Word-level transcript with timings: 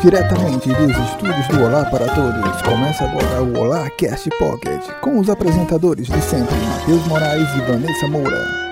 Diretamente 0.00 0.68
dos 0.68 0.96
estúdios 0.96 1.48
do 1.48 1.64
Olá 1.64 1.84
para 1.86 2.06
Todos, 2.14 2.62
começa 2.62 3.02
agora 3.02 3.42
o 3.42 3.58
Olá 3.58 3.90
Cast 3.90 4.30
Pocket, 4.38 4.80
com 5.00 5.18
os 5.18 5.28
apresentadores 5.28 6.06
de 6.06 6.20
sempre, 6.22 6.54
Matheus 6.54 7.04
Moraes 7.08 7.48
e 7.56 7.60
Vanessa 7.62 8.06
Moura. 8.06 8.67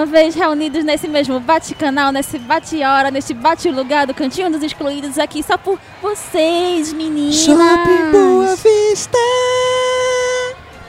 Uma 0.00 0.06
vez 0.06 0.34
reunidos 0.34 0.82
nesse 0.82 1.06
mesmo 1.06 1.38
bate-canal, 1.38 2.10
nesse 2.10 2.38
bate-hora, 2.38 3.10
nesse 3.10 3.34
bate-lugar 3.34 4.06
do 4.06 4.14
Cantinho 4.14 4.50
dos 4.50 4.62
Excluídos 4.62 5.18
aqui 5.18 5.42
só 5.42 5.58
por 5.58 5.78
vocês, 6.00 6.90
meninas! 6.90 7.34
Shopping 7.34 8.10
Boa 8.10 8.56
Vista! 8.56 9.18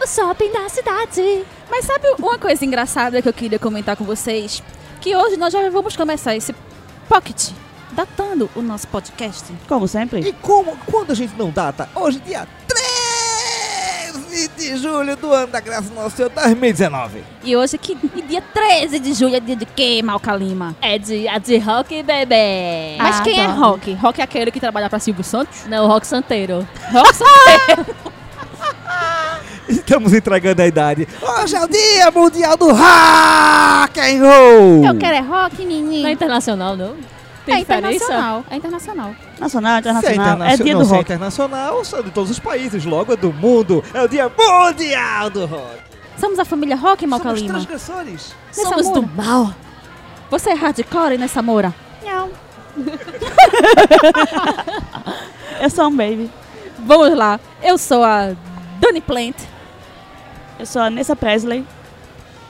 O 0.02 0.08
shopping 0.08 0.54
da 0.54 0.70
cidade! 0.70 1.46
Mas 1.70 1.84
sabe 1.84 2.08
uma 2.18 2.40
coisa 2.40 2.64
engraçada 2.64 3.22
que 3.22 3.28
eu 3.28 3.34
queria 3.34 3.60
comentar 3.60 3.98
com 3.98 4.06
vocês? 4.06 4.64
Que 5.02 5.14
hoje 5.14 5.36
nós 5.36 5.52
já 5.52 5.70
vamos 5.70 5.98
começar 5.98 6.34
esse 6.34 6.56
pocket 7.10 7.50
datando 7.92 8.50
o 8.56 8.62
nosso 8.62 8.88
podcast. 8.88 9.54
Como 9.68 9.90
sempre. 9.90 10.22
E 10.22 10.32
como, 10.32 10.78
quando 10.90 11.12
a 11.12 11.16
gente 11.16 11.36
não 11.38 11.50
data? 11.50 11.90
Hoje, 11.94 12.18
dia 12.22 12.48
13 14.48 14.50
de 14.58 14.78
julho 14.78 15.16
do 15.16 15.32
ano 15.34 15.48
da 15.48 15.60
graça 15.60 15.94
Nosso 15.94 16.16
Senhor 16.16 16.30
2019. 16.30 17.24
E 17.44 17.56
hoje, 17.56 17.78
que 17.78 17.98
e 18.16 18.22
dia 18.24 18.42
13 18.42 19.00
de 19.00 19.14
julho, 19.14 19.36
é 19.36 19.40
dia 19.40 19.56
de 19.56 19.66
quê, 19.66 20.02
Malca 20.04 20.36
Lima? 20.36 20.76
É 20.82 20.98
dia 20.98 21.38
de 21.38 21.58
rock, 21.58 22.02
bebê. 22.04 22.96
Mas 22.98 23.20
Ah, 23.20 23.24
quem 23.24 23.40
é 23.40 23.46
tá. 23.48 23.54
Rock? 23.54 23.94
Rock 23.94 24.20
é 24.22 24.24
aquele 24.24 24.52
que 24.52 24.60
trabalha 24.60 24.90
pra 24.90 25.00
Silvio 25.00 25.24
Santos? 25.24 25.66
Não, 25.68 25.88
rock 25.88 26.08
santeiro. 26.08 26.68
Rock 26.92 27.16
Santeiro. 27.16 27.96
Estamos 29.70 30.14
entregando 30.14 30.62
a 30.62 30.68
idade. 30.68 31.08
Hoje 31.22 31.56
é 31.56 31.64
o 31.64 31.68
dia 31.68 32.12
mundial 32.12 32.58
do 32.58 32.68
rock 32.72 34.00
and 34.00 34.20
roll. 34.22 34.86
Eu 34.86 34.98
quero 34.98 35.16
é 35.16 35.20
rock, 35.22 35.56
Não 35.58 35.64
é 35.64 35.68
menino. 35.68 36.10
internacional, 36.10 36.76
não? 36.76 36.96
Tem 37.46 37.56
É 37.56 37.60
diferença? 37.60 37.96
internacional. 38.06 38.46
É 38.50 38.56
internacional. 38.58 39.16
Nacional, 39.42 39.82
Se 39.82 39.88
é, 39.88 39.92
internacional. 39.92 40.28
É, 40.28 40.32
internacional, 40.54 40.66
dia 40.66 40.74
não 40.74 40.82
do 40.82 40.86
é 40.86 40.90
rock. 40.90 41.02
internacional, 41.02 41.86
são 41.86 42.04
de 42.04 42.12
todos 42.12 42.30
os 42.32 42.40
países, 42.40 42.86
logo 42.86 43.12
é 43.12 43.16
do 43.18 43.34
mundo. 43.34 43.84
É 43.94 44.02
o 44.04 44.08
dia 44.08 44.32
mundial 44.38 45.30
do 45.30 45.46
rock. 45.46 45.82
Somos 46.20 46.38
a 46.38 46.46
família 46.46 46.76
Rock, 46.76 47.08
Malca 47.08 47.30
Somos 47.30 47.42
Lima. 47.42 47.54
transgressores. 47.56 48.36
Nessa 48.48 48.62
Somos 48.70 48.86
Moura. 48.86 49.02
do 49.02 49.08
mal. 49.08 49.54
Você 50.30 50.52
é 50.52 50.54
hardcore 50.54 51.18
nessa 51.18 51.42
Moura? 51.42 51.74
Não. 52.06 52.30
Eu 55.60 55.70
sou 55.70 55.88
um 55.88 55.96
baby. 55.96 56.30
Vamos 56.80 57.16
lá. 57.18 57.40
Eu 57.62 57.78
sou 57.78 58.04
a 58.04 58.34
Dani 58.80 59.02
Plant. 59.02 59.36
Eu 60.60 60.66
sou 60.66 60.82
a 60.82 60.90
Nessa 60.90 61.16
Presley. 61.16 61.66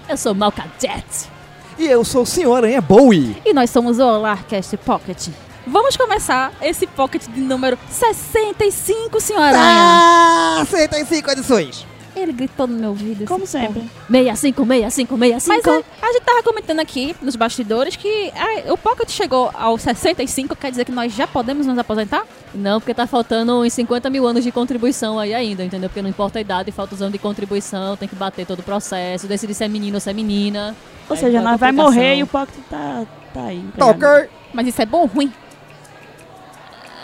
Eu 0.08 0.18
sou 0.18 0.34
Malca 0.34 0.66
Jet. 0.80 1.30
E 1.78 1.88
eu 1.88 2.04
sou 2.04 2.24
o 2.24 2.26
Senhor 2.26 2.56
Aranha 2.56 2.82
Bowie. 2.82 3.42
E 3.46 3.54
nós 3.54 3.70
somos 3.70 4.00
o 4.00 4.04
Olarcast 4.06 4.76
Pocket. 4.78 5.30
Vamos 5.66 5.96
começar 5.96 6.52
esse 6.62 6.88
pocket 6.88 7.24
de 7.28 7.40
número 7.40 7.78
65, 7.90 9.22
senhora. 9.22 9.56
Ah, 9.56 10.64
65 10.68 11.32
edições. 11.32 11.86
Ele 12.16 12.34
gritou 12.34 12.68
no 12.68 12.78
meu 12.78 12.90
ouvido. 12.90 13.26
Como 13.26 13.44
esse 13.44 13.54
sempre. 13.54 13.84
65, 14.12 14.66
65, 14.66 15.18
65. 15.18 15.48
Mas 15.48 15.66
é, 15.66 15.84
a 16.02 16.12
gente 16.12 16.24
tava 16.24 16.44
comentando 16.44 16.80
aqui 16.80 17.16
nos 17.22 17.36
bastidores 17.36 17.96
que 17.96 18.32
o 18.70 18.78
Pocket 18.78 19.10
chegou 19.10 19.50
aos 19.54 19.82
65, 19.82 20.56
quer 20.56 20.72
dizer 20.72 20.84
que 20.84 20.92
nós 20.92 21.14
já 21.14 21.26
podemos 21.26 21.66
nos 21.66 21.78
aposentar? 21.78 22.26
Não, 22.54 22.82
porque 22.82 22.94
tá 22.94 23.08
faltando 23.08 23.62
uns 23.62 23.72
50 23.72 24.10
mil 24.10 24.28
anos 24.28 24.44
de 24.44 24.52
contribuição 24.52 25.18
aí 25.20 25.34
ainda, 25.34 25.64
entendeu? 25.64 25.90
Porque 25.90 26.02
não 26.02 26.10
importa 26.10 26.40
a 26.40 26.42
idade, 26.42 26.72
falta 26.72 26.96
os 26.96 27.02
anos 27.02 27.14
de 27.14 27.20
contribuição, 27.20 27.96
tem 27.96 28.10
que 28.10 28.16
bater 28.16 28.46
todo 28.46 28.60
o 28.60 28.64
processo, 28.64 29.26
decidir 29.26 29.54
se 29.54 29.64
é 29.64 29.68
menino 29.70 29.96
ou 29.96 30.02
se 30.02 30.10
é 30.10 30.14
menina. 30.14 30.76
Ou 31.08 31.16
Aí 31.16 31.22
seja, 31.22 31.42
nós 31.42 31.58
vai 31.60 31.72
morrer 31.72 32.16
e 32.18 32.24
o 32.24 32.28
Pocket 32.28 32.56
tá, 32.70 33.06
tá 33.34 33.44
aí. 33.46 33.64
Toker. 33.78 34.30
Mas 34.54 34.68
isso 34.68 34.82
é 34.82 34.86
bom 34.86 35.02
ou 35.02 35.06
ruim? 35.06 35.32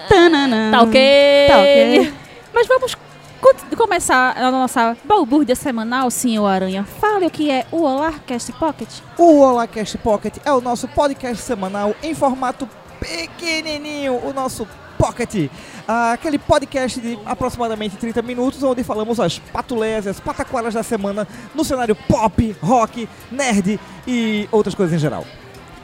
Tananã. 0.08 0.72
Tá 0.72 0.82
ok? 0.82 1.48
Tá 1.48 1.58
ok. 1.58 2.14
Mas 2.54 2.68
vamos 2.68 2.96
co- 3.42 3.76
começar 3.78 4.36
a 4.38 4.52
nossa 4.52 4.98
balbúrdia 5.04 5.56
semanal, 5.56 6.10
senhor 6.10 6.46
Aranha. 6.48 6.84
Fale 7.00 7.26
o 7.28 7.30
que 7.30 7.52
é 7.52 7.66
o 7.72 7.84
Olarcast 7.84 8.52
Pocket. 8.54 8.90
O 9.18 9.42
HolaCast 9.42 9.98
Pocket 10.00 10.36
é 10.46 10.52
o 10.52 10.62
nosso 10.62 10.88
podcast 10.88 11.44
semanal 11.44 11.96
em 12.02 12.14
formato 12.16 12.68
pequenininho, 13.00 14.16
o 14.26 14.34
nosso 14.34 14.68
Pocket. 14.98 15.50
Ah, 15.88 16.14
aquele 16.14 16.40
podcast 16.40 17.00
de 17.00 17.20
aproximadamente 17.24 17.96
30 17.98 18.20
minutos, 18.24 18.64
onde 18.64 18.84
falamos 18.84 19.20
as 19.20 19.38
patuleias 19.38 20.08
e 20.08 20.10
as 20.10 20.20
pataquaras 20.20 20.74
da 20.74 20.82
semana 20.82 21.28
no 21.54 21.64
cenário 21.64 21.96
pop, 21.96 22.56
rock, 22.64 23.08
nerd 23.32 23.80
e 24.08 24.50
outras 24.52 24.74
coisas 24.74 24.96
em 24.96 24.98
geral. 25.00 25.24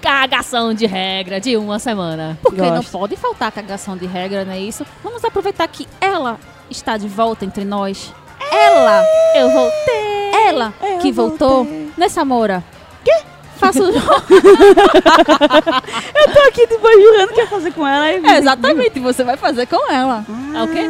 Cagação 0.03 0.73
de 0.73 0.85
regra 0.85 1.39
de 1.39 1.55
uma 1.55 1.79
semana. 1.79 2.37
Porque 2.41 2.61
não 2.61 2.75
Gosto. 2.75 2.91
pode 2.91 3.15
faltar 3.15 3.51
cagação 3.53 3.95
de 3.95 4.05
regra, 4.05 4.43
não 4.43 4.51
é 4.51 4.59
isso? 4.59 4.85
Vamos 5.01 5.23
aproveitar 5.23 5.65
que 5.69 5.87
ela 6.01 6.37
está 6.69 6.97
de 6.97 7.07
volta 7.07 7.45
entre 7.45 7.63
nós. 7.63 8.13
Ela! 8.51 9.01
Eu 9.33 9.49
voltei! 9.49 10.31
Ela 10.47 10.73
Eu 10.81 10.97
que 10.99 11.09
voltou 11.09 11.63
voltei. 11.63 11.89
nessa 11.97 12.25
Moura. 12.25 12.61
Quê? 13.03 13.13
Faço 13.63 13.83
o 13.83 13.91
Eu 16.15 16.33
tô 16.33 16.39
aqui 16.47 16.67
depois 16.67 17.01
jurando 17.01 17.29
que 17.33 17.39
ia 17.41 17.47
fazer 17.47 17.71
com 17.71 17.87
ela. 17.87 18.11
e- 18.11 18.25
É, 18.25 18.37
exatamente, 18.37 18.99
você 18.99 19.23
vai 19.23 19.37
fazer 19.37 19.65
com 19.67 19.91
ela. 19.91 20.25
É 20.53 20.63
o 20.63 20.67
quê? 20.67 20.85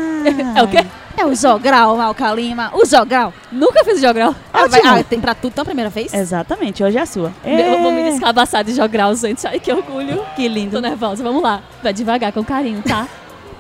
Ah. 0.56 0.60
É 0.60 0.64
o 0.64 0.68
quê? 0.68 0.86
É 1.16 1.26
o 1.26 1.36
jogral, 1.36 1.96
Malca 1.96 2.34
Lima. 2.34 2.72
O 2.74 2.84
jogral. 2.86 3.32
Nunca 3.52 3.84
fiz 3.86 4.02
jogral. 4.02 4.36
Ah, 4.52 4.66
vai- 4.68 4.82
ah, 4.84 5.04
tem 5.04 5.22
pra 5.22 5.36
tudo, 5.36 5.52
então, 5.52 5.62
a 5.62 5.66
primeira 5.66 5.90
vez? 5.90 6.12
Exatamente, 6.14 6.84
hoje 6.84 6.98
é 6.98 7.02
a 7.02 7.06
sua. 7.06 7.32
Eu 7.46 7.80
vou 7.82 7.92
me 7.92 8.02
É. 8.02 8.10
descabaçar 8.12 8.64
de 8.64 8.74
jogral, 8.74 9.14
gente. 9.16 9.46
Ai, 9.48 9.60
que 9.60 9.72
orgulho. 9.72 10.24
Que 10.36 10.48
lindo. 10.48 10.72
Tô 10.78 10.82
nervosa, 10.82 11.24
vamos 11.24 11.44
lá. 11.44 11.62
Vai 11.84 11.94
devagar, 11.94 12.32
com 12.32 12.44
carinho, 12.44 12.82
tá? 12.82 13.08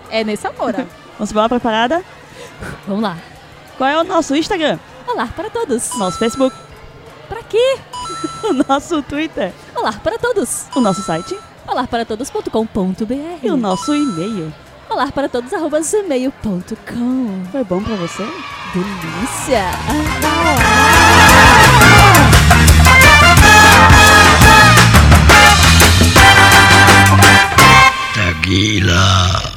É 0.09 0.23
nessa 0.23 0.51
Moura. 0.51 0.87
Vamos 1.17 1.29
embora 1.31 1.47
preparada? 1.49 2.03
Vamos 2.87 3.03
lá. 3.03 3.15
Qual 3.77 3.87
é 3.87 3.97
o 3.99 4.03
nosso 4.03 4.35
Instagram? 4.35 4.79
Olá 5.07 5.27
para 5.35 5.47
todos. 5.49 5.95
Nosso 5.97 6.17
Facebook? 6.17 6.55
Pra 7.29 7.41
quê? 7.43 7.77
O 8.43 8.53
nosso 8.67 9.01
Twitter? 9.01 9.53
Olá 9.75 9.93
para 9.93 10.17
todos. 10.17 10.65
O 10.75 10.81
nosso 10.81 11.01
site? 11.01 11.37
Olá 11.67 11.87
para 11.87 12.05
todos.com.br. 12.05 13.39
E 13.41 13.49
o 13.49 13.57
nosso 13.57 13.93
e-mail? 13.95 14.53
Olá 14.89 15.11
para 15.11 15.29
todos, 15.29 15.53
arroba 15.53 15.79
gmail.com. 15.79 17.45
Foi 17.51 17.63
bom 17.63 17.81
pra 17.81 17.95
você? 17.95 18.23
Delícia. 18.73 19.63
A 28.15 29.52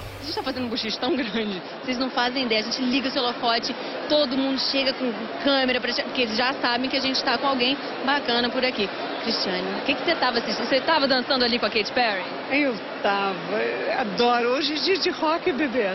bochicho 0.87 0.99
tão 0.99 1.15
grande, 1.17 1.61
vocês 1.85 1.99
não 1.99 2.11
fazem 2.11 2.45
ideia. 2.45 2.61
A 2.61 2.65
gente 2.65 2.81
liga 2.83 3.09
o 3.09 3.11
seu 3.11 3.23
holofote, 3.23 3.75
todo 4.09 4.37
mundo 4.37 4.59
chega 4.59 4.93
com 4.93 5.13
câmera, 5.43 5.81
pra... 5.81 5.93
porque 5.93 6.23
eles 6.23 6.37
já 6.37 6.53
sabem 6.55 6.89
que 6.89 6.97
a 6.97 7.01
gente 7.01 7.23
tá 7.23 7.37
com 7.37 7.47
alguém 7.47 7.77
bacana 8.05 8.49
por 8.49 8.65
aqui. 8.65 8.89
Cristiane, 9.23 9.67
o 9.81 9.85
que, 9.85 9.95
que 9.95 10.05
você 10.05 10.15
tava 10.15 10.39
assistindo? 10.39 10.69
Você 10.69 10.81
tava 10.81 11.09
dançando 11.09 11.45
ali 11.45 11.59
com 11.59 11.67
a 11.67 11.71
Katy 11.71 11.93
Perry? 11.93 12.23
Eu 12.53 12.75
tava. 13.03 13.57
eu 13.57 14.01
Adoro. 14.01 14.51
Hoje 14.51 14.75
é 14.75 14.77
dia 14.77 14.99
de 14.99 15.11
rock, 15.11 15.53
bebê. 15.53 15.91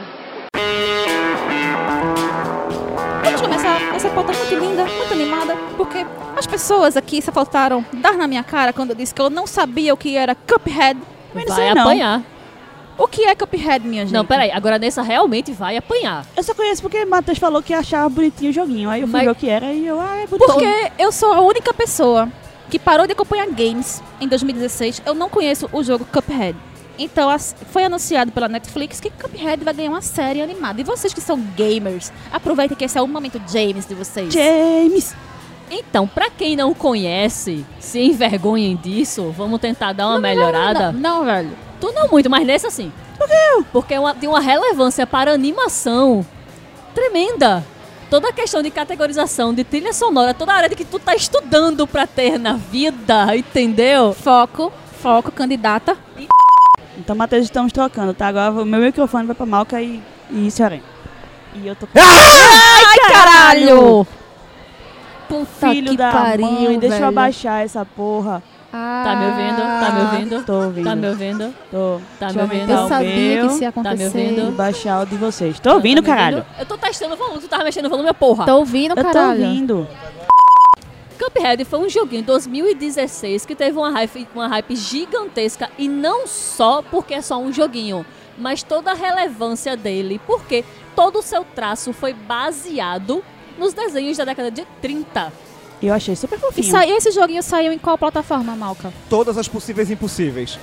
Vamos 3.23 3.41
começar 3.41 3.96
essa 3.96 4.09
pauta 4.09 4.34
muito 4.34 4.56
linda, 4.56 4.85
muito 4.85 5.14
animada, 5.14 5.55
porque 5.78 6.05
as 6.35 6.46
pessoas 6.46 6.97
aqui 6.97 7.22
só 7.22 7.32
faltaram 7.32 7.85
dar 7.94 8.17
na 8.17 8.28
minha 8.28 8.44
cara 8.44 8.73
quando 8.73 8.90
eu 8.90 8.96
disse 8.96 9.14
que 9.14 9.22
eu 9.22 9.29
não 9.29 9.47
sabia 9.47 9.94
o 9.94 9.97
que 9.97 10.17
era 10.17 10.35
Cuphead. 10.35 10.99
Mas 11.34 11.46
não 11.46 11.55
Vai 11.55 11.66
sei 11.66 11.73
não. 11.73 11.82
apanhar. 11.84 12.22
O 13.01 13.07
que 13.07 13.23
é 13.25 13.33
Cuphead, 13.33 13.87
minha 13.87 14.05
gente? 14.05 14.13
Não, 14.13 14.23
peraí. 14.23 14.51
Agora 14.51 14.77
nessa 14.77 15.01
realmente 15.01 15.51
vai 15.51 15.75
apanhar. 15.75 16.23
Eu 16.37 16.43
só 16.43 16.53
conheço 16.53 16.83
porque 16.83 17.03
Matheus 17.03 17.39
falou 17.39 17.61
que 17.63 17.73
achava 17.73 18.07
bonitinho 18.07 18.51
o 18.51 18.53
joguinho. 18.53 18.91
Aí 18.91 19.01
eu 19.01 19.07
fui 19.07 19.13
Mas- 19.13 19.25
ver 19.25 19.31
o 19.31 19.35
que 19.35 19.49
era 19.49 19.73
e 19.73 19.87
eu, 19.87 19.99
ah, 19.99 20.17
é 20.17 20.27
bonitinho. 20.27 20.53
Porque 20.53 20.91
eu 20.99 21.11
sou 21.11 21.33
a 21.33 21.41
única 21.41 21.73
pessoa 21.73 22.29
que 22.69 22.77
parou 22.77 23.07
de 23.07 23.13
acompanhar 23.13 23.47
games 23.47 24.03
em 24.19 24.27
2016. 24.27 25.01
Eu 25.03 25.15
não 25.15 25.29
conheço 25.29 25.67
o 25.73 25.83
jogo 25.83 26.05
Cuphead. 26.05 26.55
Então 26.99 27.35
foi 27.71 27.85
anunciado 27.85 28.31
pela 28.31 28.47
Netflix 28.47 28.99
que 28.99 29.09
Cuphead 29.09 29.63
vai 29.63 29.73
ganhar 29.73 29.89
uma 29.89 30.01
série 30.03 30.39
animada. 30.39 30.79
E 30.79 30.83
vocês 30.83 31.11
que 31.11 31.21
são 31.21 31.39
gamers, 31.57 32.13
aproveitem 32.31 32.77
que 32.77 32.85
esse 32.85 32.99
é 32.99 33.01
o 33.01 33.07
momento 33.07 33.41
James 33.51 33.87
de 33.87 33.95
vocês. 33.95 34.31
James! 34.31 35.15
Então, 35.71 36.05
pra 36.07 36.29
quem 36.29 36.55
não 36.55 36.73
conhece, 36.73 37.65
se 37.79 37.99
envergonhem 37.99 38.75
disso, 38.75 39.33
vamos 39.35 39.59
tentar 39.59 39.93
dar 39.93 40.07
uma 40.07 40.19
melhorada. 40.19 40.91
Não, 40.91 41.19
não, 41.19 41.25
velho. 41.25 41.71
Tu 41.81 41.91
não 41.91 42.07
muito, 42.07 42.29
mas 42.29 42.45
nesse 42.47 42.66
assim. 42.67 42.91
Por 43.17 43.28
quê? 43.28 43.66
Porque 43.73 43.93
é 43.95 43.99
uma- 43.99 44.13
tem 44.16 44.29
uma 44.29 44.39
relevância 44.39 45.05
para 45.05 45.31
a 45.31 45.33
animação 45.33 46.25
tremenda. 46.95 47.63
toda 48.09 48.28
a 48.28 48.33
questão 48.33 48.61
de 48.61 48.69
categorização 48.69 49.53
de 49.53 49.63
trilha 49.63 49.93
sonora, 49.93 50.33
toda 50.33 50.51
a 50.51 50.55
área 50.57 50.67
de 50.69 50.75
que 50.75 50.83
tu 50.83 50.99
tá 50.99 51.16
estudando 51.16 51.87
pra 51.87 52.05
ter 52.05 52.37
na 52.37 52.53
vida, 52.57 53.33
entendeu? 53.37 54.13
Foco, 54.13 54.69
foco, 55.01 55.31
candidata. 55.31 55.95
Então, 56.97 57.16
Matheus, 57.16 57.43
estamos 57.45 57.72
trocando, 57.72 58.13
tá? 58.13 58.27
Agora 58.27 58.51
o 58.51 58.66
meu 58.66 58.81
microfone 58.81 59.25
vai 59.25 59.34
pra 59.34 59.45
Malca 59.45 59.81
e, 59.81 60.03
e 60.29 60.51
Cearém. 60.51 60.84
E 61.55 61.66
eu 61.66 61.73
tô 61.73 61.87
com 61.87 61.97
Ai, 61.97 62.97
caralho! 63.09 64.05
Puta 65.29 65.69
filho 65.72 65.91
que 65.91 65.97
da 65.97 66.11
pariu, 66.11 66.45
mãe. 66.51 66.79
Deixa 66.79 66.97
eu 66.99 67.07
abaixar 67.07 67.63
essa 67.63 67.85
porra. 67.85 68.43
Tá 68.72 69.16
me 69.16 69.26
ouvindo? 69.26 69.58
Tá 69.62 69.91
me 69.91 70.02
ouvindo? 70.02 70.46
Tô 70.46 70.53
ouvindo. 70.64 70.85
Tá 70.85 70.96
me 70.96 71.08
ouvindo? 71.09 71.56
Tô. 71.70 72.02
Tá 72.20 72.28
Deixa 72.28 72.34
me 72.34 72.41
ouvindo? 72.53 72.72
Eu 72.72 72.79
o 72.85 72.88
sabia 72.88 73.16
meu 73.35 73.47
que 73.47 73.53
isso 73.53 73.64
ia 73.64 73.72
Tá 73.72 73.82
me 73.82 73.90
acontecer. 73.90 74.18
ouvindo? 74.18 74.52
baixar 74.56 75.02
o 75.02 75.06
de 75.06 75.16
vocês. 75.18 75.59
Tô 75.59 75.73
ouvindo, 75.73 76.02
Tá 76.02 76.08
caralho. 76.08 76.46
Eu 76.58 76.66
tô 76.66 76.78
testando 76.78 77.14
o 77.16 77.18
volume, 77.18 77.40
tu 77.41 77.47
tava 77.50 77.64
mexendo 77.66 77.84
no 77.85 77.90
volume, 77.90 78.14
porra. 78.14 78.46
Tô 78.46 78.58
ouvindo, 78.58 78.91
Eu 78.91 79.03
tô 79.03 79.12
caralho. 79.12 79.44
ouvindo. 79.46 79.88
Cuphead 81.20 81.64
foi 81.66 81.79
um 81.79 81.90
joguinho 81.90 82.22
em 82.22 82.23
2016 82.23 83.46
que 83.46 83.56
teve 83.56 83.78
uma 83.78 83.91
hype, 83.91 84.28
uma 84.34 84.47
hype 84.47 84.76
gigantesca 84.76 85.70
e 85.78 85.88
não 85.88 86.26
só 86.26 86.82
porque 86.82 87.14
é 87.14 87.22
só 87.22 87.38
um 87.38 87.52
joguinho, 87.53 88.06
mas 88.38 88.64
toda 88.64 88.91
a 88.91 88.96
relevância 88.96 89.78
dele, 89.78 90.20
porque 90.26 90.66
todo 90.96 91.20
o 91.20 91.22
seu 91.22 91.44
traço 91.44 91.94
foi 91.94 92.14
baseado 92.14 93.23
nos 93.59 93.73
desenhos 93.73 94.18
da 94.18 94.26
década 94.26 94.50
de 94.50 94.66
30. 94.82 95.32
E 95.81 95.87
eu 95.87 95.93
achei 95.93 96.16
super 96.16 96.37
E 96.37 96.39
fofinho. 96.41 96.69
saiu, 96.72 96.95
esse 96.97 97.11
joguinho 97.11 97.41
saiu 97.41 97.72
em 97.72 97.78
qual 97.79 97.97
plataforma, 97.97 98.55
Malca? 98.55 98.93
Todas 99.09 99.37
as 99.37 99.47
possíveis 99.47 99.89
e 99.89 99.93
impossíveis. 99.93 100.59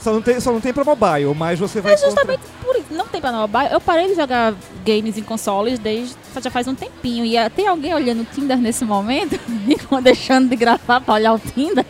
Só 0.00 0.12
não 0.12 0.20
tem, 0.22 0.40
só 0.40 0.50
não 0.50 0.60
tem 0.60 0.72
pra 0.72 0.82
mobile, 0.82 1.32
mas 1.36 1.58
você 1.60 1.80
vai 1.80 1.92
É 1.92 1.96
justamente 1.96 2.40
por 2.64 2.74
isso. 2.74 2.86
Não 2.90 3.06
tem 3.06 3.20
pra 3.20 3.30
mobile. 3.30 3.68
Eu 3.70 3.80
parei 3.80 4.08
de 4.08 4.14
jogar 4.16 4.52
games 4.84 5.16
em 5.16 5.22
consoles 5.22 5.78
desde 5.78 6.14
já 6.42 6.50
faz 6.50 6.66
um 6.66 6.74
tempinho. 6.74 7.24
E 7.24 7.36
tem 7.50 7.68
alguém 7.68 7.94
olhando 7.94 8.22
o 8.22 8.24
Tinder 8.24 8.56
nesse 8.58 8.84
momento 8.84 9.38
e 9.68 9.76
deixando 10.02 10.48
de 10.48 10.56
gravar 10.56 11.00
pra 11.00 11.14
olhar 11.14 11.32
o 11.34 11.38
Tinder. 11.38 11.84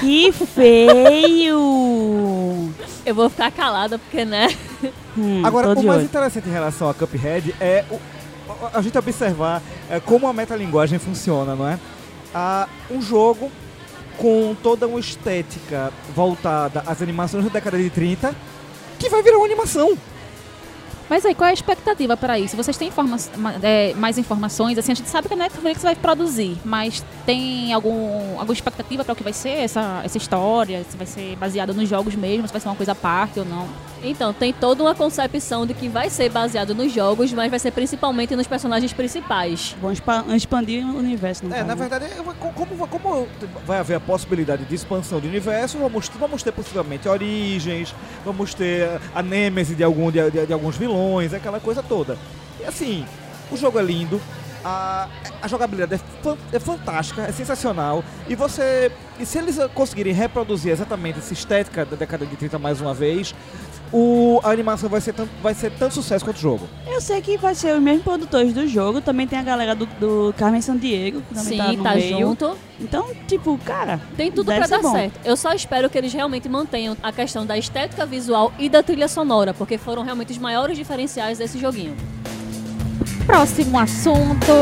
Que 0.00 0.30
feio! 1.36 1.58
Eu 3.04 3.14
vou 3.14 3.28
ficar 3.30 3.50
calada 3.50 3.98
porque, 3.98 4.24
né? 4.24 4.48
Hum, 5.16 5.42
Agora, 5.44 5.68
o 5.72 5.74
mais 5.74 5.86
olho. 5.88 6.04
interessante 6.04 6.48
em 6.48 6.52
relação 6.52 6.88
a 6.88 6.94
Cuphead 6.94 7.54
é 7.60 7.84
o- 7.90 7.98
a 8.72 8.80
gente 8.82 8.96
observar 8.98 9.62
é, 9.90 9.98
como 10.00 10.26
a 10.26 10.32
metalinguagem 10.32 10.98
funciona, 10.98 11.54
não 11.54 11.66
é? 11.68 11.78
Ah, 12.38 12.68
um 12.90 13.00
jogo 13.00 13.50
com 14.18 14.54
toda 14.62 14.86
uma 14.86 15.00
estética 15.00 15.90
voltada 16.14 16.82
às 16.86 17.00
animações 17.00 17.44
da 17.44 17.48
década 17.48 17.78
de 17.78 17.88
30 17.88 18.36
que 18.98 19.08
vai 19.08 19.22
virar 19.22 19.38
uma 19.38 19.46
animação. 19.46 19.96
Mas 21.08 21.24
aí, 21.24 21.34
qual 21.34 21.46
é 21.46 21.50
a 21.50 21.54
expectativa 21.54 22.16
para 22.16 22.38
isso? 22.38 22.56
Vocês 22.56 22.76
têm 22.76 22.88
informa 22.88 23.16
ma- 23.36 23.54
é, 23.62 23.94
mais 23.94 24.18
informações? 24.18 24.76
Assim, 24.78 24.92
a 24.92 24.94
gente 24.94 25.08
sabe 25.08 25.28
que 25.28 25.34
a 25.34 25.36
Netflix 25.36 25.82
vai 25.82 25.94
produzir, 25.94 26.56
mas 26.64 27.04
tem 27.24 27.72
algum, 27.72 28.38
alguma 28.38 28.52
expectativa 28.52 29.04
para 29.04 29.12
o 29.12 29.16
que 29.16 29.22
vai 29.22 29.32
ser 29.32 29.50
essa, 29.50 30.00
essa 30.04 30.18
história? 30.18 30.84
Se 30.90 30.96
vai 30.96 31.06
ser 31.06 31.36
baseada 31.36 31.72
nos 31.72 31.88
jogos 31.88 32.14
mesmo, 32.16 32.46
se 32.46 32.52
vai 32.52 32.60
ser 32.60 32.68
uma 32.68 32.74
coisa 32.76 32.92
à 32.92 32.94
parte 32.94 33.38
ou 33.38 33.44
não? 33.46 33.68
Então, 34.02 34.32
tem 34.32 34.52
toda 34.52 34.82
uma 34.82 34.94
concepção 34.94 35.64
de 35.66 35.74
que 35.74 35.88
vai 35.88 36.10
ser 36.10 36.28
baseado 36.30 36.74
nos 36.74 36.92
jogos, 36.92 37.32
mas 37.32 37.50
vai 37.50 37.58
ser 37.58 37.70
principalmente 37.70 38.36
nos 38.36 38.46
personagens 38.46 38.92
principais. 38.92 39.74
Vão 39.80 39.90
expa- 39.90 40.24
expandir 40.36 40.86
o 40.86 40.98
universo. 40.98 41.44
É, 41.46 41.48
caso, 41.48 41.64
na 41.66 41.74
né? 41.74 41.88
verdade, 41.88 42.06
como, 42.38 42.86
como 42.88 43.26
vai 43.66 43.78
haver 43.78 43.94
a 43.96 44.00
possibilidade 44.00 44.64
de 44.64 44.74
expansão 44.74 45.18
do 45.18 45.26
universo, 45.26 45.78
vamos, 45.78 46.08
vamos 46.20 46.42
ter 46.42 46.52
possivelmente 46.52 47.08
origens, 47.08 47.94
vamos 48.24 48.52
ter 48.54 49.00
a 49.14 49.22
nêmese 49.22 49.74
de, 49.74 49.82
algum, 49.82 50.10
de, 50.10 50.30
de- 50.30 50.46
de 50.46 50.52
alguns 50.52 50.76
vilões, 50.76 50.95
aquela 51.36 51.60
coisa 51.60 51.82
toda. 51.82 52.16
E 52.60 52.64
assim, 52.64 53.04
o 53.50 53.56
jogo 53.56 53.78
é 53.78 53.82
lindo, 53.82 54.20
a, 54.66 55.08
a 55.42 55.48
jogabilidade 55.48 55.94
é, 55.94 56.22
fan- 56.22 56.36
é 56.52 56.58
fantástica, 56.58 57.22
é 57.22 57.32
sensacional, 57.32 58.02
e 58.28 58.34
você. 58.34 58.90
E 59.18 59.24
se 59.24 59.38
eles 59.38 59.56
conseguirem 59.74 60.12
reproduzir 60.12 60.72
exatamente 60.72 61.18
essa 61.20 61.32
estética 61.32 61.84
da 61.84 61.96
década 61.96 62.26
de 62.26 62.36
30 62.36 62.58
mais 62.58 62.80
uma 62.80 62.92
vez, 62.92 63.34
o, 63.92 64.40
a 64.42 64.50
animação 64.50 64.88
vai 64.90 65.00
ser, 65.00 65.14
tanto, 65.14 65.30
vai 65.42 65.54
ser 65.54 65.70
tanto 65.72 65.94
sucesso 65.94 66.24
quanto 66.24 66.36
o 66.36 66.40
jogo. 66.40 66.68
Eu 66.86 67.00
sei 67.00 67.22
que 67.22 67.38
vai 67.38 67.54
ser 67.54 67.74
os 67.74 67.80
mesmos 67.82 68.02
produtores 68.04 68.52
do 68.52 68.66
jogo. 68.68 69.00
Também 69.00 69.26
tem 69.26 69.38
a 69.38 69.42
galera 69.42 69.74
do, 69.74 69.86
do 69.86 70.34
Carmen 70.36 70.60
Sandiego, 70.60 71.22
que 71.22 71.34
também 71.34 71.52
Sim, 71.52 71.58
tá 71.58 71.72
no 71.72 71.82
tá 71.82 71.94
meio. 71.94 72.18
junto. 72.18 72.56
Então, 72.78 73.06
tipo, 73.26 73.56
cara, 73.64 73.98
Tem 74.18 74.30
tudo 74.30 74.48
Deve 74.48 74.58
pra 74.66 74.76
dar 74.76 74.82
bom. 74.82 74.92
certo. 74.92 75.18
Eu 75.24 75.34
só 75.36 75.52
espero 75.54 75.88
que 75.88 75.96
eles 75.96 76.12
realmente 76.12 76.46
mantenham 76.48 76.94
a 77.02 77.10
questão 77.10 77.46
da 77.46 77.56
estética 77.56 78.04
visual 78.04 78.52
e 78.58 78.68
da 78.68 78.82
trilha 78.82 79.08
sonora, 79.08 79.54
porque 79.54 79.78
foram 79.78 80.02
realmente 80.02 80.32
os 80.32 80.38
maiores 80.38 80.76
diferenciais 80.76 81.38
desse 81.38 81.58
joguinho. 81.58 81.96
Próximo 83.26 83.78
assunto. 83.78 84.52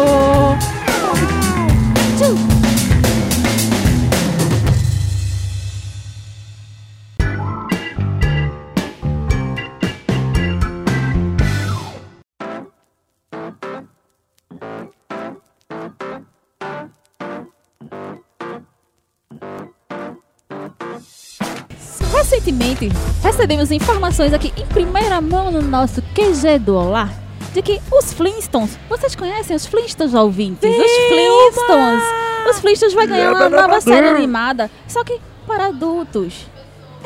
Recentemente, 22.12 22.88
recebemos 23.22 23.70
informações 23.70 24.32
aqui 24.32 24.52
em 24.56 24.66
primeira 24.66 25.20
mão 25.20 25.50
no 25.50 25.60
nosso 25.60 26.00
QG 26.14 26.58
do 26.58 26.74
Olá 26.74 27.23
de 27.54 27.62
que 27.62 27.80
os 27.90 28.12
Flintstones, 28.12 28.76
vocês 28.88 29.14
conhecem 29.14 29.54
os 29.56 29.64
Flintstones 29.64 30.12
ouvintes? 30.12 30.68
Os 30.68 30.92
Flintstones! 31.08 32.02
Os 32.50 32.58
Flintstones 32.60 32.94
vai 32.94 33.06
ganhar 33.06 33.32
uma 33.32 33.48
nova 33.48 33.80
série 33.80 34.08
animada, 34.08 34.70
só 34.86 35.02
que 35.02 35.18
para 35.46 35.66
adultos. 35.68 36.46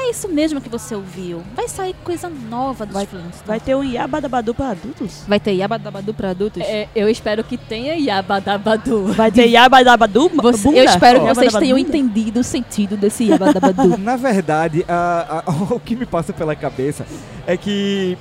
É 0.00 0.11
isso 0.11 0.29
mesmo 0.29 0.61
que 0.61 0.69
você 0.69 0.95
ouviu. 0.95 1.43
Vai 1.56 1.67
sair 1.69 1.93
coisa 2.05 2.29
nova 2.31 2.87
dos 2.87 2.95
Vai- 2.95 3.05
Flintstones. 3.06 3.43
vai 3.45 3.59
ter 3.61 3.75
um 3.75 3.83
Yabadabadu 3.83 4.55
pra 4.55 4.69
adultos? 4.71 5.25
Vai 5.27 5.41
ter 5.41 5.50
Yabadabadu 5.53 6.15
para 6.15 6.31
adultos? 6.31 6.62
É, 6.62 6.87
eu 6.95 7.09
espero 7.09 7.43
que 7.43 7.56
tenha 7.56 7.95
Yabadabadu. 7.97 9.06
Vai 9.12 9.33
ter 9.33 9.47
Yabadabadu 9.49 10.31
Você- 10.35 10.69
eu 10.69 10.85
espero 10.85 11.21
que 11.27 11.35
vocês 11.35 11.53
tenham 11.55 11.77
entendido 11.77 12.41
o 12.41 12.45
sentido 12.45 12.97
desse 12.97 13.25
Yabadabadu. 13.25 13.99
Na 13.99 14.15
verdade, 14.17 14.85
a- 14.89 15.43
a- 15.45 15.50
o 15.75 15.81
que 15.81 15.97
me 15.97 16.06
passa 16.06 16.33
pela 16.33 16.55
cabeça 16.55 17.05
é 17.45 17.56
que 17.56 18.17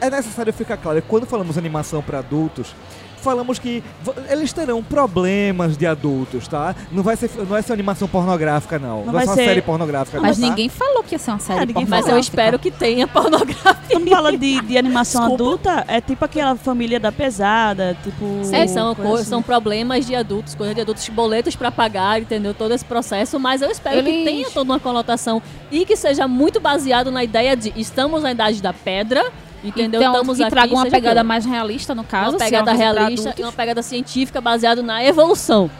é 0.00 0.10
necessário 0.10 0.52
ficar 0.52 0.76
claro, 0.76 1.02
quando 1.06 1.26
falamos 1.26 1.56
animação 1.58 2.02
para 2.02 2.18
adultos, 2.18 2.74
falamos 3.20 3.58
que 3.58 3.82
eles 4.30 4.52
terão 4.52 4.80
problemas 4.80 5.76
de 5.76 5.84
adultos, 5.86 6.46
tá? 6.46 6.74
Não 6.92 7.02
vai 7.02 7.16
ser, 7.16 7.28
não 7.36 7.46
vai 7.46 7.60
ser 7.62 7.72
uma 7.72 7.74
animação 7.74 8.06
pornográfica, 8.06 8.78
não. 8.78 8.98
Não, 8.98 9.06
Não 9.06 9.12
vai 9.12 9.24
ser 9.24 9.30
uma 9.30 9.36
série 9.36 9.60
pornográfica, 9.60 10.20
Mas 10.20 10.38
não, 10.38 10.44
tá? 10.48 10.50
ninguém 10.54 10.68
falou 10.68 11.02
que 11.02 11.16
ia 11.16 11.18
ser 11.18 11.32
uma 11.32 11.40
série 11.40 11.58
Ah, 11.62 11.66
ninguém 11.66 11.82
Mas 11.84 11.90
eu 11.90 12.12
pornográfica. 12.12 12.20
espero 12.20 12.58
que 12.60 12.70
tenha 12.70 13.08
pornografia. 13.08 13.74
Quando 13.90 14.08
fala 14.08 14.36
de, 14.36 14.60
de 14.62 14.78
animação 14.78 15.22
Desculpa. 15.30 15.42
adulta, 15.72 15.84
é 15.88 16.00
tipo 16.00 16.24
aquela 16.24 16.54
família 16.54 17.00
da 17.00 17.10
pesada, 17.10 17.96
tipo... 18.04 18.40
Sim, 18.44 18.68
são, 18.68 18.94
coisa 18.94 19.10
co- 19.10 19.14
assim. 19.16 19.24
são 19.24 19.42
problemas 19.42 20.06
de 20.06 20.14
adultos, 20.14 20.54
coisa 20.54 20.72
de 20.74 20.80
adultos, 20.80 21.08
boletos 21.08 21.56
pra 21.56 21.72
pagar, 21.72 22.20
entendeu? 22.20 22.54
Todo 22.54 22.72
esse 22.72 22.84
processo, 22.84 23.38
mas 23.40 23.60
eu 23.62 23.70
espero 23.70 24.00
que 24.02 24.08
Eles- 24.10 24.24
tenha 24.24 24.50
toda 24.50 24.70
uma 24.72 24.78
conotação 24.80 25.42
e 25.72 25.84
que 25.84 25.96
seja 25.96 26.28
muito 26.28 26.60
baseado 26.60 27.10
na 27.10 27.24
ideia 27.24 27.56
de 27.56 27.72
estamos 27.76 28.22
na 28.22 28.30
idade 28.30 28.62
da 28.62 28.72
pedra, 28.72 29.24
entendeu? 29.62 30.00
Então, 30.00 30.12
Estamos 30.12 30.36
que 30.36 30.42
aqui, 30.44 30.50
traga 30.50 30.74
uma 30.74 30.86
pegada 30.86 31.24
mais 31.24 31.44
realista, 31.44 31.94
no 31.94 32.04
caso. 32.04 32.30
uma 32.36 32.36
é 32.36 32.44
pegada 32.44 32.64
pra 32.64 32.74
realista 32.74 33.34
e 33.36 33.42
uma 33.42 33.52
pegada 33.52 33.82
científica 33.82 34.40
baseada 34.40 34.82
na 34.82 35.04
evolução. 35.04 35.70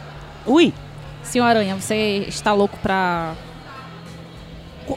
Ui, 0.45 0.73
Senhor 1.23 1.45
Aranha, 1.45 1.75
você 1.75 2.25
está 2.27 2.53
louco 2.53 2.77
pra... 2.81 3.33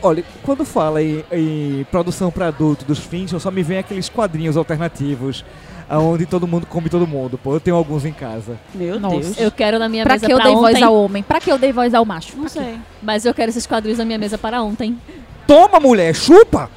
Olha, 0.02 0.24
quando 0.42 0.64
fala 0.64 1.02
em, 1.02 1.22
em 1.30 1.86
produção 1.90 2.30
para 2.30 2.46
adulto 2.48 2.82
dos 2.84 2.98
Flintstones, 2.98 3.42
só 3.42 3.50
me 3.50 3.62
vem 3.62 3.76
aqueles 3.76 4.08
quadrinhos 4.08 4.56
alternativos, 4.56 5.44
onde 5.90 6.24
todo 6.24 6.46
mundo 6.48 6.64
come 6.66 6.88
todo 6.88 7.06
mundo. 7.06 7.36
Pô, 7.36 7.52
eu 7.54 7.60
tenho 7.60 7.76
alguns 7.76 8.06
em 8.06 8.12
casa. 8.12 8.58
meu 8.74 8.98
Nossa. 8.98 9.16
Deus. 9.18 9.38
Eu 9.38 9.50
quero 9.50 9.78
na 9.78 9.90
minha 9.90 10.02
Pra 10.04 10.14
mesa 10.14 10.24
que 10.26 10.32
eu 10.32 10.36
pra 10.38 10.46
dei 10.46 10.54
voz 10.54 10.74
ontem, 10.76 10.84
ao 10.84 10.94
homem? 10.96 11.22
Pra 11.22 11.40
que 11.40 11.52
eu 11.52 11.58
dei 11.58 11.72
voz 11.74 11.92
ao 11.92 12.06
macho? 12.06 12.34
Não 12.34 12.44
Pra 12.44 12.52
quê? 12.52 12.58
sei. 12.60 12.78
mas 13.02 13.26
eu 13.26 13.34
quero 13.34 13.50
esses 13.50 13.66
quadrinhos 13.66 13.98
na 13.98 14.06
minha 14.06 14.16
mesa 14.18 14.38
para 14.38 14.62
ontem. 14.62 14.98
Toma, 15.46 15.78
mulher, 15.78 16.14
chupa! 16.14 16.70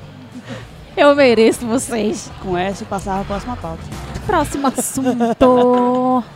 Eu 0.97 1.13
mereço 1.13 1.65
vocês. 1.67 2.31
Com 2.41 2.57
essa, 2.57 2.83
eu 2.83 2.87
passava 2.87 3.21
a 3.21 3.25
próxima 3.25 3.57
pauta. 3.57 3.83
Próximo 4.25 4.67
assunto. 4.67 6.23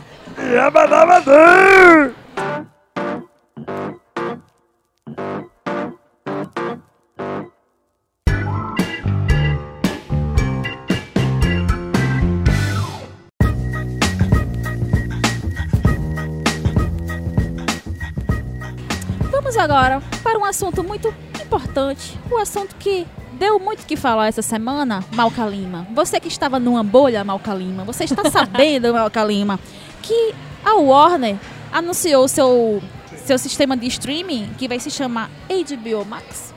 Vamos 19.32 19.56
agora 19.56 20.02
para 20.22 20.38
um 20.38 20.44
assunto 20.44 20.84
muito 20.84 21.08
importante. 21.42 22.18
O 22.30 22.36
assunto 22.36 22.76
que 22.76 23.06
deu 23.40 23.58
muito 23.58 23.86
que 23.86 23.96
falar 23.96 24.28
essa 24.28 24.42
semana, 24.42 25.02
Malca 25.14 25.46
Lima. 25.46 25.86
Você 25.94 26.20
que 26.20 26.28
estava 26.28 26.60
numa 26.60 26.84
bolha, 26.84 27.24
Malca 27.24 27.54
Lima, 27.54 27.84
você 27.84 28.04
está 28.04 28.30
sabendo, 28.30 28.92
Malca 28.92 29.24
Lima, 29.24 29.58
que 30.02 30.34
a 30.62 30.74
Warner 30.74 31.36
anunciou 31.72 32.28
seu, 32.28 32.82
seu 33.16 33.38
sistema 33.38 33.78
de 33.78 33.86
streaming 33.86 34.50
que 34.58 34.68
vai 34.68 34.78
se 34.78 34.90
chamar 34.90 35.30
HBO 35.48 36.04
Max. 36.04 36.52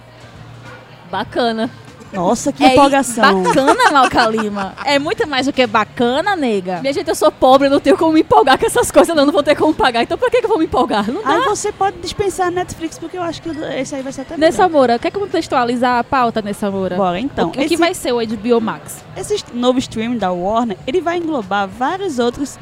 Bacana. 1.09 1.71
Nossa, 2.13 2.51
que 2.53 2.63
é 2.63 2.73
empolgação. 2.73 3.43
bacana, 3.43 3.91
Malca 3.91 4.27
Lima. 4.27 4.73
É 4.85 4.99
muito 4.99 5.27
mais 5.27 5.45
do 5.45 5.53
que 5.53 5.65
bacana, 5.65 6.35
nega. 6.35 6.79
Minha 6.81 6.93
gente, 6.93 7.07
eu 7.07 7.15
sou 7.15 7.31
pobre, 7.31 7.67
eu 7.67 7.71
não 7.71 7.79
tenho 7.79 7.97
como 7.97 8.13
me 8.13 8.21
empolgar 8.21 8.57
com 8.59 8.65
essas 8.65 8.91
coisas, 8.91 9.15
não, 9.15 9.25
não 9.25 9.33
vou 9.33 9.43
ter 9.43 9.55
como 9.55 9.73
pagar. 9.73 10.03
Então 10.03 10.17
pra 10.17 10.29
que, 10.29 10.39
que 10.39 10.45
eu 10.45 10.49
vou 10.49 10.59
me 10.59 10.65
empolgar? 10.65 11.09
Não 11.11 11.21
dá. 11.23 11.29
Aí 11.29 11.41
você 11.41 11.71
pode 11.71 11.97
dispensar 11.97 12.47
a 12.47 12.51
Netflix, 12.51 12.97
porque 12.99 13.17
eu 13.17 13.23
acho 13.23 13.41
que 13.41 13.49
esse 13.49 13.95
aí 13.95 14.01
vai 14.01 14.13
ser 14.13 14.21
até 14.21 14.37
Nessa. 14.37 14.69
Moura, 14.69 14.97
quer 14.99 15.11
contextualizar 15.11 15.99
a 15.99 16.03
pauta 16.03 16.41
nessa 16.41 16.69
Moura? 16.71 16.95
Bora, 16.95 17.19
então. 17.19 17.49
o 17.49 17.59
esse, 17.59 17.69
que 17.69 17.77
vai 17.77 17.93
ser 17.93 18.13
o 18.13 18.17
HBO 18.25 18.61
Max? 18.61 19.03
esse 19.17 19.43
novo 19.53 19.77
streaming 19.79 20.17
da 20.17 20.31
Warner, 20.31 20.77
ele 20.87 21.01
vai 21.01 21.17
englobar 21.17 21.67
vários 21.67 22.19
outros 22.19 22.57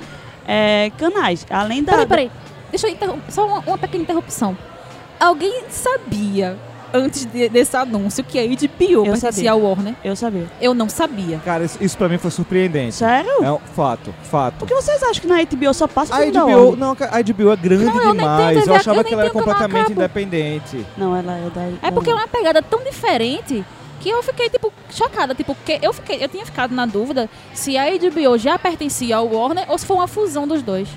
é, 0.47 0.91
canais, 0.97 1.45
além 1.49 1.83
da... 1.83 1.91
Peraí, 1.93 2.07
peraí. 2.07 2.31
Deixa 2.69 2.87
eu 2.87 2.91
interrom- 2.91 3.19
só 3.29 3.45
uma, 3.45 3.59
uma 3.59 3.77
pequena 3.77 4.03
interrupção. 4.03 4.57
Alguém 5.19 5.63
sabia, 5.69 6.57
antes 6.93 7.25
de- 7.25 7.49
desse 7.49 7.75
anúncio, 7.75 8.23
que 8.23 8.39
a 8.39 8.43
HBO 8.43 9.05
Eu 9.05 9.13
pertencia 9.13 9.51
ao 9.51 9.61
Warner? 9.61 9.95
Eu 10.03 10.15
sabia. 10.15 10.47
Eu 10.61 10.73
não 10.73 10.87
sabia. 10.89 11.39
Cara, 11.43 11.63
isso, 11.63 11.77
isso 11.81 11.97
pra 11.97 12.07
mim 12.09 12.17
foi 12.17 12.31
surpreendente. 12.31 12.95
Sério? 12.95 13.43
É 13.43 13.51
um 13.51 13.59
fato, 13.59 14.13
fato. 14.23 14.55
Por 14.59 14.67
que 14.67 14.73
vocês 14.73 15.01
acham 15.03 15.21
que 15.21 15.27
na 15.27 15.41
HBO 15.43 15.73
só 15.73 15.87
passa 15.87 16.15
A 16.15 16.25
HBO, 16.25 16.37
Warner? 16.39 16.75
não, 16.77 16.91
a 16.91 17.21
HBO 17.23 17.51
é 17.51 17.55
grande 17.55 17.85
Não, 17.85 18.01
eu 18.01 18.11
demais. 18.13 18.57
TV 18.59 18.69
Eu 18.71 18.75
achava 18.75 18.99
eu 18.99 19.03
que 19.03 19.13
ela 19.13 19.23
era 19.23 19.31
completamente 19.31 19.91
independente. 19.91 20.85
Não, 20.97 21.15
ela 21.15 21.37
é 21.37 21.49
da... 21.49 21.87
É 21.87 21.91
porque 21.91 22.09
é 22.09 22.13
uma 22.13 22.27
pegada 22.27 22.61
tão 22.61 22.83
diferente 22.83 23.63
que 23.99 24.09
eu 24.09 24.21
fiquei, 24.23 24.49
tipo, 24.49 24.73
chocada. 24.89 25.35
Tipo, 25.35 25.55
que 25.63 25.79
eu, 25.81 25.93
fiquei, 25.93 26.23
eu 26.23 26.27
tinha 26.27 26.45
ficado 26.45 26.73
na 26.73 26.85
dúvida 26.85 27.29
se 27.53 27.77
a 27.77 27.85
HBO 27.91 28.37
já 28.37 28.57
pertencia 28.57 29.15
ao 29.17 29.27
Warner 29.27 29.65
ou 29.69 29.77
se 29.77 29.85
foi 29.85 29.95
uma 29.97 30.07
fusão 30.07 30.47
dos 30.47 30.61
dois. 30.63 30.87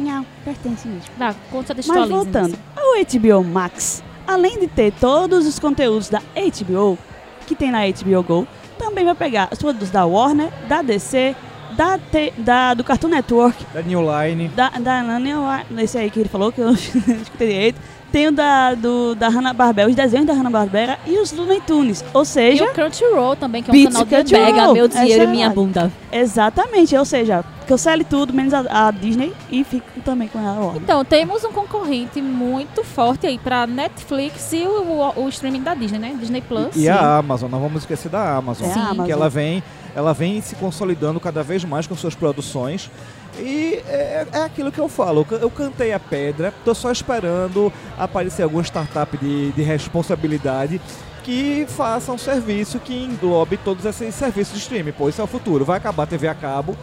Não, 0.00 0.24
pertence 0.44 0.88
mesmo. 0.88 1.02
Vá, 1.18 1.26
Mas 1.26 1.36
contextualize. 1.50 2.08
voltando, 2.10 2.58
o 2.76 3.04
HBO 3.04 3.44
Max, 3.44 4.02
além 4.32 4.58
de 4.58 4.66
ter 4.66 4.92
todos 4.92 5.46
os 5.46 5.58
conteúdos 5.58 6.08
da 6.08 6.20
HBO, 6.36 6.98
que 7.46 7.54
tem 7.54 7.70
na 7.70 7.80
HBO 7.86 8.22
Go, 8.22 8.48
também 8.78 9.04
vai 9.04 9.14
pegar 9.14 9.48
os 9.52 9.58
produtos 9.58 9.90
da 9.90 10.04
Warner, 10.04 10.48
da 10.68 10.82
DC, 10.82 11.34
da, 11.76 11.98
da- 12.38 12.74
do 12.74 12.84
Cartoon 12.84 13.08
Network, 13.08 13.64
Da 13.72 13.82
New 13.82 14.00
Line. 14.02 14.48
da, 14.48 14.68
da 14.70 15.02
Nani- 15.02 15.32
esse 15.78 15.96
aí 15.98 16.10
que 16.10 16.20
ele 16.20 16.28
falou, 16.28 16.50
que 16.52 16.60
eu 16.60 16.66
não 16.66 16.74
escutei 16.74 17.48
direito, 17.48 17.80
tem 18.12 18.28
o 18.28 18.32
da, 18.32 18.74
do, 18.74 19.14
da 19.14 19.28
Hanna-Barbera, 19.28 19.88
os 19.88 19.94
desenhos 19.96 20.26
da 20.26 20.34
Hanna-Barbera 20.34 20.98
e 21.06 21.18
os 21.18 21.32
Looney 21.32 21.60
Tunes. 21.62 22.04
Ou 22.12 22.22
E 22.22 22.26
seja, 22.26 22.64
o 22.64 22.72
Crunchyroll 22.72 23.34
também, 23.34 23.62
que 23.62 23.70
é 23.70 23.74
um 23.74 23.84
canal 23.84 24.06
Crunchyroll. 24.06 24.44
pega 24.46 24.72
meu 24.72 24.86
dinheiro 24.86 25.24
e 25.24 25.26
minha 25.26 25.48
verdade. 25.48 25.54
bunda. 25.54 25.92
exatamente, 26.12 26.96
ou 26.96 27.04
seja, 27.04 27.44
cancele 27.66 28.04
tudo, 28.04 28.32
menos 28.32 28.52
a, 28.52 28.88
a 28.88 28.90
Disney 28.90 29.32
e 29.50 29.64
fique 29.64 30.00
também 30.04 30.28
com 30.28 30.38
a 30.38 30.52
Warner. 30.52 30.82
Então, 30.82 31.04
temos 31.04 31.42
um 31.44 31.52
concorrente 31.52 32.20
muito 32.20 32.84
forte 32.84 33.26
aí 33.26 33.38
pra 33.38 33.66
Netflix 33.66 34.52
e 34.52 34.62
o, 34.66 35.12
o 35.16 35.28
streaming 35.28 35.62
da 35.62 35.74
Disney, 35.74 35.98
né? 35.98 36.14
Disney 36.18 36.40
Plus. 36.42 36.76
E 36.76 36.88
a 36.88 37.16
Amazon, 37.18 37.50
não 37.50 37.60
vamos 37.60 37.82
esquecer 37.82 38.08
da 38.10 38.36
Amazon. 38.36 38.70
Amazon. 38.70 39.06
Que 39.06 39.12
ela 39.12 39.28
vem, 39.30 39.62
ela 39.94 40.12
vem 40.12 40.40
se 40.40 40.54
consolidando 40.56 41.18
cada 41.18 41.42
vez 41.42 41.64
mais 41.64 41.86
com 41.86 41.94
suas 41.96 42.14
produções. 42.14 42.90
E 43.38 43.82
é, 43.88 44.26
é 44.32 44.38
aquilo 44.44 44.70
que 44.70 44.78
eu 44.78 44.88
falo, 44.88 45.20
eu 45.20 45.24
can- 45.24 45.38
eu 45.40 45.50
cantei 45.50 45.92
a 45.92 45.98
pedra, 45.98 46.52
tô 46.64 46.74
só 46.74 46.92
esperando 46.92 47.72
aparecer 47.98 48.42
alguma 48.42 48.62
startup 48.62 49.16
de, 49.16 49.52
de 49.52 49.62
responsabilidade 49.62 50.80
que 51.24 51.64
faça 51.68 52.12
um 52.12 52.18
serviço 52.18 52.78
que 52.78 52.92
englobe 52.94 53.56
todos 53.56 53.84
esses 53.86 54.14
serviços 54.14 54.54
de 54.54 54.60
streaming. 54.60 54.92
Pô, 54.92 55.08
isso 55.08 55.20
é 55.20 55.24
o 55.24 55.26
futuro. 55.26 55.64
Vai 55.64 55.76
acabar 55.78 56.02
a 56.02 56.06
TV 56.06 56.26
a 56.28 56.34
cabo 56.34 56.76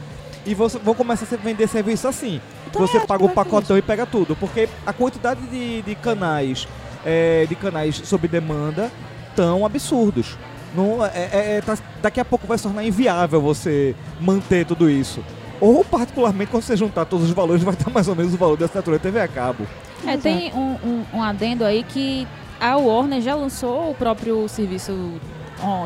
e 0.46 0.56
você, 0.56 0.80
vão 0.80 0.96
começar 0.96 1.28
a 1.32 1.38
vender 1.38 1.68
serviço 1.68 2.08
assim. 2.08 2.42
Então, 2.68 2.82
você 2.88 2.98
é, 2.98 3.06
paga 3.06 3.26
o 3.26 3.30
pacotão 3.30 3.78
e 3.78 3.82
pega 3.82 4.06
tudo. 4.06 4.36
Porque 4.36 4.68
a 4.86 4.94
quantidade 4.94 5.42
de, 5.48 5.82
de 5.82 5.94
canais 5.96 6.68
é, 7.06 7.46
de 7.48 7.56
canais 7.56 8.02
sob 8.06 8.28
demanda 8.28 8.90
tão 9.36 9.66
absurdos. 9.66 10.38
Não, 10.76 11.04
é, 11.06 11.10
é- 11.16 11.58
é- 11.58 11.62
tá- 11.62 11.78
daqui 12.02 12.20
a 12.20 12.26
pouco 12.26 12.48
vai 12.48 12.58
se 12.58 12.64
tornar 12.64 12.84
inviável 12.84 13.42
você 13.42 13.94
manter 14.22 14.66
tudo 14.66 14.90
isso. 14.90 15.22
Ou, 15.62 15.84
particularmente, 15.84 16.50
quando 16.52 16.64
você 16.64 16.76
juntar 16.78 17.06
todos 17.06 17.26
os 17.26 17.32
valores, 17.32 17.64
vai 17.64 17.76
dar 17.76 17.92
mais 17.92 18.08
ou 18.08 18.16
menos 18.16 18.34
o 18.34 18.38
valor 18.38 18.58
da 18.58 18.66
assinatura 18.66 18.98
TV 19.00 19.20
a 19.20 19.28
cabo. 19.28 19.66
É, 20.08 20.16
tem 20.18 20.54
um, 20.54 20.78
um, 20.84 21.06
um 21.16 21.24
adendo 21.24 21.66
aí 21.66 21.84
que 21.84 22.26
a 22.60 22.78
Warner 22.78 23.22
já 23.22 23.36
lançou 23.36 23.92
o 23.92 23.96
próprio 23.96 24.48
serviço 24.48 25.14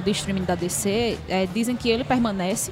de 0.04 0.12
streaming 0.12 0.44
da 0.44 0.54
DC. 0.56 1.18
É, 1.28 1.48
dizem 1.48 1.76
que 1.76 1.90
ele 1.90 2.04
permanece 2.04 2.72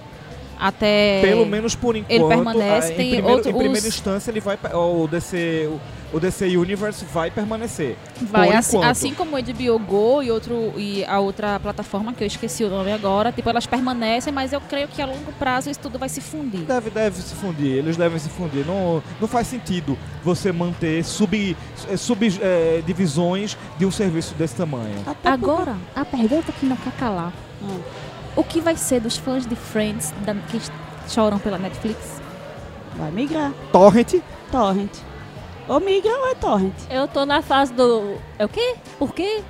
até. 0.60 1.22
Pelo 1.24 1.46
menos 1.46 1.74
por 1.76 1.96
enquanto. 1.96 2.12
ele 2.12 2.28
permanece, 2.28 2.90
ah, 2.90 2.94
em 2.94 2.98
tem 2.98 3.10
primeiro- 3.12 3.30
outro- 3.38 3.50
Em 3.50 3.54
primeira 3.56 3.80
os- 3.80 3.86
instância, 3.96 4.30
ele 4.30 4.40
vai. 4.40 4.58
O 4.74 5.08
DC, 5.08 5.68
o, 5.72 5.80
o 6.14 6.20
DC 6.20 6.58
Universe 6.58 7.06
vai 7.06 7.32
permanecer. 7.32 7.98
Vai, 8.22 8.48
por 8.48 8.56
assim, 8.56 8.84
assim 8.84 9.14
como 9.14 9.38
o 9.38 9.40
HBO 9.42 9.80
Go 9.80 10.22
e, 10.24 10.30
outro, 10.32 10.74
e 10.78 11.04
a 11.06 11.20
outra 11.20 11.60
plataforma, 11.60 12.14
que 12.14 12.24
eu 12.24 12.28
esqueci 12.28 12.64
o 12.64 12.70
nome 12.70 12.92
agora, 12.92 13.32
tipo, 13.32 13.50
elas 13.50 13.66
permanecem, 13.66 14.32
mas 14.34 14.52
eu 14.54 14.60
creio 14.62 14.88
que 14.88 15.02
a 15.02 15.06
longo 15.06 15.32
prazo 15.34 15.70
isso 15.70 15.80
tudo 15.80 15.98
vai 15.98 16.10
se 16.10 16.20
fundir. 16.22 16.62
Deve, 16.62 16.90
deve 16.90 17.22
se 17.22 17.34
fundir, 17.36 17.72
eles 17.78 17.96
devem 17.98 18.20
se 18.20 18.30
fundir. 18.30 18.66
Não, 18.66 19.02
não 19.20 19.28
faz 19.28 19.48
sentido 19.48 19.98
você 20.24 20.52
manter 20.52 21.04
sub, 21.04 21.56
eh, 21.90 21.98
sub, 21.98 22.40
eh, 22.42 22.84
divisões 22.86 23.58
de 23.78 23.86
um 23.86 23.92
serviço 23.92 24.34
desse 24.36 24.56
tamanho. 24.56 25.00
Até 25.06 25.14
porque- 25.14 25.28
Agora, 25.30 25.76
a 25.96 26.04
pergunta 26.06 26.52
que 26.52 26.66
não 26.66 26.76
quer 26.76 26.94
calar. 26.94 27.32
Hum. 27.62 27.80
O 28.36 28.44
que 28.44 28.60
vai 28.62 28.76
ser 28.76 29.00
dos 29.02 29.18
fãs 29.18 29.46
de 29.46 29.56
Friends 29.56 30.14
da- 30.26 30.34
que 30.36 30.60
choram 31.08 31.38
pela 31.40 31.58
Netflix? 31.58 32.22
Vai 32.96 33.12
migrar. 33.12 33.52
Torrent, 33.72 34.16
Torrent. 34.52 34.92
Ou 35.68 35.80
migra 35.80 36.12
ou 36.12 36.28
é 36.28 36.36
Torrent. 36.36 36.74
Eu 36.90 37.08
tô 37.08 37.26
na 37.26 37.42
fase 37.42 37.74
do. 37.74 38.18
É 38.38 38.46
o 38.46 38.50
quê? 38.50 38.76
Por 38.98 39.14
quê? 39.14 39.42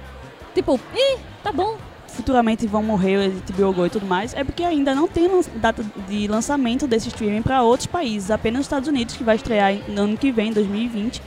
Tipo, 0.54 0.80
ih, 0.96 1.18
tá 1.44 1.52
bom. 1.52 1.78
Futuramente 2.08 2.68
vão 2.68 2.84
morrer 2.84 3.18
o 3.18 3.32
HBO 3.32 3.74
Go 3.74 3.86
e 3.86 3.90
tudo 3.90 4.06
mais. 4.06 4.34
É 4.34 4.44
porque 4.44 4.64
ainda 4.64 4.94
não 4.94 5.08
tem 5.08 5.30
data 5.56 5.84
de 6.08 6.28
lançamento 6.28 6.86
desse 6.86 7.08
streaming 7.08 7.42
para 7.42 7.64
outros 7.64 7.88
países. 7.88 8.30
Apenas 8.30 8.62
os 8.62 8.66
Estados 8.66 8.90
Unidos, 8.90 9.16
que 9.16 9.24
vai 9.24 9.38
estrear 9.38 9.74
no 9.88 10.02
ano 10.04 10.18
que 10.18 10.32
vem, 10.32 10.52
2020. 10.52 11.22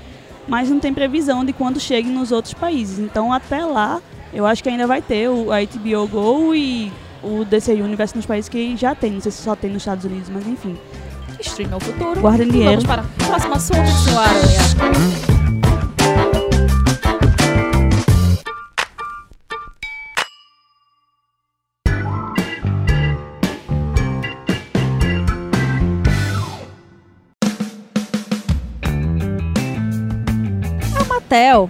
Mas 0.47 0.69
não 0.69 0.79
tem 0.79 0.93
previsão 0.93 1.43
de 1.43 1.55
quando 1.55 1.81
chegue 1.81 2.11
nos 2.11 2.31
outros 2.31 2.53
países. 2.53 2.99
Então 2.99 3.33
até 3.33 3.64
lá, 3.64 4.03
eu 4.33 4.45
acho 4.45 4.62
que 4.62 4.69
ainda 4.69 4.87
vai 4.87 5.00
ter 5.00 5.29
o, 5.29 5.50
a 5.50 5.61
HBO 5.61 6.07
Go 6.07 6.55
e 6.55 6.93
o 7.23 7.45
DC 7.47 7.73
Universe 7.73 8.14
nos 8.14 8.26
países 8.26 8.49
que 8.50 8.76
já 8.76 8.95
tem. 8.95 9.12
Não 9.12 9.21
sei 9.21 9.33
se 9.33 9.43
só 9.43 9.57
tem 9.57 9.71
nos 9.71 9.83
Estados 9.83 10.05
Unidos, 10.05 10.29
mas 10.29 10.47
enfim. 10.47 10.76
Stream 11.46 11.72
é 11.72 11.76
o 11.76 11.80
futuro. 11.80 12.20
Guardem 12.20 12.48
E 12.48 12.50
dinheiro. 12.50 12.82
Vamos 12.82 12.86
para 12.86 13.02
o 13.02 13.28
próximo 13.28 13.54
assunto, 13.54 13.86
senhor 13.86 14.20
Aranha. 14.20 15.24
A 30.98 31.04
Mattel, 31.04 31.68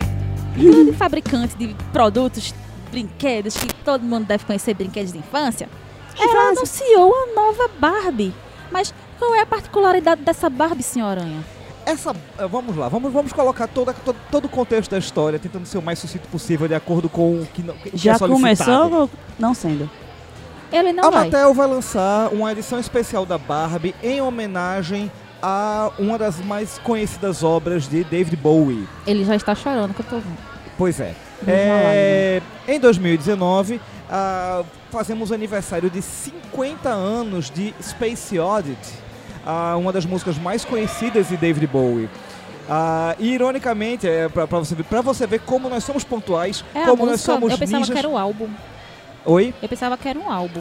grande 0.57 0.93
fabricante 0.97 1.57
de 1.57 1.75
produtos, 1.93 2.55
brinquedos, 2.91 3.57
que 3.57 3.75
todo 3.85 4.03
mundo 4.03 4.27
deve 4.27 4.45
conhecer, 4.45 4.75
brinquedos 4.75 5.13
de 5.13 5.19
infância, 5.19 5.69
ela 6.19 6.51
anunciou 6.51 7.13
a 7.13 7.35
nova 7.35 7.69
Barbie. 7.79 8.33
Mas 8.71 8.95
qual 9.19 9.35
é 9.35 9.41
a 9.41 9.47
particularidade 9.47 10.23
dessa 10.23 10.49
Barbie, 10.51 10.83
senhor 10.83 11.07
Aranha? 11.07 11.45
essa. 11.87 12.15
eh, 12.39 12.47
Vamos 12.47 12.77
lá, 12.77 12.89
vamos, 12.89 13.13
vamos 13.13 13.33
colocar 13.33 13.67
toda, 13.67 13.93
todo, 13.93 14.17
todo 14.31 14.45
o 14.47 14.49
contexto 14.49 14.91
da 14.91 14.99
história, 14.99 15.39
tentando 15.39 15.67
ser 15.67 15.79
o 15.79 15.83
mais 15.83 15.99
sucinto 15.99 16.27
possível, 16.29 16.67
de 16.67 16.75
acordo 16.75 17.09
com 17.09 17.41
o 17.43 17.47
que, 17.53 17.63
não, 17.63 17.75
o 17.75 17.79
que 17.79 17.97
Já 17.97 18.15
é 18.15 18.19
começou 18.19 18.93
ou 18.93 19.11
não 19.39 19.55
sendo? 19.55 19.89
Ele 20.73 20.93
não 20.93 21.05
a 21.05 21.11
vai. 21.11 21.25
Mattel 21.25 21.55
vai 21.55 21.67
lançar 21.67 22.33
uma 22.33 22.51
edição 22.51 22.81
especial 22.81 23.25
da 23.25 23.39
Barbie 23.39 23.95
em 24.03 24.21
homenagem 24.21 25.11
a 25.43 25.93
uma 25.99 26.19
das 26.19 26.39
mais 26.41 26.79
conhecidas 26.79 27.43
obras 27.43 27.87
de 27.87 28.03
David 28.03 28.37
Bowie. 28.37 28.89
Ele 29.07 29.25
já 29.25 29.37
está 29.37 29.55
chorando 29.55 29.95
que 29.95 30.01
eu 30.01 30.07
tô 30.07 30.17
vendo. 30.17 30.39
Pois 30.77 30.99
é. 30.99 31.15
É, 31.47 32.41
em 32.67 32.81
2019, 32.81 33.81
ah, 34.11 34.65
fazemos 34.91 35.31
o 35.31 35.35
aniversário 35.35 35.91
de 35.91 36.01
50 36.01 36.89
anos 36.89 37.51
de 37.51 37.75
Space 37.83 38.39
Oddity, 38.39 39.04
uma 39.79 39.93
das 39.93 40.05
músicas 40.07 40.39
mais 40.39 40.65
conhecidas 40.65 41.29
de 41.29 41.37
David 41.37 41.67
Bowie. 41.67 42.09
Ah, 42.69 43.15
e 43.19 43.33
ironicamente, 43.35 44.09
é, 44.09 44.29
pra, 44.29 44.47
pra 44.47 44.59
você, 44.59 44.75
ver- 44.75 44.85
pra 44.85 45.01
você 45.03 45.27
ver 45.27 45.41
como 45.41 45.69
nós 45.69 45.85
somos 45.85 46.03
pontuais, 46.03 46.65
É 46.75 46.85
como 46.85 47.05
nós 47.05 47.21
somos 47.21 47.53
eu 47.53 47.59
pensava 47.59 47.79
ninjas. 47.81 47.93
que 47.93 47.99
era 47.99 48.09
um 48.09 48.17
álbum. 48.17 48.49
Oi? 49.27 49.55
Eu 49.63 49.69
pensava 49.69 49.97
que 49.99 50.09
era 50.09 50.19
um 50.19 50.31
álbum. 50.31 50.61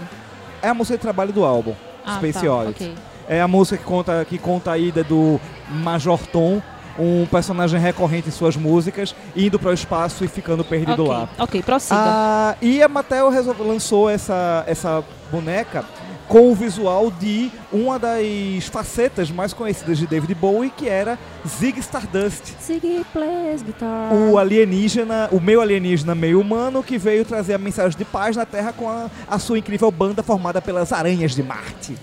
É 0.62 0.70
a 0.70 0.74
música 0.74 0.98
de 0.98 1.02
trabalho 1.02 1.32
do 1.32 1.46
álbum, 1.46 1.74
Ah, 2.06 2.16
Space 2.18 2.46
tá, 2.46 2.52
Oddity. 2.54 2.84
ok. 2.86 2.96
É 3.30 3.42
a 3.42 3.48
música 3.48 3.78
que 3.78 3.84
conta, 3.86 4.26
que 4.28 4.38
conta 4.38 4.72
a 4.74 4.78
ida 4.78 5.02
do 5.02 5.40
Major 5.70 6.20
Tom, 6.28 6.62
um 7.00 7.26
personagem 7.26 7.80
recorrente 7.80 8.28
em 8.28 8.32
suas 8.32 8.58
músicas, 8.58 9.16
indo 9.36 9.58
para 9.58 9.72
o 9.72 9.74
espaço 9.74 10.26
e 10.26 10.28
ficando 10.28 10.64
perdido 10.64 11.04
Ok, 11.04 11.08
lá. 11.14 11.30
ok, 11.40 11.64
prossiga. 11.64 11.96
Ah, 12.00 12.56
e 12.62 12.84
a 12.84 12.90
Mattel 12.90 13.30
lançou 13.60 14.10
essa, 14.10 14.64
essa 14.68 15.02
boneca 15.32 15.86
com 16.28 16.52
o 16.52 16.56
visual 16.56 17.12
de 17.12 17.52
uma 17.72 18.00
das 18.00 18.66
facetas 18.72 19.30
mais 19.30 19.54
conhecidas 19.54 19.98
de 19.98 20.08
David 20.08 20.34
Bowie, 20.36 20.70
que 20.70 20.88
era 20.88 21.18
Zig 21.48 21.80
Stardust. 21.80 22.54
Ziggy 22.62 23.06
plays 23.12 23.62
guitar. 23.62 24.14
O 24.14 24.38
alienígena, 24.38 25.30
o 25.32 25.40
meio 25.40 25.62
alienígena 25.62 26.16
meio 26.16 26.40
humano 26.40 26.84
que 26.84 26.98
veio 26.98 27.26
trazer 27.26 27.54
a 27.54 27.58
mensagem 27.58 27.98
de 27.98 28.06
paz 28.06 28.36
na 28.36 28.46
Terra 28.46 28.74
com 28.74 28.90
a, 28.90 29.10
a 29.28 29.40
sua 29.40 29.60
incrível 29.60 29.92
banda 29.92 30.24
formada 30.24 30.62
pelas 30.62 30.92
aranhas 30.92 31.36
de 31.36 31.44
Marte. 31.44 31.96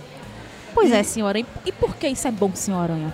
Pois 0.74 0.92
é, 0.92 1.02
senhora. 1.02 1.38
E, 1.38 1.46
e 1.66 1.72
por 1.72 1.96
que 1.96 2.08
isso 2.08 2.28
é 2.28 2.30
bom, 2.30 2.50
senhor 2.54 2.80
Aranha? 2.80 3.12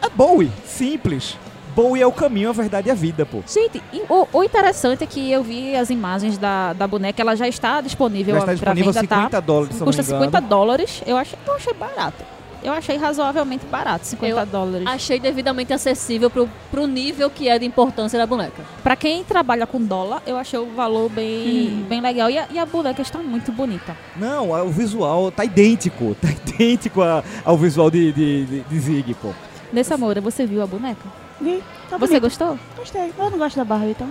É 0.00 0.08
Bowie, 0.08 0.50
simples. 0.66 1.36
Bowie 1.74 2.02
é 2.02 2.06
o 2.06 2.12
caminho, 2.12 2.50
a 2.50 2.52
verdade 2.52 2.88
e 2.88 2.90
a 2.90 2.94
vida, 2.94 3.26
pô. 3.26 3.40
Gente, 3.46 3.82
o, 4.08 4.26
o 4.32 4.44
interessante 4.44 5.04
é 5.04 5.06
que 5.06 5.30
eu 5.30 5.42
vi 5.42 5.74
as 5.74 5.90
imagens 5.90 6.38
da, 6.38 6.72
da 6.72 6.86
boneca, 6.86 7.20
ela 7.20 7.34
já 7.34 7.48
está 7.48 7.80
disponível 7.80 8.34
Já 8.34 8.40
está 8.40 8.46
pra 8.46 8.54
disponível 8.74 8.90
a 8.90 8.92
venda, 8.92 9.14
50 9.16 9.30
tá? 9.30 9.40
dólares, 9.40 9.78
Custa 9.78 9.84
me 10.02 10.08
engano. 10.08 10.24
50 10.24 10.40
dólares. 10.42 11.02
Eu 11.06 11.16
achei, 11.16 11.38
eu 11.46 11.54
achei 11.54 11.72
barato. 11.74 12.24
Eu 12.62 12.72
achei 12.72 12.96
razoavelmente 12.96 13.66
barato, 13.66 14.06
50 14.06 14.40
Eu 14.40 14.46
dólares. 14.46 14.86
Achei 14.86 15.20
devidamente 15.20 15.70
acessível 15.74 16.30
pro, 16.30 16.48
pro 16.70 16.86
nível 16.86 17.28
que 17.28 17.46
é 17.46 17.58
de 17.58 17.66
importância 17.66 18.18
da 18.18 18.26
boneca. 18.26 18.62
Pra 18.82 18.96
quem 18.96 19.22
trabalha 19.22 19.66
com 19.66 19.78
dólar, 19.82 20.22
eu 20.26 20.34
achei 20.38 20.58
o 20.58 20.66
valor 20.74 21.10
bem, 21.10 21.84
bem 21.86 22.00
legal. 22.00 22.30
E 22.30 22.38
a, 22.38 22.46
e 22.50 22.58
a 22.58 22.64
boneca 22.64 23.02
está 23.02 23.18
muito 23.18 23.52
bonita. 23.52 23.94
Não, 24.16 24.50
o 24.50 24.70
visual 24.70 25.30
tá 25.30 25.44
idêntico. 25.44 26.16
Tá 26.22 26.28
idêntico 26.54 27.02
a- 27.02 27.22
ao 27.44 27.58
visual 27.58 27.90
de, 27.90 28.10
de, 28.12 28.46
de, 28.46 28.60
de 28.62 28.80
Zig, 28.80 29.12
pô. 29.14 29.28
Nessa 29.70 29.98
Moura, 29.98 30.22
você 30.22 30.46
viu 30.46 30.62
a 30.62 30.66
boneca? 30.66 31.23
Vi, 31.44 31.62
tá 31.90 31.96
Você 31.98 32.06
bonito. 32.18 32.22
gostou? 32.22 32.58
Gostei. 32.76 33.12
Eu 33.18 33.30
não 33.30 33.38
gosto 33.38 33.56
da 33.56 33.64
Barbie, 33.64 33.90
então. 33.90 34.10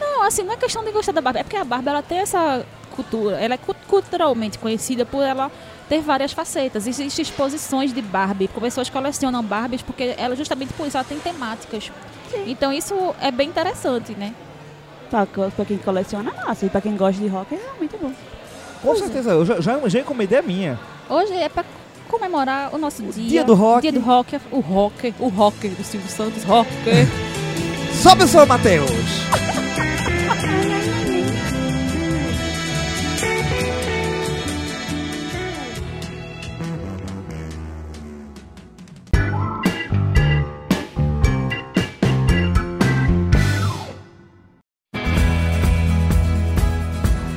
Não, 0.00 0.22
assim, 0.22 0.42
não 0.42 0.52
é 0.52 0.56
questão 0.56 0.84
de 0.84 0.92
gostar 0.92 1.12
da 1.12 1.20
Barbie. 1.20 1.40
É 1.40 1.42
porque 1.42 1.56
a 1.56 1.64
Barbie, 1.64 1.88
ela 1.88 2.02
tem 2.02 2.18
essa 2.18 2.64
cultura. 2.94 3.36
Ela 3.40 3.54
é 3.54 3.56
cu- 3.58 3.74
culturalmente 3.88 4.58
conhecida 4.58 5.04
por 5.06 5.22
ela 5.22 5.50
ter 5.88 6.00
várias 6.00 6.32
facetas. 6.32 6.86
Existem 6.86 7.22
exposições 7.22 7.92
de 7.92 8.02
Barbie. 8.02 8.48
Pessoas 8.48 8.90
colecionam 8.90 9.42
Barbies 9.42 9.82
porque 9.82 10.14
ela, 10.18 10.36
justamente 10.36 10.72
por 10.74 10.86
isso, 10.86 10.96
ela 10.96 11.04
tem 11.04 11.18
temáticas. 11.18 11.90
Então 12.46 12.72
isso 12.72 13.14
é 13.20 13.30
bem 13.30 13.48
interessante, 13.48 14.12
né? 14.12 14.34
Pra, 15.08 15.24
pra 15.26 15.64
quem 15.64 15.78
coleciona, 15.78 16.30
é 16.30 16.44
massa. 16.46 16.66
E 16.66 16.68
pra 16.68 16.80
quem 16.82 16.94
gosta 16.96 17.20
de 17.22 17.28
rock, 17.28 17.54
é 17.54 17.58
realmente 17.58 17.96
bom. 17.96 18.12
Com 18.82 18.94
certeza, 18.96 19.30
eu 19.30 19.44
já, 19.46 19.60
já, 19.60 19.88
já 19.88 20.00
encomendei 20.00 20.38
a 20.38 20.42
minha. 20.42 20.78
Hoje 21.08 21.32
é 21.32 21.48
pra 21.48 21.64
comemorar 22.08 22.74
o 22.74 22.78
nosso 22.78 23.02
dia. 23.04 23.28
dia 23.28 23.44
do 23.44 23.54
rock. 23.54 23.82
Dia 23.82 23.92
do 23.92 24.00
rock. 24.00 24.40
O 24.50 24.60
rock. 24.60 25.14
O 25.20 25.28
rock 25.28 25.68
do 25.68 25.84
Silvio 25.84 26.10
Santos. 26.10 26.42
Rock. 26.42 26.70
Sobe 28.02 28.24
o 28.24 28.28
som, 28.28 28.46
Matheus! 28.46 28.88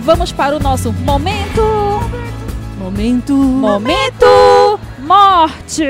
Vamos 0.04 0.32
para 0.32 0.56
o 0.56 0.60
nosso 0.60 0.92
momento. 0.92 1.62
Momento. 2.78 3.34
Momento 3.34 4.51
morte. 5.16 5.84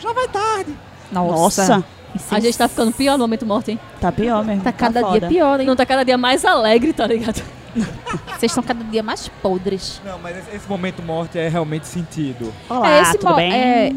Já 0.00 0.12
vai 0.12 0.28
tarde. 0.28 0.74
Nossa, 1.12 1.84
A 2.30 2.40
gente 2.40 2.56
tá 2.56 2.66
ficando 2.68 2.92
pior 2.92 3.12
no 3.18 3.24
momento 3.24 3.44
morto, 3.46 3.68
hein? 3.70 3.78
tá 4.00 4.10
pior 4.10 4.42
mesmo. 4.44 4.62
Tá 4.62 4.72
cada 4.72 5.00
foda. 5.00 5.20
dia 5.20 5.28
pior, 5.28 5.60
hein? 5.60 5.66
Não 5.66 5.76
tá 5.76 5.84
cada 5.84 6.02
dia 6.04 6.16
mais 6.16 6.44
alegre, 6.44 6.92
tá 6.92 7.06
ligado? 7.06 7.42
Vocês 8.38 8.50
estão 8.52 8.62
cada 8.62 8.82
dia 8.84 9.02
mais 9.02 9.28
podres. 9.28 10.00
Não, 10.04 10.18
mas 10.18 10.36
esse, 10.38 10.56
esse 10.56 10.68
momento 10.68 11.02
morte 11.02 11.38
é 11.38 11.48
realmente 11.48 11.86
sentido. 11.86 12.52
Olá, 12.70 12.90
É, 12.90 13.02
esse 13.02 13.18
tudo 13.18 13.34
bem? 13.34 13.52
é- 13.52 13.92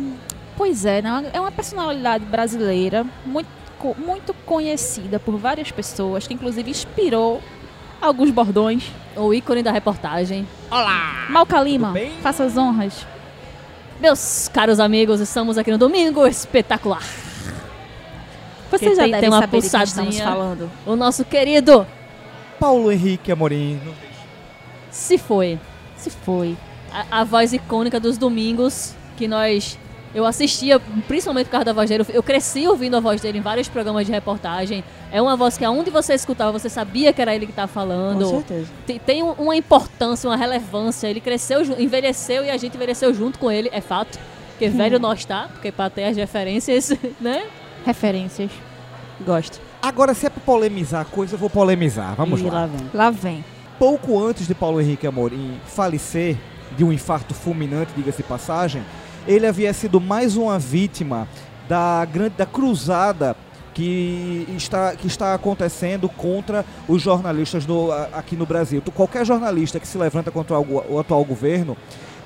Pois 0.58 0.84
é, 0.84 1.02
não, 1.02 1.24
é 1.32 1.40
uma 1.40 1.52
personalidade 1.54 2.26
brasileira 2.26 3.06
muito, 3.26 3.48
muito 3.98 4.34
conhecida 4.46 5.18
por 5.18 5.38
várias 5.38 5.72
pessoas, 5.72 6.28
que 6.28 6.34
inclusive 6.34 6.70
inspirou 6.70 7.42
alguns 8.01 8.29
bordões. 8.29 8.84
O 9.16 9.34
ícone 9.34 9.64
da 9.64 9.72
reportagem. 9.72 10.46
Malca 11.29 11.62
Lima, 11.62 11.88
Tudo 11.88 11.94
bem? 12.00 12.12
faça 12.22 12.44
as 12.44 12.58
honras. 12.58 13.08
Meus 14.00 14.48
caros 14.53 14.79
amigos, 14.79 15.20
estamos 15.20 15.57
aqui 15.57 15.72
no 15.72 15.77
Domingo 15.77 16.25
Espetacular. 16.25 17.03
Vocês 18.72 18.96
já 18.96 19.03
tem- 19.03 19.12
devem 19.12 19.20
tem 19.22 19.29
uma 19.29 19.40
saber 19.40 19.62
de 19.62 19.70
quem 19.70 19.83
estamos 19.83 19.94
pulsadinha. 20.16 20.24
falando. 20.24 20.72
O 20.85 20.96
nosso 20.96 21.25
querido 21.25 21.85
Paulo 22.59 22.92
Henrique 22.92 23.31
Amorim. 23.31 23.79
se 24.92 25.18
foi. 25.18 25.59
Se 25.98 26.09
foi. 26.09 26.55
A, 26.92 27.22
a 27.22 27.24
voz 27.24 27.51
icônica 27.51 28.00
dos 28.00 28.18
domingos 28.18 28.94
que 29.18 29.27
nós. 29.27 29.77
Eu 30.20 30.25
assistia, 30.25 30.79
principalmente 31.08 31.46
por 31.46 31.51
causa 31.51 31.66
da 31.66 31.74
voz 31.74 31.90
dele. 31.90 32.05
Eu 32.10 32.22
cresci 32.22 32.68
ouvindo 32.68 32.98
a 32.98 33.00
voz 33.00 33.22
dele 33.22 33.38
em 33.38 33.42
vários 33.42 33.68
programas 33.70 34.05
de 34.05 34.12
reportagem. 34.12 34.84
É 35.12 35.22
uma 35.22 35.36
voz 35.38 35.58
que 35.58 35.64
aonde 35.64 35.90
você 35.90 36.14
escutava, 36.14 36.51
você 36.51 36.70
sabia 36.70 37.14
que 37.14 37.22
era 37.22 37.34
ele 37.34 37.46
que 37.46 37.51
estava 37.53 37.68
falando. 37.72 38.24
Com 38.25 38.29
certeza. 38.32 38.68
Tem, 38.86 39.00
tem 39.00 39.24
um- 39.24 39.32
uma 39.32 39.55
importância, 39.55 40.29
uma 40.29 40.36
relevância. 40.36 41.08
Ele 41.08 41.22
cresceu, 41.22 41.62
envelheceu 41.79 42.44
e 42.44 42.50
a 42.50 42.58
gente 42.58 42.75
envelheceu 42.75 43.14
junto 43.14 43.40
com 43.40 43.50
ele, 43.50 43.70
é 43.72 43.79
fato. 43.79 44.20
Porque 44.51 44.68
velho 44.68 45.00
nós 45.00 45.24
tá, 45.24 45.48
porque 45.53 45.72
pra 45.72 45.90
ter 45.90 46.03
as 46.03 46.18
referências, 46.18 46.94
né? 47.22 47.44
Referências. 47.86 48.51
Gosto. 49.25 49.60
Agora, 49.82 50.14
se 50.14 50.25
é 50.25 50.29
pra 50.29 50.42
polemizar 50.46 51.01
a 51.01 51.05
coisa, 51.05 51.36
eu 51.36 51.40
vou 51.40 51.50
polemizar. 51.50 52.14
Vamos 52.16 52.42
lá. 52.42 52.51
lá 52.51 52.66
vem. 52.68 52.90
Lá 52.94 53.10
vem. 53.10 53.46
Pouco 53.79 54.22
antes 54.22 54.46
de 54.46 54.53
Paulo 54.53 54.82
Henrique 54.82 55.08
Amorim 55.08 55.58
falecer 55.66 56.36
de 56.77 56.84
um 56.84 56.92
infarto 56.92 57.34
fulminante, 57.34 57.92
diga-se 57.96 58.18
de 58.18 58.24
passagem, 58.24 58.84
ele 59.27 59.46
havia 59.46 59.74
sido 59.74 60.00
mais 60.00 60.36
uma 60.38 60.58
vítima 60.60 61.27
da 61.68 62.03
grande 62.05 62.34
da 62.38 62.46
cruzada 62.46 63.36
que 63.74 64.46
está, 64.58 64.96
que 64.96 65.08
está 65.08 65.34
acontecendo 65.34 66.10
contra 66.10 66.66
os 66.88 67.01
jornalistas 67.01 67.66
no- 67.66 67.92
aqui 68.14 68.36
no 68.36 68.46
Brasil. 68.46 68.82
Qualquer 68.94 69.25
jornalista 69.25 69.79
que 69.79 69.88
se 69.88 69.98
levanta 69.98 70.32
contra 70.32 70.60
o, 70.60 71.00
atual 71.00 71.24
governo 71.24 71.77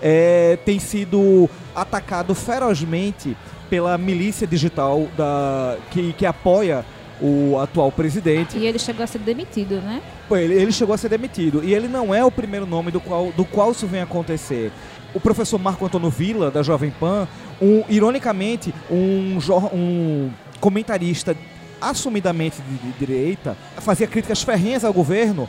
é, 0.01 0.57
tem 0.65 0.79
sido 0.79 1.49
atacado 1.75 2.33
ferozmente 2.33 3.37
pela 3.69 3.97
milícia 3.97 4.47
digital 4.47 5.07
da, 5.17 5.77
que, 5.91 6.13
que 6.13 6.25
apoia 6.25 6.85
o 7.21 7.57
atual 7.59 7.91
presidente. 7.91 8.57
E 8.57 8.65
ele 8.65 8.79
chegou 8.79 9.03
a 9.03 9.07
ser 9.07 9.19
demitido, 9.19 9.75
né? 9.81 10.01
Ele, 10.31 10.53
ele 10.55 10.71
chegou 10.71 10.93
a 10.95 10.97
ser 10.97 11.09
demitido. 11.09 11.63
E 11.63 11.73
ele 11.73 11.87
não 11.87 12.13
é 12.13 12.23
o 12.25 12.31
primeiro 12.31 12.65
nome 12.65 12.91
do 12.91 12.99
qual, 12.99 13.31
do 13.31 13.45
qual 13.45 13.71
isso 13.71 13.85
vem 13.87 14.01
acontecer. 14.01 14.71
O 15.13 15.19
professor 15.19 15.59
Marco 15.59 15.85
Antônio 15.85 16.09
Villa, 16.09 16.49
da 16.49 16.63
Jovem 16.63 16.91
Pan, 16.91 17.27
um, 17.61 17.83
ironicamente, 17.89 18.73
um, 18.89 19.37
um 19.73 20.31
comentarista 20.59 21.35
assumidamente 21.79 22.61
de, 22.61 22.77
de 22.77 22.91
direita, 22.97 23.57
fazia 23.77 24.07
críticas 24.07 24.41
ferrenhas 24.41 24.85
ao 24.85 24.93
governo, 24.93 25.47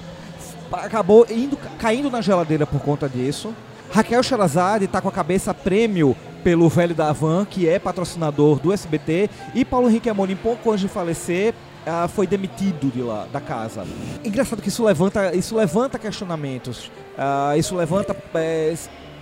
acabou 0.72 1.26
indo, 1.30 1.56
caindo 1.78 2.10
na 2.10 2.20
geladeira 2.20 2.66
por 2.66 2.80
conta 2.80 3.08
disso. 3.08 3.54
Raquel 3.92 4.22
Sherazade 4.22 4.86
está 4.86 5.00
com 5.00 5.08
a 5.08 5.12
cabeça 5.12 5.54
prêmio 5.54 6.16
pelo 6.42 6.68
velho 6.68 6.94
da 6.94 7.08
Havan, 7.08 7.44
que 7.44 7.68
é 7.68 7.78
patrocinador 7.78 8.58
do 8.58 8.72
SBT, 8.72 9.30
e 9.54 9.64
Paulo 9.64 9.88
Henrique 9.88 10.10
Amorim, 10.10 10.36
pouco 10.36 10.70
antes 10.70 10.82
de 10.82 10.88
falecer, 10.88 11.54
ah, 11.86 12.08
foi 12.08 12.26
demitido 12.26 12.90
de 12.92 13.02
lá, 13.02 13.26
da 13.32 13.40
casa. 13.40 13.86
Engraçado 14.24 14.60
que 14.60 14.68
isso 14.68 14.84
levanta, 14.84 15.34
isso 15.34 15.56
levanta 15.56 15.98
questionamentos, 15.98 16.90
ah, 17.16 17.56
isso 17.56 17.76
levanta 17.76 18.16
eh, 18.34 18.74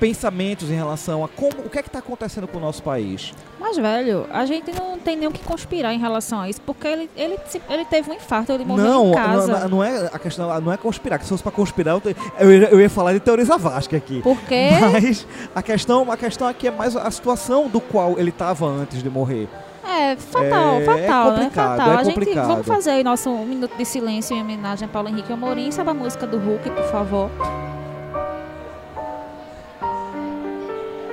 pensamentos 0.02 0.68
em 0.68 0.74
relação 0.74 1.22
a 1.24 1.28
como, 1.28 1.52
o 1.64 1.70
que 1.70 1.78
é 1.78 1.82
que 1.82 1.88
está 1.88 2.00
acontecendo 2.00 2.48
com 2.48 2.58
o 2.58 2.60
nosso 2.60 2.82
país. 2.82 3.32
Mas, 3.60 3.76
velho, 3.76 4.26
a 4.32 4.44
gente 4.44 4.72
não 4.72 4.98
tem 4.98 5.14
nem 5.16 5.28
o 5.28 5.30
que 5.30 5.38
conspirar 5.44 5.94
em 5.94 5.98
relação 6.00 6.40
a 6.40 6.48
isso, 6.50 6.60
porque 6.62 6.88
ele, 6.88 7.08
ele, 7.16 7.38
ele 7.70 7.84
teve 7.84 8.10
um 8.10 8.14
infarto, 8.14 8.50
ele 8.50 8.64
morreu 8.64 8.84
Não, 8.84 9.10
em 9.12 9.14
casa. 9.14 9.60
não, 9.60 9.68
não 9.68 9.84
é 9.84 10.10
a 10.12 10.18
questão, 10.18 10.60
não 10.60 10.72
é 10.72 10.76
conspirar, 10.76 11.20
que 11.20 11.24
se 11.24 11.28
fosse 11.30 11.42
para 11.44 11.52
conspirar, 11.52 11.94
eu, 11.94 12.00
te- 12.00 12.16
eu 12.40 12.52
ia, 12.52 12.68
eu 12.70 12.80
ia 12.80 12.90
falar 12.90 13.12
de 13.12 13.20
teoria 13.20 13.44
Zavascki 13.44 13.94
aqui. 13.94 14.20
Porque 14.22 14.70
Mas 14.80 15.24
a 15.54 15.62
questão, 15.62 16.10
a 16.10 16.16
questão 16.16 16.48
aqui 16.48 16.66
é 16.66 16.72
mais 16.72 16.96
a 16.96 17.08
situação 17.12 17.68
do 17.68 17.80
qual 17.80 18.18
ele 18.18 18.30
estava 18.30 18.66
antes 18.66 19.00
de 19.04 19.08
morrer. 19.08 19.48
é 19.86 20.16
fatal, 20.16 20.80
É- 20.80 20.84
fatal, 20.84 21.32
é 21.32 21.36
né? 21.38 21.50
Fatal. 21.50 21.92
é 21.92 21.96
a 21.98 22.02
gente 22.02 22.34
vamos 22.34 22.66
fazer 22.66 22.90
aí 22.90 23.04
nosso 23.04 23.30
um 23.30 23.46
minuto 23.46 23.76
de 23.76 23.84
silêncio 23.84 24.36
em 24.36 24.40
homenagem 24.40 24.86
a 24.86 24.88
Paulo 24.90 25.08
Henrique 25.08 25.32
Amorim. 25.32 25.70
Sabe 25.70 25.90
a 25.90 25.94
música 25.94 26.26
do 26.26 26.38
Hulk, 26.38 26.68
por 26.70 26.84
favor? 26.90 27.30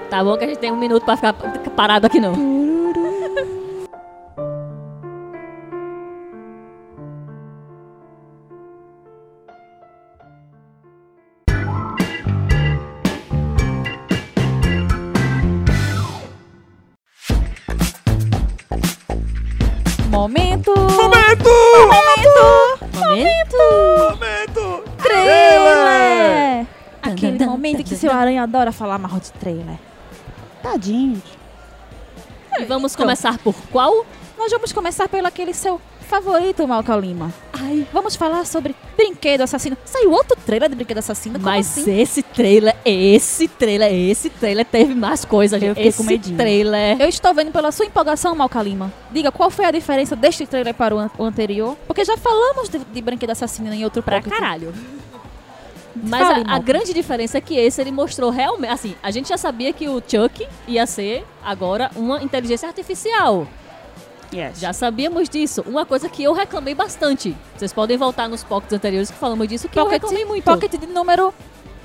Tá 0.09 0.23
bom 0.23 0.35
que 0.35 0.43
a 0.43 0.47
gente 0.47 0.57
tem 0.57 0.71
um 0.71 0.75
minuto 0.75 1.05
pra 1.05 1.15
ficar 1.15 1.33
parado 1.75 2.07
aqui, 2.07 2.19
não. 2.19 2.33
Momento! 20.09 20.73
Momento! 20.75 21.49
Momento! 21.85 22.33
Momento. 22.97 23.57
Momento! 23.99 24.83
Trailer! 25.03 26.65
Aquele 27.03 27.37
Realmente 27.37 27.83
que 27.83 27.95
seu 27.95 28.11
Aranha 28.11 28.41
adora 28.41 28.71
falar 28.71 28.97
mal 28.97 29.19
de 29.19 29.31
trailer. 29.33 29.77
Tadinho. 30.71 31.21
E 32.59 32.65
vamos 32.65 32.93
Então. 32.93 33.05
começar 33.05 33.37
por 33.39 33.55
qual? 33.71 34.05
Nós 34.37 34.51
vamos 34.51 34.71
começar 34.71 35.07
pelo 35.09 35.27
aquele 35.27 35.53
seu 35.53 35.79
favorito, 36.01 36.67
Malca 36.67 36.95
Lima. 36.95 37.31
Ai, 37.53 37.85
Vamos 37.93 38.15
falar 38.15 38.45
sobre 38.45 38.75
Brinquedo 38.97 39.41
Assassino. 39.41 39.77
Saiu 39.85 40.11
outro 40.11 40.35
trailer 40.45 40.69
de 40.69 40.75
Brinquedo 40.75 40.97
Assassino? 40.99 41.35
Como 41.35 41.45
mas 41.45 41.77
assim? 41.77 41.99
esse 42.01 42.23
trailer, 42.23 42.75
esse 42.83 43.47
trailer, 43.47 43.93
esse 43.93 44.29
trailer 44.29 44.65
teve 44.65 44.95
mais 44.95 45.23
coisas, 45.25 45.61
Eu 45.61 45.67
gente. 45.69 45.75
fiquei 45.75 45.89
Esse 45.89 45.97
com 45.97 46.03
medinho. 46.05 46.37
trailer. 46.37 46.99
Eu 46.99 47.07
estou 47.09 47.33
vendo 47.33 47.51
pela 47.51 47.71
sua 47.71 47.85
empolgação, 47.85 48.33
Malca 48.35 48.61
Lima. 48.63 48.91
Diga, 49.11 49.31
qual 49.31 49.49
foi 49.51 49.65
a 49.65 49.71
diferença 49.71 50.15
deste 50.15 50.45
trailer 50.47 50.73
para 50.73 50.95
o, 50.95 50.99
an- 50.99 51.11
o 51.17 51.23
anterior? 51.23 51.77
Porque 51.85 52.03
já 52.03 52.17
falamos 52.17 52.69
de, 52.69 52.79
de 52.79 53.01
Brinquedo 53.01 53.31
Assassino 53.31 53.71
em 53.73 53.83
outro 53.83 54.01
Pra 54.01 54.17
pocket. 54.21 54.33
caralho. 54.33 54.73
Mas 55.95 56.21
a, 56.47 56.55
a 56.55 56.59
grande 56.59 56.93
diferença 56.93 57.37
é 57.37 57.41
que 57.41 57.55
esse 57.57 57.81
ele 57.81 57.91
mostrou 57.91 58.29
realmente. 58.29 58.71
Assim, 58.71 58.95
a 59.01 59.11
gente 59.11 59.29
já 59.29 59.37
sabia 59.37 59.73
que 59.73 59.87
o 59.89 60.01
Chuck 60.05 60.47
ia 60.67 60.85
ser 60.85 61.25
agora 61.43 61.89
uma 61.95 62.21
inteligência 62.23 62.67
artificial. 62.67 63.47
Yes. 64.33 64.59
Já 64.59 64.71
sabíamos 64.73 65.27
disso. 65.27 65.63
Uma 65.65 65.85
coisa 65.85 66.07
que 66.07 66.23
eu 66.23 66.33
reclamei 66.33 66.75
bastante. 66.75 67.35
Vocês 67.57 67.73
podem 67.73 67.97
voltar 67.97 68.29
nos 68.29 68.43
pockets 68.43 68.73
anteriores 68.73 69.09
que 69.09 69.17
falamos 69.17 69.47
disso, 69.47 69.67
que 69.67 69.79
eu 69.79 69.85
Pocket, 69.85 70.01
reclamei 70.01 70.25
muito. 70.25 70.43
pocket 70.43 70.71
de 70.79 70.85
número... 70.87 71.33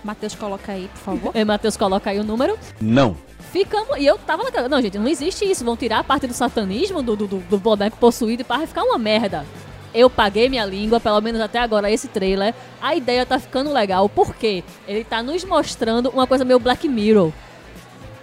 Matheus, 0.05 0.35
coloca 0.35 0.71
aí, 0.71 0.87
por 0.93 0.99
favor. 1.01 1.33
E 1.35 1.43
Matheus, 1.47 1.79
coloca 1.79 2.11
aí 2.11 2.21
o 2.21 2.25
número. 2.25 2.59
Não. 2.79 3.17
Ficamos. 3.51 3.97
E 3.97 4.05
eu 4.05 4.19
tava 4.19 4.43
naquela. 4.43 4.69
Não, 4.69 4.83
gente, 4.83 4.99
não 4.99 5.09
existe 5.09 5.51
isso. 5.51 5.65
Vão 5.65 5.75
tirar 5.79 6.01
a 6.01 6.05
parte 6.05 6.27
do 6.27 6.35
satanismo 6.35 7.03
do, 7.03 7.17
do, 7.17 7.27
do- 7.27 7.39
do 7.39 7.59
boneco 7.59 7.97
possuído 7.97 8.43
e 8.43 8.45
para 8.45 8.67
ficar 8.67 8.83
uma 8.83 8.99
merda. 8.99 9.47
Eu 9.95 10.11
paguei 10.11 10.49
minha 10.49 10.65
língua, 10.65 10.99
pelo 10.99 11.21
menos 11.21 11.41
até 11.41 11.61
agora, 11.61 11.91
esse 11.91 12.09
trailer. 12.09 12.53
A 12.83 12.97
ideia 12.97 13.25
tá 13.25 13.39
ficando 13.39 13.73
legal, 13.73 14.09
porque 14.09 14.65
ele 14.89 15.05
tá 15.05 15.23
nos 15.23 15.45
mostrando 15.45 16.11
uma 16.11 16.27
coisa 16.27 16.45
meio 16.45 16.59
Black 16.59 16.89
Mirror. 16.89 17.33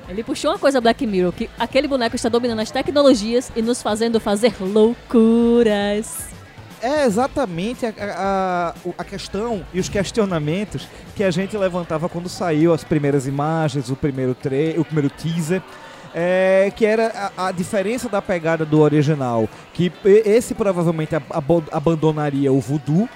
Ele 0.10 0.24
puxou 0.24 0.52
uma 0.52 0.60
coisa 0.60 0.82
Black 0.82 1.08
Mirror, 1.08 1.32
que 1.32 1.50
aquele 1.58 1.88
boneco 1.88 2.18
está 2.18 2.28
dominando 2.28 2.60
as 2.60 2.70
tecnologias 2.70 3.50
e 3.56 3.62
nos 3.62 3.82
fazendo 3.82 4.20
fazer 4.20 4.54
loucuras. 4.60 6.30
É 6.82 7.06
exatamente 7.06 7.86
a, 7.86 7.94
a, 8.00 8.74
a 8.98 9.04
questão 9.06 9.64
e 9.72 9.80
os 9.80 9.88
questionamentos 9.88 10.88
que 11.16 11.24
a 11.24 11.32
gente 11.32 11.56
levantava 11.56 12.10
quando 12.10 12.28
saiu 12.28 12.74
as 12.74 12.84
primeiras 12.84 13.28
imagens, 13.28 13.90
o 13.90 13.96
primeiro, 13.96 14.36
tre 14.36 14.76
o 14.78 14.84
primeiro 14.84 15.10
teaser. 15.10 15.62
É, 16.14 16.72
que 16.76 16.86
era 16.86 17.32
a, 17.38 17.48
a 17.48 17.52
diferença 17.52 18.10
da 18.10 18.22
pegada 18.22 18.66
do 18.66 18.80
original. 18.80 19.48
Que 19.74 19.92
esse 20.06 20.54
provavelmente 20.54 21.16
ab- 21.16 21.64
abandonaria 21.72 22.52
o 22.52 22.60
voodoo 22.60 23.08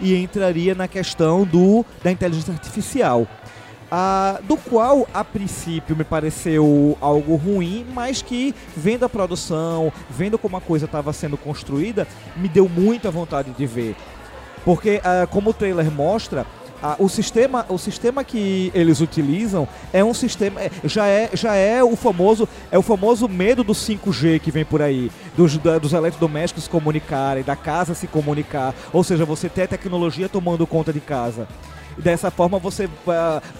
e 0.00 0.14
entraria 0.16 0.74
na 0.74 0.88
questão 0.88 1.44
do, 1.44 1.84
da 2.02 2.10
inteligência 2.10 2.52
artificial. 2.52 3.26
Ah, 3.90 4.40
do 4.42 4.56
qual 4.56 5.06
a 5.14 5.22
princípio 5.22 5.94
me 5.94 6.02
pareceu 6.02 6.98
algo 7.00 7.36
ruim, 7.36 7.86
mas 7.94 8.22
que 8.22 8.52
vendo 8.76 9.04
a 9.04 9.08
produção, 9.08 9.92
vendo 10.10 10.36
como 10.36 10.56
a 10.56 10.60
coisa 10.60 10.86
estava 10.86 11.12
sendo 11.12 11.36
construída, 11.36 12.08
me 12.36 12.48
deu 12.48 12.68
muita 12.68 13.10
vontade 13.10 13.52
de 13.52 13.66
ver. 13.66 13.94
Porque, 14.64 15.00
ah, 15.04 15.28
como 15.30 15.50
o 15.50 15.54
trailer 15.54 15.90
mostra, 15.92 16.44
ah, 16.86 16.96
o, 16.98 17.08
sistema, 17.08 17.64
o 17.70 17.78
sistema 17.78 18.22
que 18.22 18.70
eles 18.74 19.00
utilizam 19.00 19.66
é 19.90 20.04
um 20.04 20.12
sistema. 20.12 20.60
é- 20.60 20.70
já, 20.84 21.06
é, 21.06 21.30
já 21.32 21.54
é 21.54 21.82
o 21.82 21.96
famoso. 21.96 22.46
É 22.70 22.78
o 22.78 22.82
famoso 22.82 23.26
medo 23.26 23.64
do 23.64 23.72
5G 23.72 24.38
que 24.38 24.50
vem 24.50 24.66
por 24.66 24.82
aí. 24.82 25.10
Dos, 25.34 25.56
da- 25.56 25.78
dos 25.78 25.94
eletrodomésticos 25.94 26.64
se 26.64 26.70
comunicarem, 26.70 27.42
da 27.42 27.56
casa 27.56 27.94
se 27.94 28.06
comunicar. 28.06 28.74
Ou 28.92 29.02
seja, 29.02 29.24
você 29.24 29.48
ter 29.48 29.62
a 29.62 29.66
tecnologia 29.68 30.28
tomando 30.28 30.66
conta 30.66 30.92
de 30.92 31.00
casa. 31.00 31.48
E 31.96 32.02
dessa 32.02 32.30
forma 32.30 32.58
você. 32.58 32.86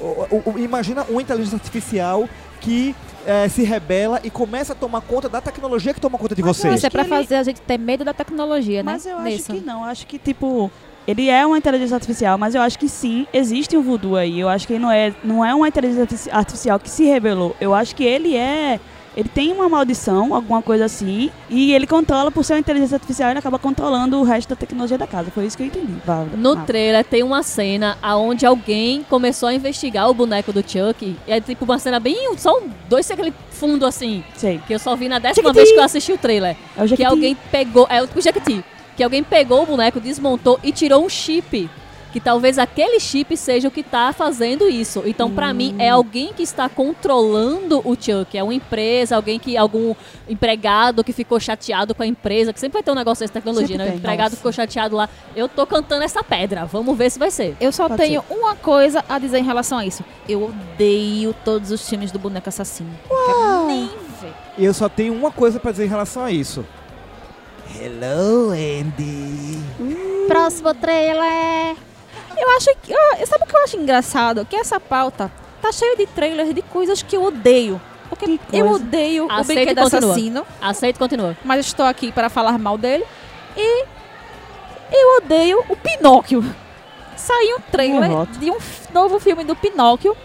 o- 0.00 0.04
o- 0.36 0.52
o- 0.54 0.58
imagina 0.58 1.04
uma 1.08 1.22
inteligência 1.22 1.56
artificial 1.56 2.28
que 2.60 2.94
eh, 3.26 3.48
se 3.48 3.62
rebela 3.62 4.20
e 4.22 4.28
começa 4.28 4.74
a 4.74 4.76
tomar 4.76 5.00
conta 5.00 5.30
da 5.30 5.40
tecnologia 5.40 5.94
que 5.94 6.00
toma 6.00 6.18
conta 6.18 6.34
de 6.34 6.42
você. 6.42 6.68
Isso 6.74 6.86
é 6.86 6.90
pra 6.90 7.04
que 7.04 7.10
ele- 7.10 7.22
fazer 7.22 7.36
a 7.36 7.42
gente 7.42 7.58
ter 7.62 7.78
medo 7.78 8.04
da 8.04 8.12
tecnologia, 8.12 8.82
né? 8.82 8.92
Mas 8.92 9.06
eu 9.06 9.16
acho 9.16 9.24
Nessa. 9.30 9.52
que 9.54 9.60
não. 9.60 9.78
Eu 9.80 9.84
acho 9.86 10.06
que, 10.06 10.18
tipo, 10.18 10.70
ele 11.06 11.28
é 11.28 11.44
uma 11.46 11.58
inteligência 11.58 11.94
artificial, 11.94 12.38
mas 12.38 12.54
eu 12.54 12.62
acho 12.62 12.78
que 12.78 12.88
sim, 12.88 13.26
existe 13.32 13.76
um 13.76 13.82
voodoo 13.82 14.16
aí. 14.16 14.40
Eu 14.40 14.48
acho 14.48 14.66
que 14.66 14.72
ele 14.74 14.82
não 14.82 14.90
é, 14.90 15.12
não 15.22 15.44
é 15.44 15.54
uma 15.54 15.68
inteligência 15.68 16.02
artifici- 16.02 16.30
artificial 16.30 16.78
que 16.78 16.88
se 16.90 17.04
revelou. 17.04 17.54
Eu 17.60 17.74
acho 17.74 17.94
que 17.94 18.04
ele 18.04 18.36
é. 18.36 18.80
Ele 19.16 19.28
tem 19.28 19.52
uma 19.52 19.68
maldição, 19.68 20.34
alguma 20.34 20.60
coisa 20.60 20.86
assim, 20.86 21.30
e 21.48 21.72
ele 21.72 21.86
controla, 21.86 22.32
por 22.32 22.44
ser 22.44 22.54
uma 22.54 22.58
inteligência 22.58 22.96
artificial, 22.96 23.30
ele 23.30 23.38
acaba 23.38 23.60
controlando 23.60 24.18
o 24.18 24.24
resto 24.24 24.48
da 24.48 24.56
tecnologia 24.56 24.98
da 24.98 25.06
casa. 25.06 25.30
Foi 25.30 25.46
isso 25.46 25.56
que 25.56 25.62
eu 25.62 25.68
entendi. 25.68 25.94
Vá, 26.04 26.24
No 26.36 26.56
trailer 26.64 27.04
tem 27.04 27.22
uma 27.22 27.44
cena 27.44 27.96
aonde 28.02 28.44
alguém 28.44 29.04
começou 29.08 29.48
a 29.48 29.54
investigar 29.54 30.10
o 30.10 30.14
boneco 30.14 30.52
do 30.52 30.62
Chuck. 30.68 31.16
E 31.28 31.32
é 31.32 31.40
tipo 31.40 31.64
uma 31.64 31.78
cena 31.78 32.00
bem. 32.00 32.34
Só 32.36 32.60
dois 32.88 33.08
aquele 33.08 33.32
fundo 33.52 33.86
assim. 33.86 34.24
Sei. 34.34 34.60
Que 34.66 34.74
eu 34.74 34.80
só 34.80 34.96
vi 34.96 35.08
na 35.08 35.20
décima 35.20 35.50
Jequiti. 35.50 35.54
vez 35.54 35.70
que 35.72 35.78
eu 35.78 35.84
assisti 35.84 36.12
o 36.12 36.18
trailer. 36.18 36.56
É 36.76 36.80
o 36.80 36.82
Que 36.82 36.88
Jequiti. 36.88 37.04
alguém 37.08 37.36
pegou. 37.52 37.86
É 37.88 38.02
o 38.02 38.08
tipo 38.08 38.20
Jequiti. 38.20 38.64
Que 38.96 39.02
alguém 39.02 39.22
pegou 39.22 39.62
o 39.62 39.66
boneco, 39.66 40.00
desmontou 40.00 40.58
e 40.62 40.72
tirou 40.72 41.04
um 41.04 41.08
chip. 41.08 41.68
Que 42.12 42.20
talvez 42.20 42.60
aquele 42.60 43.00
chip 43.00 43.36
seja 43.36 43.66
o 43.66 43.72
que 43.72 43.82
tá 43.82 44.12
fazendo 44.12 44.68
isso. 44.68 45.02
Então, 45.04 45.28
pra 45.32 45.52
mim, 45.52 45.74
é 45.80 45.88
alguém 45.88 46.32
que 46.32 46.44
está 46.44 46.68
controlando 46.68 47.80
o 47.84 47.96
Chuck. 47.96 48.38
É 48.38 48.40
uma 48.40 48.54
empresa, 48.54 49.16
alguém 49.16 49.36
que. 49.36 49.56
algum 49.56 49.96
empregado 50.28 51.02
que 51.02 51.12
ficou 51.12 51.40
chateado 51.40 51.92
com 51.92 52.04
a 52.04 52.06
empresa. 52.06 52.52
Que 52.52 52.60
sempre 52.60 52.74
vai 52.74 52.82
ter 52.84 52.92
um 52.92 52.94
negócio 52.94 53.24
dessa 53.24 53.32
tecnologia, 53.32 53.66
Sempre 53.66 53.78
né? 53.78 53.84
O 53.86 53.88
tem, 53.88 53.98
empregado 53.98 54.26
nossa. 54.26 54.36
ficou 54.36 54.52
chateado 54.52 54.94
lá. 54.94 55.08
Eu 55.34 55.48
tô 55.48 55.66
cantando 55.66 56.04
essa 56.04 56.22
pedra. 56.22 56.64
Vamos 56.66 56.96
ver 56.96 57.10
se 57.10 57.18
vai 57.18 57.32
ser. 57.32 57.56
Eu 57.60 57.72
só 57.72 57.88
Pode 57.88 58.00
tenho 58.00 58.22
uma 58.30 58.54
coisa 58.54 59.04
a 59.08 59.18
dizer 59.18 59.38
em 59.38 59.44
relação 59.44 59.78
a 59.78 59.84
isso. 59.84 60.04
Eu 60.28 60.44
odeio 60.44 61.34
todos 61.44 61.72
os 61.72 61.88
filmes 61.88 62.12
do 62.12 62.18
boneco 62.20 62.48
assassino. 62.48 62.90
Não 63.10 63.26
quero 63.26 63.66
nem 63.66 63.86
ver. 64.22 64.32
E 64.56 64.64
eu 64.64 64.72
só 64.72 64.88
tenho 64.88 65.12
uma 65.14 65.32
coisa 65.32 65.58
pra 65.58 65.72
dizer 65.72 65.86
em 65.86 65.88
relação 65.88 66.22
a 66.24 66.30
isso. 66.30 66.64
Hello, 67.78 68.50
Andy. 68.50 69.58
Próximo 70.28 70.74
trailer. 70.74 71.76
Eu 72.36 72.50
acho 72.56 72.70
que. 72.82 72.92
ah, 72.92 73.26
sabe 73.26 73.44
o 73.44 73.46
que 73.46 73.56
eu 73.56 73.62
acho 73.64 73.76
engraçado? 73.76 74.44
Que 74.44 74.56
essa 74.56 74.78
pauta 74.80 75.30
tá 75.62 75.72
cheia 75.72 75.96
de 75.96 76.06
trailers 76.06 76.54
de 76.54 76.62
coisas 76.62 77.02
que 77.02 77.16
eu 77.16 77.24
odeio. 77.24 77.80
Porque 78.08 78.38
Que 78.38 78.56
eu 78.58 78.68
odeio 78.70 79.26
o 79.26 79.32
Aceita 79.32 79.52
e 79.52 79.64
brinquedo 79.66 79.82
continua. 79.84 80.10
assassino, 80.12 80.46
Aceita 80.60 80.96
e 80.96 81.00
continua. 81.00 81.36
mas 81.44 81.66
estou 81.66 81.86
aqui 81.86 82.12
para 82.12 82.28
falar 82.28 82.58
mal 82.58 82.76
dele. 82.78 83.04
E 83.56 83.84
eu 84.92 85.16
odeio 85.18 85.64
o 85.68 85.76
Pinóquio. 85.76 86.44
Saiu 87.16 87.56
um 87.56 87.60
trailer 87.60 88.26
de 88.38 88.50
um 88.50 88.58
novo 88.92 89.18
filme 89.18 89.42
do 89.44 89.56
Pinóquio. 89.56 90.16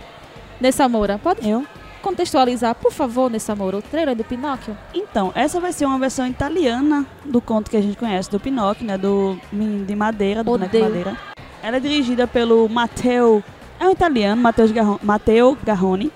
Nessa 0.59 0.89
Moura, 0.89 1.17
pode 1.17 1.47
Eu? 1.49 1.65
Contextualizar, 1.99 2.75
por 2.75 2.91
favor, 2.91 3.29
nessa 3.29 3.55
Moura, 3.55 3.77
o 3.77 3.81
trailer 3.81 4.15
do 4.15 4.23
Pinóquio? 4.23 4.77
Então, 4.93 5.31
essa 5.35 5.59
vai 5.59 5.71
ser 5.71 5.85
uma 5.85 5.99
versão 5.99 6.27
italiana 6.27 7.05
do 7.25 7.41
conto 7.41 7.69
que 7.69 7.77
a 7.77 7.81
gente 7.81 7.97
conhece, 7.97 8.29
do 8.29 8.39
Pinóquio, 8.39 8.85
né? 8.85 8.97
Do 8.97 9.37
menino 9.51 9.85
de 9.85 9.95
madeira, 9.95 10.43
do 10.43 10.51
boneco 10.51 10.71
de 10.71 10.81
madeira. 10.81 11.17
Ela 11.61 11.77
é 11.77 11.79
dirigida 11.79 12.25
pelo 12.25 12.67
Matteo, 12.69 13.43
é 13.79 13.87
um 13.87 13.91
italiano, 13.91 14.41
Matteo 14.41 14.73
Garrone, 14.73 14.99
Matteo 15.03 15.57
Garrone. 15.63 16.11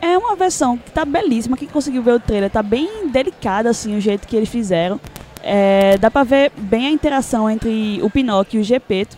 É 0.00 0.16
uma 0.16 0.36
versão 0.36 0.78
que 0.78 0.90
tá 0.92 1.04
belíssima, 1.04 1.56
quem 1.56 1.66
conseguiu 1.66 2.02
ver 2.02 2.12
o 2.12 2.20
trailer, 2.20 2.48
tá 2.48 2.62
bem 2.62 3.08
delicada, 3.08 3.68
assim, 3.70 3.96
o 3.96 4.00
jeito 4.00 4.28
que 4.28 4.36
eles 4.36 4.48
fizeram. 4.48 5.00
É, 5.42 5.96
dá 5.98 6.10
pra 6.10 6.24
ver 6.24 6.52
bem 6.56 6.86
a 6.86 6.90
interação 6.90 7.48
entre 7.48 8.00
o 8.02 8.10
Pinóquio 8.10 8.58
e 8.58 8.60
o 8.60 8.64
Gepeto. 8.64 9.16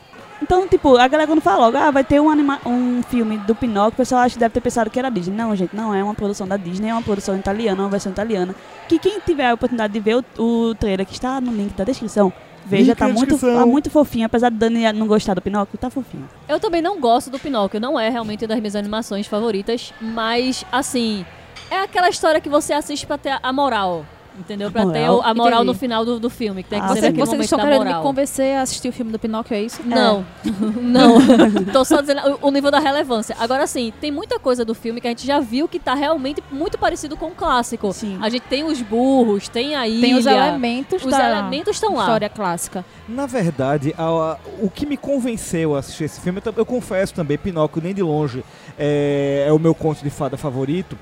Então, 0.51 0.67
tipo, 0.67 0.97
a 0.97 1.07
galera 1.07 1.29
quando 1.29 1.41
fala 1.41 1.67
logo, 1.67 1.77
ah, 1.77 1.93
vai 1.93 2.03
ter 2.03 2.21
um, 2.21 2.29
anima 2.29 2.59
um 2.67 3.05
filme 3.05 3.39
do 3.39 3.55
Pinóquio, 3.55 3.95
o 3.95 3.97
pessoal 3.99 4.23
acha 4.23 4.35
que 4.35 4.41
deve 4.41 4.53
ter 4.53 4.61
pensado 4.61 4.91
que 4.91 4.99
era 4.99 5.09
Disney. 5.09 5.37
Não, 5.37 5.55
gente, 5.55 5.77
não 5.77 5.95
é 5.95 6.03
uma 6.03 6.13
produção 6.13 6.45
da 6.45 6.57
Disney, 6.57 6.89
é 6.89 6.93
uma 6.93 7.03
produção 7.03 7.37
italiana, 7.37 7.81
uma 7.81 7.89
versão 7.89 8.11
italiana. 8.11 8.53
Que 8.89 8.99
quem 8.99 9.21
tiver 9.21 9.49
a 9.49 9.55
oportunidade 9.55 9.93
de 9.93 10.01
ver 10.01 10.17
o, 10.17 10.25
o 10.43 10.75
trailer 10.75 11.07
que 11.07 11.13
está 11.13 11.41
no 11.41 11.53
link 11.53 11.73
da 11.75 11.85
descrição, 11.85 12.33
veja, 12.67 12.97
tá 12.97 13.07
muito, 13.07 13.39
tá 13.39 13.65
muito 13.65 13.91
fofinho. 13.91 14.27
Apesar 14.27 14.51
de 14.51 14.57
Dani 14.57 14.93
não 14.93 15.07
gostar 15.07 15.35
do 15.35 15.41
Pinóquio, 15.41 15.79
tá 15.79 15.89
fofinho. 15.89 16.29
Eu 16.49 16.59
também 16.59 16.83
não 16.83 16.99
gosto 16.99 17.31
do 17.31 17.39
Pinóquio, 17.39 17.79
não 17.79 17.99
é 17.99 18.09
realmente 18.09 18.45
das 18.45 18.59
minhas 18.59 18.75
animações 18.75 19.29
favoritas, 19.29 19.95
mas 20.01 20.65
assim, 20.73 21.25
é 21.71 21.79
aquela 21.79 22.09
história 22.09 22.41
que 22.41 22.49
você 22.49 22.73
assiste 22.73 23.07
pra 23.07 23.17
ter 23.17 23.39
a 23.41 23.53
moral, 23.53 24.05
entendeu? 24.39 24.71
Pra 24.71 24.83
ter 24.83 25.01
Moral? 25.01 25.17
o- 25.19 25.23
a 25.23 25.35
moral 25.35 25.59
no 25.65 25.71
Entendi. 25.73 25.79
final 25.79 26.05
do, 26.05 26.19
do 26.21 26.31
filme, 26.31 26.63
que 26.63 26.71
tem 26.71 26.79
que 26.79 26.85
Ah, 26.85 26.89
momento 26.89 27.41
estão 27.43 27.59
da 27.59 27.65
querendo 27.65 27.85
me 27.85 27.95
convencer 28.03 28.57
a 28.57 28.63
assistir 28.63 28.89
o 28.89 28.93
filme 28.93 29.13
do 29.13 29.19
Pinóquio, 29.19 29.55
é 29.55 29.63
isso? 29.63 29.81
Não, 29.85 30.25
não. 30.81 31.17
Tô 31.73 31.85
só 31.85 32.01
dizendo 32.01 32.21
o- 32.43 32.49
o 32.49 32.51
nível 32.51 32.71
da 32.71 32.79
relevância. 32.79 33.37
Agora 33.39 33.67
sim, 33.67 33.93
tem 34.01 34.11
muita 34.11 34.39
coisa 34.39 34.65
do 34.65 34.75
filme 34.75 35.01
que 35.01 35.07
a 35.07 35.11
gente 35.11 35.27
já 35.27 35.41
viu 35.41 35.67
que 35.69 35.79
tá 35.79 35.95
realmente 35.95 36.43
muito 36.51 36.79
parecido 36.79 37.17
com 37.17 37.27
o 37.27 37.31
clássico. 37.35 37.93
Sim. 37.93 38.19
A 38.21 38.29
gente 38.29 38.43
tem 38.43 38.65
os 38.65 38.81
burros, 38.83 39.49
tem 39.49 39.75
a 39.75 39.87
ilha. 39.87 40.01
Tem 40.01 40.15
os 40.15 40.27
elementos 40.27 41.05
Os 41.05 41.13
elementos 41.13 41.77
estão 41.77 41.95
lá. 41.95 42.01
história 42.03 42.29
clássica. 42.29 42.85
Na 43.09 43.27
verdade, 43.27 43.95
a- 43.99 44.03
a- 44.05 44.37
o 44.63 44.71
que 44.71 44.87
me 44.87 44.97
convenceu 44.97 45.75
a 45.75 45.81
assistir 45.81 46.05
esse 46.05 46.21
filme, 46.21 46.41
eu, 46.45 46.55
eu 46.57 46.67
confesso 46.67 47.13
também, 47.15 47.37
Pinóquio 47.39 47.83
nem 47.83 47.95
de 47.95 48.03
longe 48.03 48.45
é, 48.79 49.45
é 49.49 49.53
o 49.53 49.59
meu 49.59 49.75
conto 49.75 50.03
de 50.03 50.11
fada 50.11 50.37
favorito, 50.37 50.97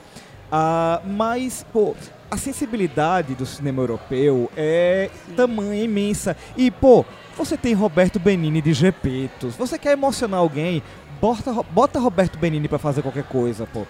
ah, 0.50 1.00
mas, 1.04 1.64
pô, 1.72 1.94
a 2.30 2.36
sensibilidade 2.36 3.34
do 3.34 3.46
cinema 3.46 3.82
europeu 3.82 4.50
é 4.56 5.10
tamanha, 5.36 5.82
imensa. 5.84 6.36
E, 6.56 6.70
pô, 6.70 7.04
você 7.36 7.56
tem 7.56 7.74
Roberto 7.74 8.18
Benini 8.18 8.60
de 8.60 8.72
Gepetos, 8.72 9.54
você 9.54 9.78
quer 9.78 9.92
emocionar 9.92 10.40
alguém, 10.40 10.82
bota, 11.20 11.52
bota 11.70 11.98
Roberto 11.98 12.38
Benini 12.38 12.68
pra 12.68 12.78
fazer 12.78 13.02
qualquer 13.02 13.24
coisa, 13.24 13.66
pô. 13.66 13.86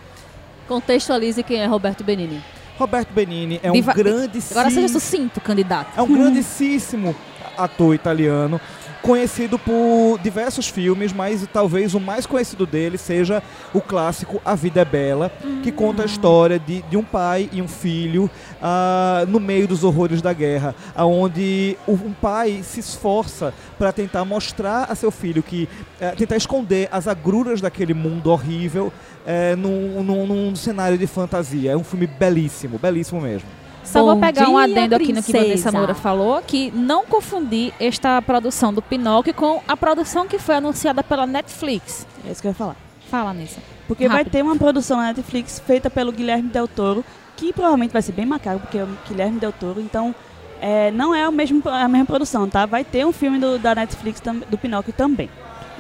Contextualize 0.67 1.43
quem 1.43 1.61
é 1.61 1.67
Roberto 1.67 2.05
Benini. 2.05 2.43
Roberto 2.79 3.13
Benini 3.13 3.59
é 3.63 3.71
um 3.71 3.75
Diva- 3.75 3.93
grandíssimo... 3.93 4.61
Agora 4.61 4.73
seja 4.73 4.89
sucinto, 4.89 5.41
candidato. 5.41 5.99
É 5.99 6.03
um 6.03 6.07
grandíssimo 6.07 7.17
ator 7.57 7.95
italiano, 7.95 8.61
conhecido 9.03 9.59
por 9.59 10.19
diversos 10.23 10.69
filmes, 10.69 11.13
mas 11.13 11.47
talvez 11.53 11.95
o 11.95 12.01
mais 12.01 12.27
conhecido 12.27 12.67
dele 12.67 12.99
seja 12.99 13.43
o 13.73 13.81
clássico 13.81 14.41
A 14.45 14.55
Vida 14.55 14.81
é 14.81 14.85
Bela, 14.85 15.31
que 15.63 15.73
conta 15.73 16.03
a 16.03 16.07
história 16.07 16.59
de, 16.59 16.83
de 16.83 16.97
um 16.97 17.03
pai 17.05 17.49
e 17.53 17.63
um 17.63 17.69
filho 17.69 18.31
ah, 18.61 19.25
no 19.29 19.41
meio 19.41 19.67
dos 19.67 19.85
horrores 19.85 20.21
da 20.21 20.33
guerra, 20.33 20.75
onde 20.97 21.77
um 21.87 22.13
pai 22.13 22.61
se 22.63 22.81
esforça 22.81 23.55
para 23.79 23.93
tentar 23.93 24.25
mostrar 24.25 24.85
a 24.91 24.95
seu 24.95 25.11
filho 25.11 25.43
que 25.43 25.69
eh, 26.01 26.11
tentar 26.13 26.37
esconder 26.37 26.89
as 26.93 27.07
agruras 27.09 27.61
daquele 27.61 27.95
mundo 27.95 28.31
horrível 28.31 28.93
eh, 29.27 29.55
num, 29.57 30.03
num- 30.03 30.27
num 30.27 30.57
cenário 30.57 30.99
de 30.99 31.07
fantasia. 31.07 31.73
É 31.73 31.77
um 31.77 31.85
filme 31.85 32.07
belíssimo, 32.07 32.79
belíssimo 32.79 33.21
mesmo. 33.21 33.49
Só 33.93 34.05
vou 34.05 34.15
Bom 34.15 34.21
pegar 34.21 34.49
um 34.49 34.55
dia, 34.55 34.63
adendo 34.65 34.95
aqui 34.97 35.13
no 35.13 35.23
que 35.23 35.33
princesa. 35.33 35.45
Vanessa 35.45 35.73
Moura 35.73 35.95
falou, 35.95 36.43
que 36.47 36.71
não 36.73 37.05
confundir 37.07 37.73
esta 37.81 38.21
produção 38.23 38.73
do 38.73 38.83
Pinóquio 38.83 39.33
com 39.35 39.63
a 39.67 39.77
produção 39.77 40.27
que 40.27 40.39
foi 40.39 40.57
anunciada 40.57 41.03
pela 41.03 41.27
Netflix. 41.27 42.07
É 42.27 42.31
isso 42.31 42.41
que 42.43 42.49
eu 42.49 42.51
ia 42.51 42.55
falar. 42.55 42.77
Fala, 43.11 43.33
Nissa. 43.33 43.61
Porque 43.87 44.07
vai 44.07 44.19
Rápido. 44.19 44.33
ter 44.33 44.43
uma 44.43 44.57
produção 44.57 44.99
na 44.99 45.05
Netflix 45.09 45.59
feita 45.67 45.89
pelo 45.89 46.13
Guilherme 46.13 46.49
Del 46.51 46.69
Toro, 46.69 47.05
que 47.37 47.53
provavelmente 47.53 47.93
vai 47.93 48.03
ser 48.03 48.13
bem 48.13 48.27
macabro, 48.27 48.61
porque 48.61 48.77
é 48.79 48.85
o 48.85 48.89
Guilherme 49.09 49.41
Del 49.41 49.53
Toro, 49.53 49.81
então 49.81 50.15
é, 50.61 50.91
não 50.91 51.15
é 51.15 51.27
o 51.27 51.33
mesmo, 51.33 51.63
a 51.67 51.89
mesma 51.89 52.05
produção, 52.05 52.49
tá? 52.49 52.67
Vai 52.67 52.85
ter 52.85 53.07
um 53.07 53.13
filme 53.13 53.39
do- 53.39 53.59
da 53.59 53.75
Netflix 53.75 54.21
do 54.51 54.59
Pinóquio 54.59 54.93
também. 54.93 55.31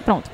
Pronto. 0.04 0.30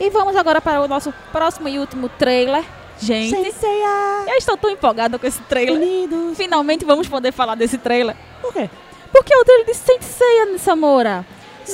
E 0.00 0.10
vamos 0.10 0.34
agora 0.34 0.60
para 0.60 0.80
o 0.82 0.88
nosso 0.88 1.12
próximo 1.30 1.68
e 1.68 1.78
último 1.78 2.08
trailer. 2.08 2.64
Gente, 2.98 3.34
eu 3.34 4.36
estou 4.36 4.56
tão 4.56 4.70
empolgada 4.70 5.18
com 5.18 5.26
esse 5.26 5.40
trailer. 5.42 5.74
Unidos. 5.74 6.36
Finalmente 6.36 6.84
vamos 6.84 7.08
poder 7.08 7.32
falar 7.32 7.54
desse 7.54 7.78
trailer. 7.78 8.16
Por 8.40 8.52
quê? 8.52 8.70
Porque 9.12 9.32
é 9.32 9.38
o 9.38 9.44
trailer 9.44 9.66
de 9.66 9.74
Senseiya, 9.74 10.46
Nissa 10.46 10.74
Moura. 10.74 11.24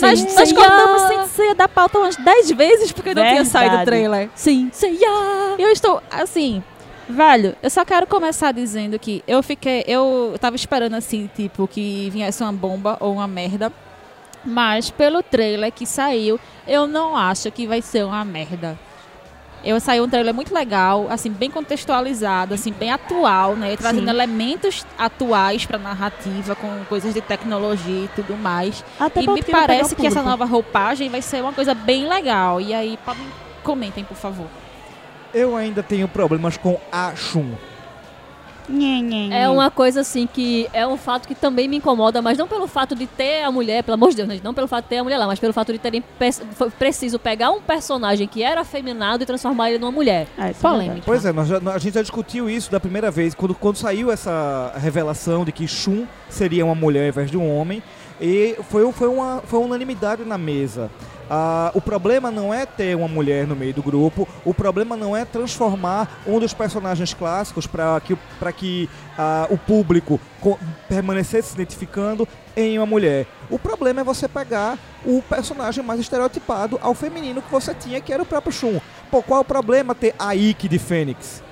Nós, 0.01 0.35
nós 0.35 0.53
cortamos 0.53 1.03
Senseiya 1.03 1.55
da 1.55 1.69
pauta 1.69 1.99
umas 1.99 2.17
10 2.17 2.51
vezes 2.53 2.93
porque 2.93 3.15
não 3.15 3.23
tinha 3.25 3.45
saído 3.45 3.77
o 3.77 3.85
trailer. 3.85 4.31
Sim. 4.35 4.71
Eu 5.59 5.71
estou, 5.71 6.03
assim, 6.11 6.63
velho, 7.09 7.57
eu 7.63 7.71
só 7.71 7.85
quero 7.85 8.07
começar 8.07 8.53
dizendo 8.53 8.99
que 8.99 9.25
eu 9.27 9.43
fiquei, 9.43 9.85
eu 9.87 10.37
tava 10.41 10.55
esperando 10.55 10.95
assim, 10.95 11.29
tipo, 11.35 11.67
que 11.67 12.09
viesse 12.11 12.43
uma 12.43 12.53
bomba 12.53 12.97
ou 13.01 13.15
uma 13.15 13.27
merda. 13.27 13.73
Mas 14.45 14.91
pelo 14.91 15.23
trailer 15.23 15.71
que 15.73 15.85
saiu, 15.85 16.41
eu 16.67 16.87
não 16.87 17.17
acho 17.17 17.51
que 17.51 17.67
vai 17.67 17.83
ser 17.83 18.05
uma 18.05 18.25
merda. 18.25 18.79
Eu 19.63 19.79
saiu 19.79 20.05
um 20.05 20.09
trailer 20.09 20.35
muito 20.35 20.55
legal, 20.55 21.07
assim, 21.11 21.31
bem 21.31 21.51
contextualizado, 21.51 22.55
assim, 22.55 22.73
bem 22.73 22.91
atual, 22.91 23.55
né? 23.55 23.77
Trazendo 23.77 24.05
Sim. 24.05 24.11
elementos 24.11 24.87
atuais 24.99 25.67
pra 25.67 25.79
narrativa, 25.79 26.55
com 26.55 26.85
coisas 26.89 27.13
de 27.13 27.21
tecnologia 27.21 28.05
e 28.05 28.09
tudo 28.17 28.37
mais. 28.37 28.83
Até 28.99 29.23
e 29.23 29.27
me 29.29 29.43
parece 29.43 29.95
que 29.95 30.07
essa 30.07 30.23
nova 30.23 30.45
roupagem 30.47 31.11
vai 31.11 31.21
ser 31.21 31.43
uma 31.43 31.53
coisa 31.53 31.75
bem 31.75 32.09
legal. 32.09 32.61
E 32.61 32.73
aí, 32.73 32.99
comentem, 33.63 34.03
por 34.03 34.17
favor. 34.17 34.47
Eu 35.33 35.57
ainda 35.57 35.83
tenho 35.83 36.09
problemas 36.09 36.57
com 36.57 36.81
a 36.91 37.15
Shun. 37.15 37.53
É 39.33 39.49
uma 39.49 39.71
coisa 39.71 40.01
assim 40.01 40.27
que 40.27 40.69
é 40.73 40.87
um 40.87 40.97
fato 40.97 41.27
que 41.27 41.35
também 41.35 41.67
me 41.69 41.77
incomoda, 41.79 42.23
mas 42.23 42.39
não 42.39 42.47
pelo 42.47 42.67
fato 42.67 42.95
de 42.95 43.07
ter 43.07 43.43
a 43.43 43.51
mulher, 43.51 43.83
pelo 43.83 43.95
amor 43.95 44.11
de 44.11 44.17
Deus, 44.17 44.29
né? 44.29 44.41
não 44.43 44.55
pelo 44.55 44.69
fato 44.69 44.85
de 44.85 44.91
ter 44.91 44.99
a 44.99 45.05
mulher 45.05 45.19
lá, 45.19 45.27
mas 45.27 45.39
pelo 45.39 45.53
fato 45.53 45.73
de 45.73 45.79
terem 45.79 46.03
pe- 46.19 46.31
preciso 46.79 47.19
pegar 47.19 47.51
um 47.51 47.61
personagem 47.61 48.27
que 48.29 48.43
era 48.43 48.61
afeminado 48.61 49.23
e 49.23 49.27
transformar 49.27 49.71
ele 49.71 49.79
numa 49.79 49.93
mulher. 49.93 50.27
É, 50.39 50.51
isso 50.51 50.61
é 50.67 50.71
verdade. 50.87 51.03
Pois 51.05 51.25
é, 51.25 51.33
nós 51.33 51.49
já- 51.49 51.59
a 51.75 51.79
gente 51.79 51.95
já 51.95 52.03
discutiu 52.03 52.49
isso 52.49 52.71
da 52.71 52.79
primeira 52.81 53.11
vez, 53.11 53.35
quando, 53.35 53.55
quando 53.55 53.77
saiu 53.77 54.11
essa 54.11 54.73
revelação 54.77 55.45
de 55.45 55.53
que 55.53 55.67
Shun 55.67 56.05
seria 56.29 56.65
uma 56.65 56.75
mulher 56.75 57.03
ao 57.05 57.09
invés 57.09 57.31
de 57.31 57.37
um 57.37 57.57
homem, 57.57 57.83
e 58.21 58.55
foi, 58.69 58.91
foi, 58.93 59.09
uma, 59.09 59.43
foi 59.47 59.59
uma 59.59 59.67
unanimidade 59.67 60.25
na 60.25 60.37
mesa. 60.37 60.91
Ah, 61.33 61.71
o 61.75 61.81
problema 61.81 62.29
não 62.29 62.53
é 62.53 62.67
ter 62.67 62.97
uma 62.97 63.07
mulher 63.07 63.47
no 63.47 63.55
meio 63.55 63.73
do 63.73 63.83
grupo, 63.85 64.27
o 64.45 64.53
problema 64.53 64.97
não 64.97 65.17
é 65.17 65.25
transformar 65.25 66.21
um 66.27 66.41
dos 66.41 66.53
personagens 66.53 67.15
clássicos 67.15 67.69
para 67.69 68.01
que, 68.01 68.17
pra 68.41 68.51
que 68.51 68.91
ah, 69.17 69.47
o 69.49 69.57
público 69.57 70.21
co- 70.41 70.59
permanecesse 70.89 71.51
se 71.51 71.55
identificando 71.55 72.27
em 72.57 72.77
uma 72.79 72.87
mulher. 72.87 73.27
O 73.49 73.61
problema 73.61 74.01
é 74.01 74.05
você 74.05 74.27
pegar 74.27 74.77
o 75.05 75.23
personagem 75.23 75.85
mais 75.85 76.01
estereotipado 76.01 76.81
ao 76.83 76.95
feminino 76.95 77.41
que 77.41 77.51
você 77.53 77.73
tinha, 77.75 78.01
que 78.01 78.13
era 78.13 78.23
o 78.25 78.27
próprio 78.27 78.53
Shun. 78.53 78.81
Pô, 79.09 79.23
qual 79.23 79.39
é 79.39 79.43
o 79.43 79.45
problema 79.45 79.95
ter 79.95 80.15
a 80.19 80.35
Ikki 80.35 80.69
de 80.69 80.81
Fênix? 80.81 81.43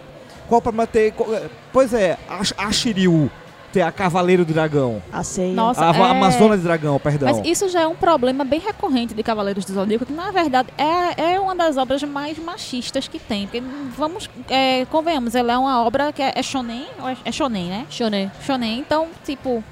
Qual 0.48 0.58
o 0.58 0.62
problema 0.62 0.86
ter. 0.88 1.14
é, 1.32 1.48
Pois 1.72 1.94
é, 1.94 2.18
a, 2.28 2.66
a 2.66 2.72
Shiryu 2.72 3.30
ter 3.72 3.82
a 3.82 3.92
Cavaleiro 3.92 4.44
do 4.44 4.52
Dragão. 4.52 5.02
A 5.12 5.22
ceia. 5.22 5.54
Nossa, 5.54 5.84
A, 5.90 5.94
é- 5.96 6.10
Amazona 6.10 6.56
de 6.56 6.62
Dragão, 6.62 6.98
perdão. 6.98 7.28
Mas 7.34 7.46
isso 7.46 7.68
já 7.68 7.82
é 7.82 7.86
um 7.86 7.94
problema 7.96 8.44
bem 8.44 8.60
recorrente 8.60 9.14
de 9.14 9.22
Cavaleiros 9.22 9.64
do 9.64 9.72
Zodíaco, 9.72 10.06
que 10.06 10.12
na 10.12 10.30
verdade 10.30 10.68
é, 10.76 11.34
é 11.34 11.40
uma 11.40 11.54
das 11.54 11.76
obras 11.76 12.02
mais 12.02 12.38
machistas 12.38 13.08
que 13.08 13.18
tem. 13.18 13.46
Porque, 13.46 13.62
vamos, 13.96 14.28
é, 14.48 14.84
convenhamos, 14.86 15.34
ela 15.34 15.52
é 15.52 15.58
uma 15.58 15.82
obra 15.84 16.12
que 16.12 16.22
é, 16.22 16.32
é 16.34 16.42
shonen, 16.42 16.86
é, 17.24 17.28
é 17.28 17.32
shonen, 17.32 17.68
né? 17.68 17.86
Shonen. 17.90 18.30
Shonen, 18.44 18.78
então, 18.78 19.08
tipo, 19.24 19.62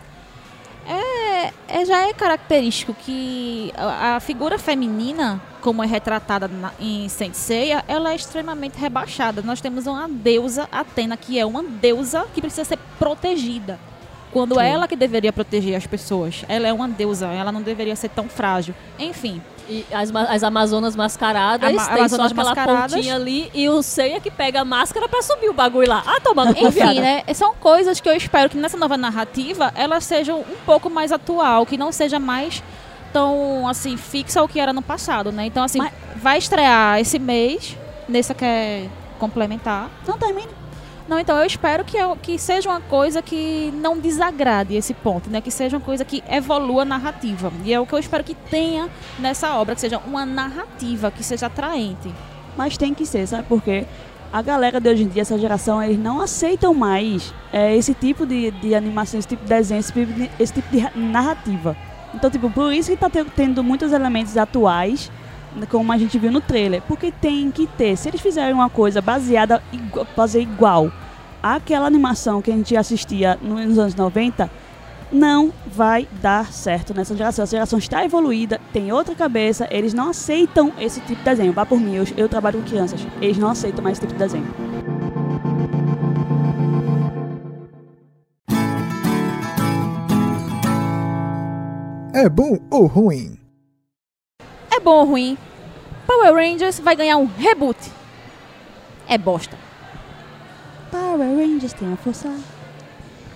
é, 0.89 1.53
é- 1.69 1.85
já 1.85 2.09
é 2.09 2.13
característico 2.13 2.95
que 2.95 3.73
a, 3.77 4.17
a 4.17 4.21
figura 4.21 4.59
feminina, 4.59 5.41
como 5.61 5.83
é 5.83 5.87
retratada 5.87 6.47
na- 6.49 6.73
em 6.81 7.09
Senseiya, 7.09 7.85
ela 7.89 8.13
é 8.13 8.17
extremamente 8.17 8.79
rebaixada. 8.79 9.43
Nós 9.43 9.61
temos 9.61 9.87
uma 9.87 10.09
deusa, 10.09 10.69
Atena, 10.71 11.17
que 11.17 11.39
é 11.39 11.45
uma 11.45 11.63
deusa 11.63 12.27
que 12.35 12.41
precisa 12.41 12.65
ser 12.65 12.79
protegida. 12.99 13.79
Quando 14.33 14.55
Sim. 14.57 14.61
é 14.61 14.69
ela 14.71 14.87
que 14.87 14.97
deveria 14.97 15.33
proteger 15.33 15.77
as 15.77 15.87
pessoas. 15.87 16.45
Ela 16.49 16.69
é 16.69 16.73
uma 16.73 16.89
deusa, 16.89 17.27
ela 17.29 17.51
não 17.51 17.63
deveria 17.63 17.97
ser 17.97 18.11
tão 18.11 18.29
frágil. 18.29 18.75
Enfim, 18.99 19.41
E 19.69 19.85
as, 19.93 20.15
as 20.15 20.43
Amazonas 20.43 20.95
mascaradas, 20.95 21.71
Ama- 21.71 21.85
tem 21.87 21.99
Amazonas 21.99 22.11
só 22.31 22.33
aquela 22.33 22.55
mascaradas. 22.55 22.95
pontinha 22.95 23.15
ali 23.17 23.51
e 23.53 23.69
o 23.69 23.83
Seiya 23.83 24.21
que 24.21 24.31
pega 24.31 24.61
a 24.61 24.65
máscara 24.65 25.09
pra 25.09 25.23
subir 25.23 25.49
o 25.49 25.53
bagulho 25.53 25.89
lá. 25.89 26.03
Ah, 26.07 26.21
tomando 26.21 26.51
Enfim, 26.57 27.01
né? 27.01 27.23
São 27.35 27.55
coisas 27.55 28.01
que 28.01 28.09
eu 28.09 28.15
espero 28.17 28.49
que 28.49 28.57
nessa 28.57 28.77
nova 28.77 28.97
narrativa 28.97 29.73
ela 29.75 30.01
seja 30.01 30.35
um 30.35 30.45
pouco 30.65 30.89
mais 30.89 31.11
atual, 31.13 31.67
que 31.67 31.77
não 31.77 31.91
seja 31.91 32.19
mais 32.19 32.63
tão 33.13 33.67
assim 33.69 33.97
fixa 33.97 34.41
ao 34.41 34.47
que 34.49 34.61
era 34.61 34.73
no 34.73 34.83
passado, 34.83 35.33
né? 35.33 35.47
Então 35.47 35.65
assim, 35.65 35.79
Mas- 35.79 35.93
vai 36.17 36.39
estrear 36.39 37.01
esse 37.01 37.19
mês. 37.19 37.77
Nessa 38.09 38.35
quer 38.35 38.89
complementar. 39.19 39.91
Não 40.07 40.17
termina. 40.17 40.49
Não, 41.09 41.19
então 41.21 41.37
eu 41.39 41.45
espero 41.47 41.85
que, 41.85 41.97
eu- 41.97 42.17
que 42.17 42.37
seja 42.39 42.69
uma 42.69 42.81
coisa 42.81 43.23
que 43.23 43.73
não 43.77 43.99
desagrade 43.99 44.75
esse 44.75 44.93
ponto, 44.93 45.31
né? 45.31 45.41
Que 45.41 45.51
seja 45.53 45.77
uma 45.77 45.83
coisa 45.85 46.05
que 46.05 46.23
evolua 46.29 46.83
a 46.83 46.85
narrativa. 46.85 47.53
E 47.65 47.73
é 47.73 47.79
o 47.79 47.87
que 47.87 47.93
eu 47.93 47.99
espero 47.99 48.25
que 48.25 48.35
tenha 48.35 48.89
nessa 49.19 49.55
obra, 49.55 49.75
que 49.77 49.81
seja 49.81 49.99
uma 50.05 50.27
narrativa, 50.27 51.11
que 51.11 51.23
seja 51.23 51.47
atraente. 51.47 52.13
Mas 52.57 52.77
tem 52.77 52.93
que 52.93 53.07
ser, 53.07 53.27
sabe 53.29 53.45
por 53.45 53.63
quê? 53.63 53.87
A 54.33 54.43
galera 54.43 54.81
de 54.81 54.89
hoje 54.89 55.05
em 55.05 55.09
dia, 55.09 55.23
essa 55.23 55.39
geração, 55.39 55.81
eles 55.81 55.99
não 55.99 56.21
aceitam 56.21 56.75
mais 56.75 57.33
é, 57.53 57.77
esse 57.77 57.95
tipo 57.95 58.27
de, 58.27 58.51
de 58.51 58.75
animação, 58.75 59.19
esse 59.21 59.29
tipo 59.29 59.45
de 59.45 59.49
desenho, 59.49 59.79
esse 59.79 59.93
tipo 59.93 60.13
de, 60.13 60.31
esse 60.41 60.53
tipo 60.53 60.69
de 60.71 60.79
ra- 60.81 60.91
narrativa. 60.97 61.77
Então, 62.13 62.29
tipo, 62.29 62.51
por 62.51 62.73
isso 62.73 62.91
que 62.91 62.97
tá 62.97 63.09
te- 63.09 63.25
tendo 63.37 63.63
muitos 63.63 63.93
elementos 63.93 64.37
atuais, 64.37 65.11
como 65.71 65.93
a 65.93 65.99
gente 65.99 66.19
viu 66.19 66.31
no 66.31 66.41
trailer. 66.41 66.83
Porque 66.83 67.11
tem 67.13 67.51
que 67.51 67.67
ter. 67.67 67.97
Se 67.97 68.09
eles 68.09 68.21
fizerem 68.21 68.53
uma 68.53 68.69
coisa 68.69 69.01
baseada, 69.01 69.63
fazer 70.15 70.41
igual 70.41 70.93
àquela 71.43 71.87
animação 71.87 72.43
que 72.43 72.51
a 72.51 72.55
gente 72.55 72.77
assistia 72.77 73.39
nos 73.41 73.79
anos 73.79 73.95
90, 73.95 74.51
não 75.13 75.53
vai 75.67 76.09
dar 76.21 76.53
certo 76.53 76.93
nessa 76.93 77.17
geração. 77.17 77.43
Essa 77.45 77.57
geração 77.57 77.79
está 77.79 78.05
evoluída, 78.05 78.61
tem 78.73 78.93
outra 78.93 79.15
cabeça, 79.15 79.69
eles 79.71 79.95
não 79.95 80.11
aceitam 80.11 80.73
esse 80.79 81.01
tipo 81.01 81.17
de 81.17 81.25
desenho. 81.25 81.53
Vá 81.53 81.65
por 81.65 81.79
mim, 81.79 81.95
eu, 81.95 82.05
eu 82.17 82.29
trabalho 82.29 82.61
com 82.61 82.69
crianças, 82.69 83.07
eles 83.21 83.39
não 83.39 83.51
aceitam 83.51 83.83
mais 83.83 83.99
esse 83.99 84.07
tipo 84.07 84.13
de 84.13 84.19
desenho. 84.19 84.47
É 92.13 92.29
bom 92.31 92.59
ou 92.71 92.87
ruim? 92.87 93.46
É 94.87 94.89
bom 94.89 95.01
ou 95.01 95.05
ruim? 95.05 95.37
Power 96.07 96.33
Rangers 96.33 96.79
vai 96.79 96.95
ganhar 96.95 97.17
um 97.17 97.27
reboot. 97.27 97.91
É 99.09 99.19
bosta. 99.19 99.59
Power 100.93 101.27
Rangers 101.27 101.73
tem 101.73 101.93
a 101.93 101.97
força. 101.97 102.33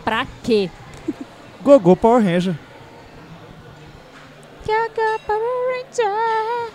Pra 0.05 0.29
quê? 0.45 0.71
Gogô 1.61 1.97
Power 1.97 2.23
Ranger. 2.23 2.55
Gaga 4.65 5.19
Power 5.27 5.75
Ranger. 5.75 6.71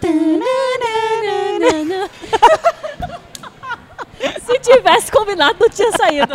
Se 4.46 4.60
tivesse 4.60 5.10
combinado, 5.10 5.56
não 5.58 5.68
tinha 5.68 5.90
saído. 5.90 6.34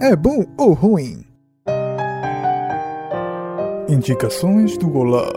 É 0.00 0.14
bom 0.14 0.44
ou 0.56 0.72
ruim? 0.72 1.33
Indicações 3.86 4.78
do 4.78 4.96
Olá. 4.96 5.30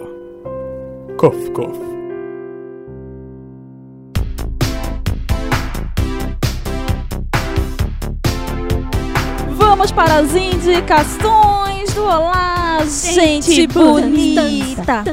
Cough, 1.17 1.51
cough. 1.51 1.75
Vamos 9.49 9.91
para 9.91 10.19
as 10.19 10.33
indicações 10.33 11.93
do 11.93 12.03
Olá, 12.03 12.79
gente, 12.85 13.67
bonita. 13.67 15.03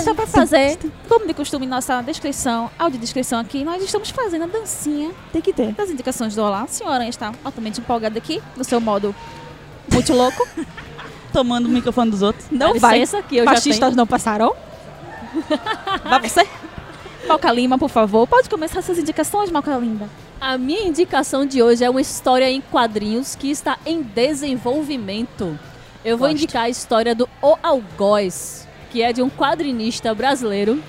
Só 0.00 0.14
para 0.14 0.26
fazer, 0.28 0.78
como 1.08 1.26
de 1.26 1.34
costume, 1.34 1.66
nossa 1.66 2.02
descrição, 2.02 2.70
audiodescrição 2.78 3.40
aqui, 3.40 3.64
nós 3.64 3.82
estamos 3.82 4.10
fazendo 4.10 4.44
a 4.44 4.46
dancinha 4.46 5.10
Tem 5.32 5.42
que 5.42 5.52
ter. 5.52 5.72
das 5.72 5.90
indicações 5.90 6.36
do 6.36 6.42
Olá. 6.42 6.62
A 6.62 6.68
senhora 6.68 7.04
está 7.08 7.32
altamente 7.42 7.80
empolgada 7.80 8.16
aqui, 8.16 8.40
no 8.56 8.62
seu 8.62 8.80
modo 8.80 9.12
muito 9.92 10.12
louco. 10.12 10.46
Tomando 11.32 11.66
o 11.66 11.68
microfone 11.68 12.10
dos 12.10 12.22
outros. 12.22 12.46
Não 12.50 12.78
vai. 12.78 12.98
licença 13.00 13.22
que 13.22 13.36
eu 13.38 13.44
já 13.44 13.54
Fascistas 13.54 13.88
tenho. 13.88 13.96
não 13.96 14.06
passaram? 14.06 14.54
vai 16.04 16.20
você. 16.28 16.46
Malca 17.26 17.52
Lima, 17.52 17.78
por 17.78 17.88
favor. 17.88 18.26
Pode 18.26 18.48
começar 18.50 18.82
suas 18.82 18.98
indicações, 18.98 19.50
Malca 19.50 19.76
Lima. 19.76 20.08
A 20.40 20.58
minha 20.58 20.82
indicação 20.82 21.46
de 21.46 21.62
hoje 21.62 21.84
é 21.84 21.88
uma 21.90 22.00
história 22.00 22.50
em 22.50 22.60
quadrinhos 22.60 23.34
que 23.36 23.50
está 23.50 23.78
em 23.86 24.02
desenvolvimento. 24.02 25.58
Eu 26.04 26.18
vou 26.18 26.26
Gosto. 26.28 26.42
indicar 26.42 26.64
a 26.64 26.68
história 26.68 27.14
do 27.14 27.28
O 27.40 27.56
Algoz, 27.62 28.66
que 28.90 29.00
é 29.02 29.12
de 29.12 29.22
um 29.22 29.30
quadrinista 29.30 30.12
brasileiro, 30.14 30.82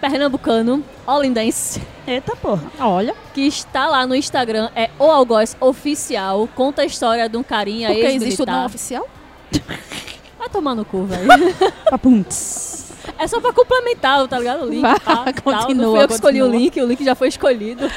pernambucano, 0.00 0.84
olindense, 1.06 1.82
Eita 2.06 2.36
porra. 2.36 2.62
Olha. 2.78 3.14
que 3.34 3.40
está 3.40 3.88
lá 3.88 4.06
no 4.06 4.14
Instagram, 4.14 4.70
é 4.76 4.90
O 4.98 5.10
Algoz 5.10 5.56
Oficial, 5.60 6.48
conta 6.54 6.82
a 6.82 6.84
história 6.84 7.28
de 7.28 7.36
um 7.36 7.42
carinha 7.42 7.88
Porque 7.88 8.06
existe 8.06 8.42
o 8.42 8.46
não 8.46 8.52
ex-militar. 8.52 8.66
oficial? 8.66 9.08
Vai 10.38 10.48
tomar 10.48 10.74
no 10.74 10.84
cu, 10.84 11.04
velho. 11.04 11.28
É 13.18 13.26
só 13.26 13.40
pra 13.40 13.52
complementar, 13.52 14.26
tá 14.26 14.38
ligado? 14.38 14.64
O 14.64 14.68
link. 14.68 14.82
Pá, 14.82 14.96
tal. 15.04 15.24
continua, 15.42 15.84
Não 15.84 15.92
fui 15.92 16.02
eu 16.02 16.08
que 16.08 16.14
escolhi 16.14 16.42
o 16.42 16.48
link, 16.48 16.80
o 16.80 16.86
link 16.86 17.04
já 17.04 17.14
foi 17.14 17.28
escolhido. 17.28 17.90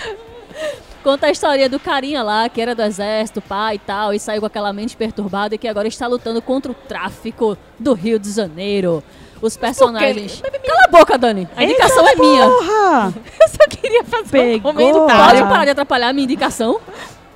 Conta 1.03 1.27
a 1.27 1.31
história 1.31 1.69
do 1.69 1.79
carinha 1.79 2.21
lá, 2.21 2.49
que 2.49 2.59
era 2.61 2.75
do 2.75 2.81
exército, 2.81 3.41
pai 3.41 3.75
e 3.75 3.79
tal, 3.79 4.13
e 4.13 4.19
saiu 4.19 4.41
com 4.41 4.47
aquela 4.47 4.73
mente 4.73 4.97
perturbada 4.97 5.55
e 5.55 5.57
que 5.57 5.67
agora 5.67 5.87
está 5.87 6.07
lutando 6.07 6.41
contra 6.41 6.71
o 6.71 6.75
tráfico 6.75 7.57
do 7.79 7.93
Rio 7.93 8.19
de 8.19 8.31
Janeiro. 8.31 9.03
Os 9.41 9.55
personagens. 9.55 10.41
Cala 10.41 10.81
a 10.85 10.87
boca, 10.89 11.17
Dani. 11.17 11.47
A 11.55 11.63
indicação 11.63 12.07
é 12.07 12.15
minha. 12.15 12.49
Porra! 12.49 13.13
Eu 13.39 13.47
só 13.49 13.67
queria 13.69 14.03
fazer 14.03 14.31
Pegou. 14.31 14.71
um 14.71 14.75
comentário. 14.75 15.39
Pode 15.39 15.41
parar 15.43 15.65
de 15.65 15.71
atrapalhar 15.71 16.09
a 16.09 16.13
minha 16.13 16.25
indicação. 16.25 16.79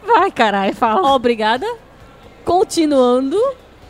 Vai, 0.05 0.31
caralho, 0.31 0.75
fala. 0.75 1.13
Obrigada. 1.13 1.65
Continuando. 2.43 3.39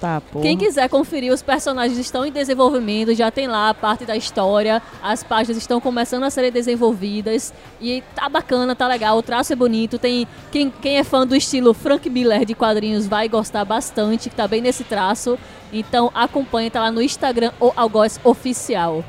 Tá. 0.02 0.20
Quem 0.42 0.58
quiser 0.58 0.90
conferir, 0.90 1.32
os 1.32 1.44
personagens 1.44 2.00
estão 2.00 2.26
em 2.26 2.32
desenvolvimento, 2.32 3.14
já 3.14 3.30
tem 3.30 3.48
lá 3.48 3.70
a 3.70 3.74
parte 3.76 4.04
da 4.04 4.18
história, 4.18 4.82
as 5.00 5.24
páginas 5.24 5.58
estão 5.58 5.80
começando 5.80 6.24
a 6.24 6.30
serem 6.32 6.52
desenvolvidas 6.52 7.54
e 7.80 8.02
tá 8.16 8.28
bacana, 8.28 8.76
tá 8.76 8.88
legal, 8.88 9.16
o 9.16 9.22
traço 9.22 9.54
é 9.54 9.56
bonito, 9.56 10.00
tem 10.00 10.28
quem, 10.52 10.72
quem 10.72 10.98
é 10.98 11.04
fã 11.04 11.26
do 11.26 11.36
estilo 11.36 11.72
Frank 11.72 12.10
Miller 12.10 12.46
de 12.46 12.56
quadrinhos 12.56 13.06
vai 13.06 13.30
gostar 13.30 13.64
bastante, 13.64 14.28
que 14.28 14.36
tá 14.36 14.48
bem 14.48 14.60
nesse 14.60 14.84
traço. 14.84 15.38
Então 15.72 16.10
acompanha, 16.16 16.72
tá 16.72 16.82
lá 16.82 16.92
no 16.92 17.00
Instagram 17.00 17.52
ou 17.60 17.72
Algoz 17.76 18.20
Oficial. 18.24 19.06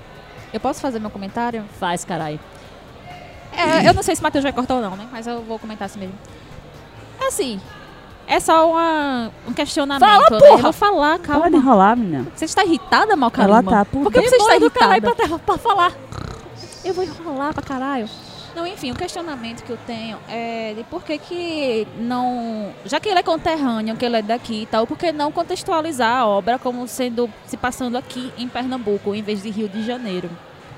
Eu 0.53 0.61
posso 0.61 0.83
fazer 0.83 0.99
meu 0.99 1.09
comentário? 1.09 1.65
Faz, 1.81 2.05
carai. 2.05 2.39
É, 3.51 3.89
eu 3.89 3.95
não 3.95 4.03
sei 4.03 4.15
se 4.15 4.21
o 4.21 4.25
Matheus 4.25 4.43
vai 4.43 4.53
cortar 4.53 4.75
ou 4.75 4.83
não, 4.83 4.95
né? 4.95 5.09
Mas 5.11 5.27
eu 5.27 5.41
vou 5.41 5.59
comentar 5.59 5.87
assim 5.87 6.01
mesmo. 6.01 6.15
É 7.19 7.29
assim, 7.29 7.59
é 8.35 8.41
só 8.41 8.71
uma, 8.71 9.31
um 9.47 9.53
questionamento, 9.53 10.09
Fala, 10.09 10.23
né? 10.31 10.39
porra! 10.39 10.53
Eu 10.53 10.59
vou 10.59 10.73
falar, 10.73 11.19
calma. 11.19 11.49
enrolar, 11.49 11.97
menina. 11.97 12.27
Você 12.35 12.45
está 12.47 12.65
irritada, 12.65 13.15
Malca 13.17 13.43
Ela 13.43 13.63
tá, 13.63 13.85
por 13.85 14.03
Por 14.05 14.13
que 14.13 14.21
você 14.23 14.37
está 14.37 14.55
do 14.59 14.65
irritada? 14.65 15.01
pra, 15.01 15.15
terra- 15.15 15.39
pra 15.39 15.59
falar. 15.59 15.93
Eu 16.85 16.95
vou 16.95 17.05
enrolar 17.05 17.53
pra 17.55 17.63
caralho. 17.63 18.09
Não, 18.55 18.67
enfim, 18.67 18.91
o 18.91 18.95
questionamento 18.95 19.63
que 19.65 19.71
eu 19.71 19.79
tenho 19.87 20.19
é 20.29 20.75
de 20.77 20.85
por 20.85 21.03
que 21.03 21.17
que 21.17 21.89
não... 21.99 22.71
Já 22.85 23.01
que 23.01 23.09
ele 23.09 23.19
é 23.19 23.23
conterrâneo, 23.23 23.97
que 23.97 24.05
ele 24.05 24.17
é 24.19 24.23
daqui 24.23 24.63
e 24.63 24.67
tal, 24.67 24.87
por 24.87 24.99
que 24.99 25.11
não 25.11 25.33
contextualizar 25.33 26.19
a 26.21 26.27
obra 26.27 26.59
como 26.59 26.87
sendo... 26.87 27.31
se 27.47 27.57
passando 27.57 27.97
aqui 27.97 28.31
em 28.37 28.47
Pernambuco, 28.49 29.15
em 29.15 29.23
vez 29.23 29.43
de 29.43 29.49
Rio 29.51 29.69
de 29.71 29.83
Janeiro? 29.83 30.29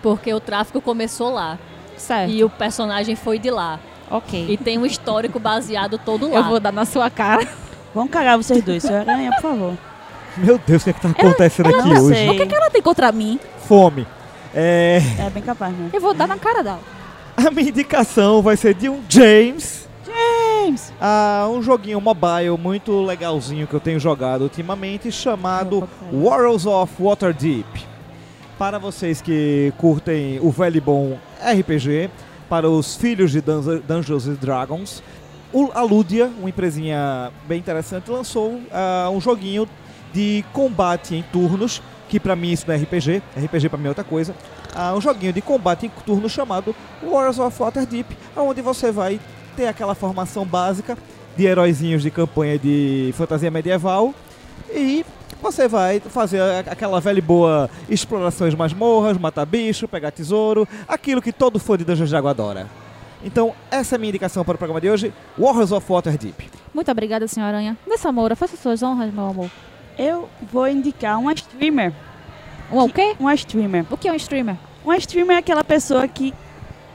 Porque 0.02 0.32
o 0.32 0.38
tráfico 0.38 0.80
começou 0.80 1.30
lá 1.32 1.58
Certo. 1.96 2.30
e 2.30 2.44
o 2.44 2.50
personagem 2.50 3.16
foi 3.16 3.38
de 3.40 3.50
lá. 3.50 3.80
Ok. 4.16 4.46
E 4.48 4.56
tem 4.56 4.78
um 4.78 4.86
histórico 4.86 5.40
baseado 5.40 5.98
todo 5.98 6.30
lá. 6.30 6.36
Eu 6.38 6.44
vou 6.44 6.60
dar 6.60 6.72
na 6.72 6.84
sua 6.84 7.10
cara. 7.10 7.46
Vamos 7.94 8.10
cagar 8.12 8.36
vocês 8.36 8.62
dois, 8.62 8.82
senhora 8.82 9.10
Aranha, 9.10 9.30
por 9.32 9.42
favor. 9.42 9.74
Meu 10.36 10.58
Deus, 10.58 10.82
o 10.82 10.84
que 10.84 10.90
é 10.90 10.92
que 10.92 11.00
tá 11.00 11.08
acontecendo 11.10 11.68
aqui 11.68 11.88
não 11.88 12.02
hoje? 12.04 12.14
sei. 12.16 12.28
O 12.30 12.36
que, 12.36 12.46
que 12.46 12.54
ela 12.54 12.70
tem 12.70 12.82
contra 12.82 13.10
mim? 13.12 13.38
Fome. 13.66 14.06
É, 14.54 15.00
É 15.18 15.30
bem 15.30 15.42
capaz, 15.42 15.72
né? 15.76 15.90
Eu 15.92 16.00
vou 16.00 16.14
dar 16.14 16.28
na 16.28 16.36
cara 16.36 16.62
dela. 16.62 16.80
a 17.36 17.50
minha 17.50 17.68
indicação 17.68 18.40
vai 18.40 18.56
ser 18.56 18.74
de 18.74 18.88
um 18.88 19.00
James. 19.08 19.88
James! 20.06 20.92
Ah, 21.00 21.48
um 21.50 21.60
joguinho 21.60 22.00
mobile 22.00 22.56
muito 22.58 23.02
legalzinho 23.02 23.66
que 23.66 23.74
eu 23.74 23.80
tenho 23.80 23.98
jogado 23.98 24.42
ultimamente 24.42 25.10
chamado 25.10 25.88
Warriors 26.12 26.66
of 26.66 26.92
Waterdeep. 27.00 27.66
Para 28.58 28.78
vocês 28.78 29.20
que 29.20 29.72
curtem 29.78 30.38
o 30.40 30.50
velho 30.50 30.76
e 30.76 30.80
bom 30.80 31.18
RPG, 31.40 32.08
para 32.48 32.68
os 32.68 32.96
filhos 32.96 33.30
de 33.32 33.40
Dun- 33.40 33.80
Dungeons 33.86 34.26
Dragons, 34.38 35.02
a 35.72 35.82
Ludia, 35.82 36.30
uma 36.38 36.48
empresinha 36.48 37.30
bem 37.46 37.58
interessante, 37.58 38.10
lançou 38.10 38.60
ah, 38.72 39.08
um 39.12 39.20
joguinho 39.20 39.68
de 40.12 40.44
combate 40.52 41.14
em 41.14 41.22
turnos, 41.32 41.80
que 42.08 42.18
pra 42.20 42.34
mim 42.36 42.50
isso 42.52 42.64
não 42.66 42.74
é 42.74 42.78
RPG, 42.78 43.22
RPG 43.44 43.68
pra 43.68 43.78
mim 43.78 43.86
é 43.86 43.88
outra 43.88 44.04
coisa. 44.04 44.34
Ah, 44.74 44.92
um 44.94 45.00
joguinho 45.00 45.32
de 45.32 45.40
combate 45.40 45.86
em 45.86 45.90
turnos 46.04 46.32
chamado 46.32 46.74
Warriors 47.02 47.38
of 47.38 47.56
Waterdeep, 47.60 48.16
onde 48.36 48.60
você 48.60 48.90
vai 48.90 49.20
ter 49.56 49.66
aquela 49.68 49.94
formação 49.94 50.44
básica 50.44 50.98
de 51.36 51.44
heróizinhos 51.46 52.02
de 52.02 52.10
campanha 52.10 52.58
de 52.58 53.12
fantasia 53.16 53.50
medieval 53.50 54.12
e 54.72 55.04
você 55.44 55.68
vai 55.68 56.00
fazer 56.00 56.40
a- 56.40 56.60
aquela 56.70 57.00
velha 57.00 57.18
e 57.18 57.22
boa 57.22 57.70
explorações 57.88 58.50
de 58.52 58.56
masmorras, 58.56 59.16
matar 59.18 59.46
bicho, 59.46 59.86
pegar 59.86 60.10
tesouro, 60.10 60.66
aquilo 60.88 61.22
que 61.22 61.32
todo 61.32 61.58
fã 61.58 61.76
de 61.76 61.84
Dungeons 61.84 62.10
Dragon 62.10 62.28
adora. 62.28 62.66
Então, 63.24 63.54
essa 63.70 63.94
é 63.94 63.96
a 63.96 63.98
minha 63.98 64.10
indicação 64.10 64.44
para 64.44 64.54
o 64.54 64.58
programa 64.58 64.80
de 64.80 64.90
hoje, 64.90 65.12
Warriors 65.38 65.72
of 65.72 65.86
Waterdeep. 65.90 66.50
Muito 66.74 66.90
obrigada, 66.90 67.26
senhora 67.28 67.52
Aranha. 67.56 67.76
Nessa 67.86 68.10
Moura, 68.12 68.34
faça 68.36 68.56
suas 68.56 68.82
honras, 68.82 69.12
meu 69.14 69.26
amor. 69.28 69.50
Eu 69.96 70.28
vou 70.52 70.66
indicar 70.68 71.18
uma 71.20 71.32
streamer. 71.32 71.92
Um 72.72 72.80
o 72.80 72.88
quê? 72.90 73.14
Uma 73.20 73.32
streamer. 73.34 73.86
O 73.90 73.96
que 73.96 74.08
é 74.08 74.12
um 74.12 74.16
streamer? 74.16 74.56
Uma 74.84 74.96
streamer 74.98 75.36
é 75.36 75.38
aquela 75.38 75.62
pessoa 75.64 76.06
que 76.08 76.34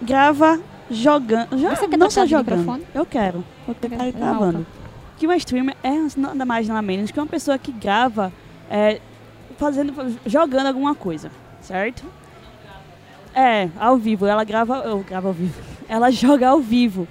grava 0.01 0.59
jogando. 0.91 1.57
Já, 1.57 1.75
Você 1.75 1.87
quer 1.87 1.97
não 1.97 2.09
só 2.09 2.25
jogando. 2.25 2.57
microfone? 2.59 2.85
Eu 2.93 3.05
quero. 3.05 3.43
Vou 3.65 3.73
ter 3.75 3.89
que 3.89 3.95
Quer- 3.97 4.07
estar 4.09 4.19
gravando. 4.19 4.65
Que 5.19 5.27
uma 5.27 5.35
streamer 5.35 5.75
é 5.83 5.91
nada 6.15 6.45
mais 6.45 6.67
nada 6.67 6.81
menos 6.81 7.11
que 7.11 7.19
uma 7.19 7.27
pessoa 7.27 7.59
que 7.59 7.73
grava 7.73 8.31
é, 8.71 9.01
fazendo, 9.57 10.17
jogando 10.25 10.67
alguma 10.67 10.95
coisa, 10.95 11.29
certo? 11.61 12.05
É, 13.35 13.69
ao 13.77 13.97
vivo. 13.97 14.25
Ela 14.25 14.45
grava, 14.45 14.77
eu 14.85 14.99
gravo 14.99 15.27
ao 15.27 15.33
vivo. 15.33 15.61
Ela 15.89 16.09
joga 16.09 16.47
ao 16.47 16.61
vivo, 16.61 17.07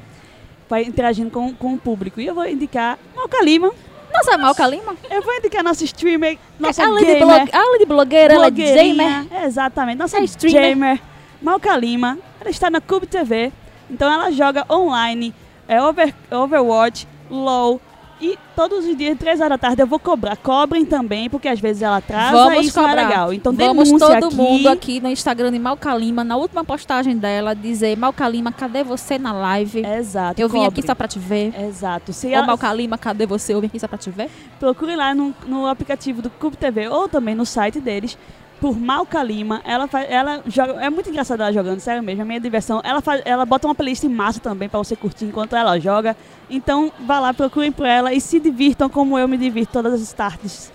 vai 0.69 0.85
interagindo 0.85 1.31
com, 1.31 1.53
com 1.55 1.75
o 1.75 1.79
público. 1.79 2.21
E 2.21 2.27
eu 2.27 2.35
vou 2.35 2.47
indicar 2.47 2.99
Malca 3.15 3.43
Lima. 3.43 3.73
Nossa, 4.11 4.39
Malca 4.39 4.67
Lima? 4.67 4.97
Eu 5.11 5.21
vou 5.21 5.35
indicar 5.35 5.63
nossa 5.63 5.85
streamer, 5.85 6.39
nossa 6.59 6.83
de 6.87 7.05
gamer. 7.05 7.27
blog... 7.27 7.51
além 7.53 7.79
de 7.79 7.85
blogueira, 7.87 8.35
ela 8.35 8.47
é 8.47 8.51
gamer. 8.51 9.27
Exatamente. 9.45 9.99
Nossa 9.99 10.19
É 10.19 10.25
streamer. 10.25 10.63
gamer, 10.71 11.01
Malca 11.43 11.77
Lima. 11.77 12.19
Ela 12.41 12.51
está 12.51 12.71
na 12.71 12.81
Cube 12.81 13.07
TV. 13.07 13.53
Então 13.91 14.11
ela 14.11 14.31
joga 14.31 14.65
online, 14.71 15.35
é 15.67 15.83
over, 15.83 16.15
Overwatch, 16.31 17.07
LOL. 17.31 17.81
E 18.21 18.37
todos 18.57 18.85
os 18.85 18.97
dias, 18.97 19.17
3 19.17 19.39
horas 19.41 19.51
da 19.51 19.59
tarde, 19.59 19.81
eu 19.83 19.87
vou 19.87 19.99
cobrar. 19.99 20.37
Cobrem 20.37 20.85
também, 20.85 21.31
porque 21.31 21.47
às 21.49 21.61
vezes 21.61 21.83
ela 21.83 21.99
atrasa 21.99 22.33
Vamos 22.33 22.65
e 22.65 22.69
isso 22.69 22.81
não 22.81 22.89
cobrar. 22.89 23.03
é 23.03 23.07
legal. 23.07 23.33
Então 23.33 23.53
Vamos 23.53 23.91
todo 23.91 24.13
aqui. 24.27 24.35
mundo 24.35 24.69
aqui 24.69 25.01
no 25.01 25.09
Instagram 25.09 25.53
de 25.53 25.59
Malca 25.61 25.95
Lima, 25.95 26.25
na 26.25 26.37
última 26.37 26.65
postagem 26.65 27.17
dela, 27.17 27.55
dizer 27.55 27.97
Malca 27.97 28.29
Lima, 28.29 28.51
cadê 28.51 28.83
você 28.83 29.19
na 29.19 29.33
live? 29.33 29.85
Exato. 29.87 30.41
eu 30.41 30.49
vim 30.49 30.59
cobre. 30.59 30.81
aqui 30.81 30.87
só 30.87 30.95
pra 30.97 31.07
te 31.07 31.19
ver. 31.19 31.55
Exato. 31.61 32.13
Se 32.13 32.27
Ô, 32.27 32.31
ela, 32.31 32.47
Malca 32.47 32.73
Lima, 32.73 32.99
cadê 32.99 33.25
você? 33.25 33.55
Eu 33.55 33.61
vim 33.61 33.69
aqui 33.69 33.79
só 33.79 33.87
pra 33.87 33.99
te 33.99 34.11
ver. 34.11 34.29
procure 34.59 34.97
lá 34.97 35.15
no, 35.15 35.33
no 35.47 35.67
aplicativo 35.67 36.21
do 36.21 36.29
Cube 36.29 36.57
TV 36.57 36.89
ou 36.89 37.09
também 37.09 37.37
no 37.37 37.47
site 37.47 37.79
deles 37.81 38.19
por 38.61 38.79
Malca 38.79 39.23
Lima. 39.23 39.61
Ela 39.65 39.87
faz, 39.89 40.07
ela 40.11 40.43
joga, 40.47 40.73
é 40.85 40.91
muito 40.91 41.09
engraçado 41.09 41.41
ela 41.43 41.53
jogando, 41.53 41.81
sério 41.81 42.03
mesmo, 42.03 42.23
é 42.23 42.25
minha 42.25 42.41
diversão. 42.41 42.81
Ela 42.85 43.01
faz, 43.01 43.23
ela 43.25 43.45
bota 43.47 43.67
uma 43.69 43.75
playlist 43.75 44.05
em 44.05 44.09
massa 44.09 44.41
também 44.41 44.69
pra 44.69 44.79
você 44.79 44.95
curtir 44.97 45.27
enquanto 45.27 45.55
ela 45.57 45.79
joga. 45.79 46.17
Então, 46.51 46.91
vá 47.01 47.19
lá, 47.21 47.33
procurem 47.35 47.71
por 47.73 47.87
ela 47.87 48.13
e 48.13 48.21
se 48.21 48.39
divirtam 48.41 48.89
como 48.89 49.19
eu 49.19 49.27
me 49.29 49.37
divirto 49.37 49.73
todas 49.73 50.01
as 50.03 50.13
tardes. 50.13 50.73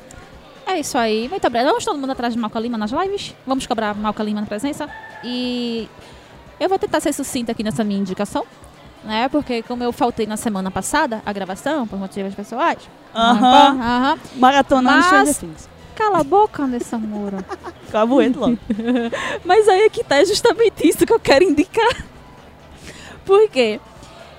É 0.65 0.79
isso 0.79 0.97
aí. 0.97 1.27
Muito 1.29 1.45
obrigada. 1.45 1.69
Vamos 1.71 1.83
todo 1.83 1.99
mundo 1.99 2.11
atrás 2.11 2.33
de 2.33 2.39
Malca 2.39 2.59
Lima 2.59 2.77
nas 2.77 2.91
lives. 2.91 3.35
Vamos 3.45 3.67
cobrar 3.67 3.93
Malca 3.93 4.23
Lima 4.23 4.39
na 4.41 4.47
presença. 4.47 4.89
E 5.23 5.89
eu 6.59 6.69
vou 6.69 6.79
tentar 6.79 6.99
ser 7.01 7.11
sucinta 7.13 7.51
aqui 7.51 7.63
nessa 7.63 7.83
minha 7.83 7.99
indicação. 7.99 8.45
Né? 9.03 9.27
Porque 9.27 9.61
como 9.63 9.83
eu 9.83 9.91
faltei 9.91 10.25
na 10.25 10.37
semana 10.37 10.71
passada, 10.71 11.21
a 11.25 11.33
gravação, 11.33 11.85
por 11.85 11.99
motivos 11.99 12.33
pessoais. 12.33 12.79
Aham. 13.13 13.77
Aham. 13.77 14.19
Maratonando 14.37 14.97
Mas- 14.99 15.05
Stranger 15.05 15.35
Things. 15.35 15.72
Cala 15.95 16.19
a 16.19 16.23
boca, 16.23 16.63
Andressa 16.63 16.97
Moura. 16.97 17.45
Cabueto 17.91 18.39
logo. 18.39 18.57
Mas 19.45 19.67
aí 19.67 19.81
é 19.83 19.89
que 19.89 20.03
tá 20.03 20.17
é 20.17 20.25
justamente 20.25 20.87
isso 20.87 21.05
que 21.05 21.13
eu 21.13 21.19
quero 21.19 21.43
indicar. 21.43 22.05
Por 23.25 23.47
quê? 23.49 23.79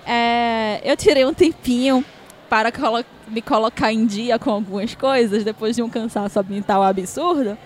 É, 0.07 0.81
eu 0.85 0.97
tirei 0.97 1.25
um 1.25 1.33
tempinho 1.33 2.05
para 2.49 2.71
colo- 2.71 3.05
me 3.29 3.41
colocar 3.41 3.93
em 3.93 4.05
dia 4.05 4.39
com 4.39 4.51
algumas 4.51 4.95
coisas, 4.95 5.45
depois 5.45 5.75
de 5.77 5.83
um 5.83 5.89
cansaço 5.89 6.45
mental 6.49 6.83
absurdo. 6.83 7.57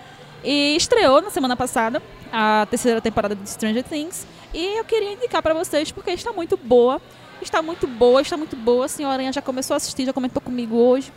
E 0.45 0.76
estreou 0.76 1.20
na 1.20 1.30
semana 1.30 1.57
passada 1.57 2.01
a 2.32 2.66
terceira 2.70 3.01
temporada 3.01 3.34
de 3.34 3.49
Stranger 3.51 3.82
Things. 3.82 4.26
E 4.55 4.78
eu 4.78 4.84
queria 4.84 5.12
indicar 5.12 5.43
para 5.43 5.53
vocês 5.55 5.91
porque 5.91 6.11
está 6.12 6.32
muito 6.32 6.57
boa. 6.57 7.01
Está 7.43 7.62
muito 7.62 7.86
boa, 7.86 8.20
está 8.20 8.36
muito 8.36 8.55
boa. 8.57 8.84
A 8.84 8.89
senhorinha 8.89 9.32
já 9.32 9.43
começou 9.43 9.74
a 9.74 9.78
assistir, 9.78 10.05
já 10.05 10.12
comentou 10.12 10.41
comigo 10.41 10.76
hoje. 10.76 11.12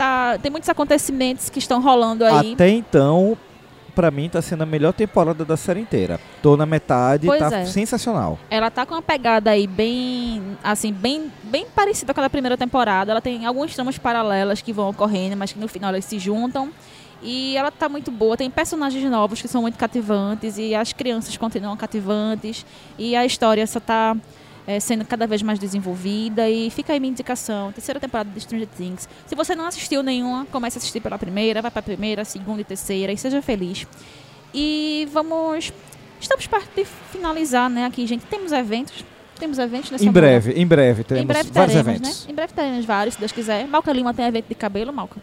Tá, 0.00 0.38
tem 0.38 0.50
muitos 0.50 0.66
acontecimentos 0.70 1.50
que 1.50 1.58
estão 1.58 1.78
rolando 1.78 2.24
aí. 2.24 2.54
Até 2.54 2.70
então, 2.70 3.36
pra 3.94 4.10
mim, 4.10 4.30
tá 4.30 4.40
sendo 4.40 4.62
a 4.62 4.66
melhor 4.66 4.94
temporada 4.94 5.44
da 5.44 5.58
série 5.58 5.78
inteira. 5.78 6.18
Tô 6.42 6.56
na 6.56 6.64
metade, 6.64 7.26
Pois 7.26 7.38
tá 7.38 7.54
é. 7.54 7.66
sensacional. 7.66 8.38
Ela 8.48 8.70
tá 8.70 8.86
com 8.86 8.94
uma 8.94 9.02
pegada 9.02 9.50
aí 9.50 9.66
bem, 9.66 10.56
assim, 10.64 10.90
bem, 10.90 11.30
bem 11.42 11.66
parecida 11.66 12.14
com 12.14 12.20
a 12.20 12.22
da 12.22 12.30
primeira 12.30 12.56
temporada. 12.56 13.10
Ela 13.10 13.20
tem 13.20 13.44
algumas 13.44 13.74
tramas 13.74 13.98
paralelas 13.98 14.62
que 14.62 14.72
vão 14.72 14.88
ocorrendo, 14.88 15.36
mas 15.36 15.52
que 15.52 15.58
no 15.58 15.68
final 15.68 15.90
elas 15.90 16.06
se 16.06 16.18
juntam. 16.18 16.70
E 17.22 17.54
ela 17.54 17.70
tá 17.70 17.86
muito 17.86 18.10
boa, 18.10 18.38
tem 18.38 18.48
personagens 18.48 19.04
novos 19.04 19.42
que 19.42 19.48
são 19.48 19.60
muito 19.60 19.76
cativantes 19.76 20.56
e 20.56 20.74
as 20.74 20.94
crianças 20.94 21.36
continuam 21.36 21.76
cativantes 21.76 22.64
e 22.98 23.14
a 23.14 23.26
história 23.26 23.66
só 23.66 23.78
tá 23.78 24.16
é, 24.70 24.80
sendo 24.80 25.04
cada 25.04 25.26
vez 25.26 25.42
mais 25.42 25.58
desenvolvida 25.58 26.48
e 26.48 26.70
fica 26.70 26.92
aí 26.92 27.00
minha 27.00 27.10
indicação, 27.10 27.72
terceira 27.72 27.98
temporada 27.98 28.30
de 28.30 28.40
Stranger 28.40 28.68
Things. 28.76 29.08
Se 29.26 29.34
você 29.34 29.54
não 29.54 29.66
assistiu 29.66 30.02
nenhuma, 30.02 30.46
comece 30.46 30.76
a 30.76 30.78
assistir 30.78 31.00
pela 31.00 31.18
primeira, 31.18 31.60
vai 31.60 31.70
pra 31.70 31.82
primeira, 31.82 32.24
segunda 32.24 32.60
e 32.60 32.64
terceira 32.64 33.12
e 33.12 33.16
seja 33.16 33.42
feliz. 33.42 33.86
E 34.54 35.08
vamos 35.12 35.72
Estamos 36.20 36.46
perto 36.46 36.68
de 36.76 36.84
finalizar, 36.84 37.70
né, 37.70 37.86
aqui, 37.86 38.06
gente. 38.06 38.26
Temos 38.26 38.52
eventos. 38.52 39.04
Temos 39.38 39.58
eventos 39.58 39.90
nessa 39.90 40.04
Em 40.04 40.12
breve, 40.12 40.52
em 40.52 40.66
breve, 40.66 41.02
teremos 41.02 41.24
Em 41.24 41.26
breve 41.26 41.50
vários 41.50 41.72
teremos, 41.74 41.96
eventos. 41.96 42.26
né? 42.26 42.30
Em 42.30 42.34
breve 42.34 42.52
teremos 42.52 42.84
vários, 42.84 43.14
se 43.14 43.20
Deus 43.20 43.32
quiser. 43.32 43.66
Malca 43.66 43.90
Lima 43.90 44.12
tem 44.12 44.26
evento 44.26 44.46
de 44.46 44.54
cabelo, 44.54 44.92
Malca. 44.92 45.16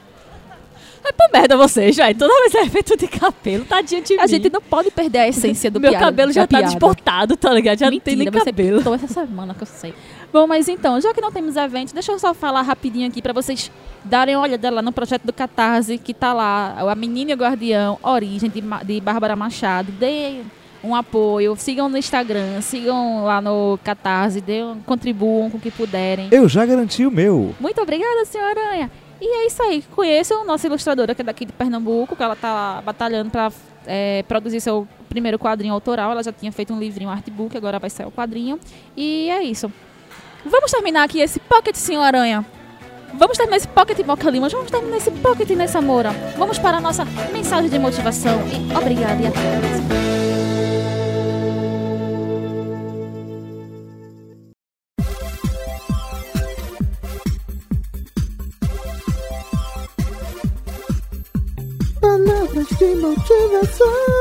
É 1.08 1.12
pra 1.14 1.30
merda 1.34 1.56
vocês, 1.56 1.96
velho. 1.96 2.18
Toda 2.18 2.34
vez 2.42 2.56
é 2.56 2.62
evento 2.64 2.98
de 2.98 3.08
cabelo, 3.08 3.64
tadinha 3.66 4.02
de 4.02 4.20
A 4.20 4.24
mim. 4.24 4.28
gente 4.28 4.50
não 4.52 4.62
pode 4.62 4.92
perder 4.92 5.20
a 5.20 5.28
essência 5.28 5.72
do 5.72 5.80
Meu 5.80 5.92
piada- 5.92 6.06
cabelo 6.06 6.32
já 6.34 6.42
tá 6.42 6.48
piada. 6.48 6.66
desbotado, 6.66 7.38
tá 7.38 7.50
ligado? 7.54 7.80
Já 7.80 7.90
Mentira, 7.90 8.16
não 8.16 8.24
tem 8.26 8.32
nem 8.34 8.44
cabelo. 8.46 8.78
pintou 8.80 8.94
essa 8.96 9.08
semana 9.08 9.54
que 9.54 9.64
eu 9.64 9.68
sei. 9.68 9.94
Bom, 10.34 10.46
mas 10.46 10.68
então, 10.68 11.00
já 11.00 11.14
que 11.14 11.22
não 11.22 11.32
temos 11.32 11.56
evento, 11.56 11.94
deixa 11.94 12.12
eu 12.12 12.20
só 12.20 12.34
falar 12.34 12.62
rapidinho 12.62 13.08
aqui 13.08 13.22
pra 13.22 13.32
vocês 13.32 13.72
darem 14.04 14.36
uma 14.36 14.44
olhada 14.44 14.70
lá 14.70 14.82
no 14.82 14.92
projeto 14.92 15.24
do 15.24 15.32
Catarse, 15.32 15.98
que 15.98 16.14
tá 16.14 16.34
lá, 16.34 16.76
a 16.78 16.96
Menina 16.96 17.32
e 17.32 17.34
o 17.34 17.38
Guardião, 17.38 17.98
Origem, 18.04 18.50
de, 18.50 18.62
de 18.86 19.00
Bárbara 19.02 19.36
Machado. 19.38 19.90
Deem 19.94 20.42
um 20.84 20.94
apoio, 20.94 21.56
sigam 21.58 21.88
no 21.88 21.98
Instagram, 21.98 22.60
sigam 22.62 23.24
lá 23.24 23.42
no 23.42 23.80
Catarse, 23.84 24.42
deem, 24.42 24.76
contribuam 24.86 25.50
com 25.50 25.58
o 25.58 25.62
que 25.62 25.72
puderem. 25.72 26.28
Eu 26.32 26.50
já 26.50 26.66
garanti 26.66 27.06
o 27.06 27.12
meu. 27.12 27.56
Muito 27.60 27.82
obrigada, 27.82 28.26
senhora 28.26 28.60
Aranha. 28.60 28.92
E 29.20 29.26
é 29.26 29.48
isso 29.48 29.62
aí. 29.64 29.84
Conheçam 29.96 30.46
nossa 30.46 30.68
ilustradora, 30.68 31.16
que 31.16 31.22
é 31.22 31.26
daqui 31.26 31.46
de 31.46 31.54
Pernambuco, 31.54 32.16
que 32.16 32.24
ela 32.24 32.36
tá 32.36 32.82
batalhando 32.86 33.30
para 33.30 33.52
produzir 34.28 34.62
seu 34.62 34.88
primeiro 35.10 35.40
quadrinho 35.40 35.74
autoral. 35.74 36.12
Ela 36.12 36.24
já 36.24 36.32
tinha 36.32 36.52
feito 36.52 36.74
um 36.74 36.80
livrinho, 36.80 37.10
um 37.10 37.14
artbook, 37.14 37.56
agora 37.58 37.80
vai 37.80 37.90
sair 37.90 38.06
o 38.06 38.12
quadrinho. 38.12 38.60
E 38.96 39.30
é 39.30 39.42
isso. 39.44 39.72
Vamos 40.46 40.72
terminar 40.72 41.04
aqui 41.04 41.20
esse 41.20 41.40
Pocket 41.40 41.76
Senhor 41.76 42.04
Aranha. 42.04 42.46
Vamos 43.14 43.38
terminar 43.38 43.58
esse 43.58 43.68
Pocket 43.68 43.98
Moca 44.06 44.30
Lima. 44.30 44.50
Vamos 44.50 44.70
terminar 44.70 44.98
esse 44.98 45.12
Pocket 45.12 45.50
Nessa 45.52 45.82
Moura. 45.82 46.12
Vamos 46.38 46.60
para 46.60 46.78
a 46.78 46.82
nossa 46.82 47.06
mensagem 47.34 47.70
de 47.70 47.80
motivação. 47.80 48.40
E 48.48 48.76
obrigada 48.76 49.22
e 49.22 49.28
até 49.28 49.40
a 49.40 49.60
próxima. 49.60 50.27
Palavras 62.88 63.28
de 63.28 64.17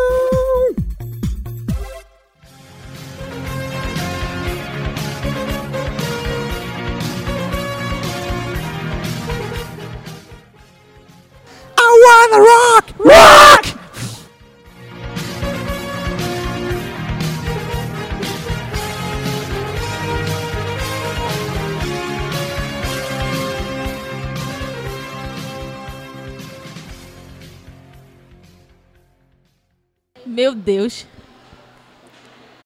Deus. 30.67 31.07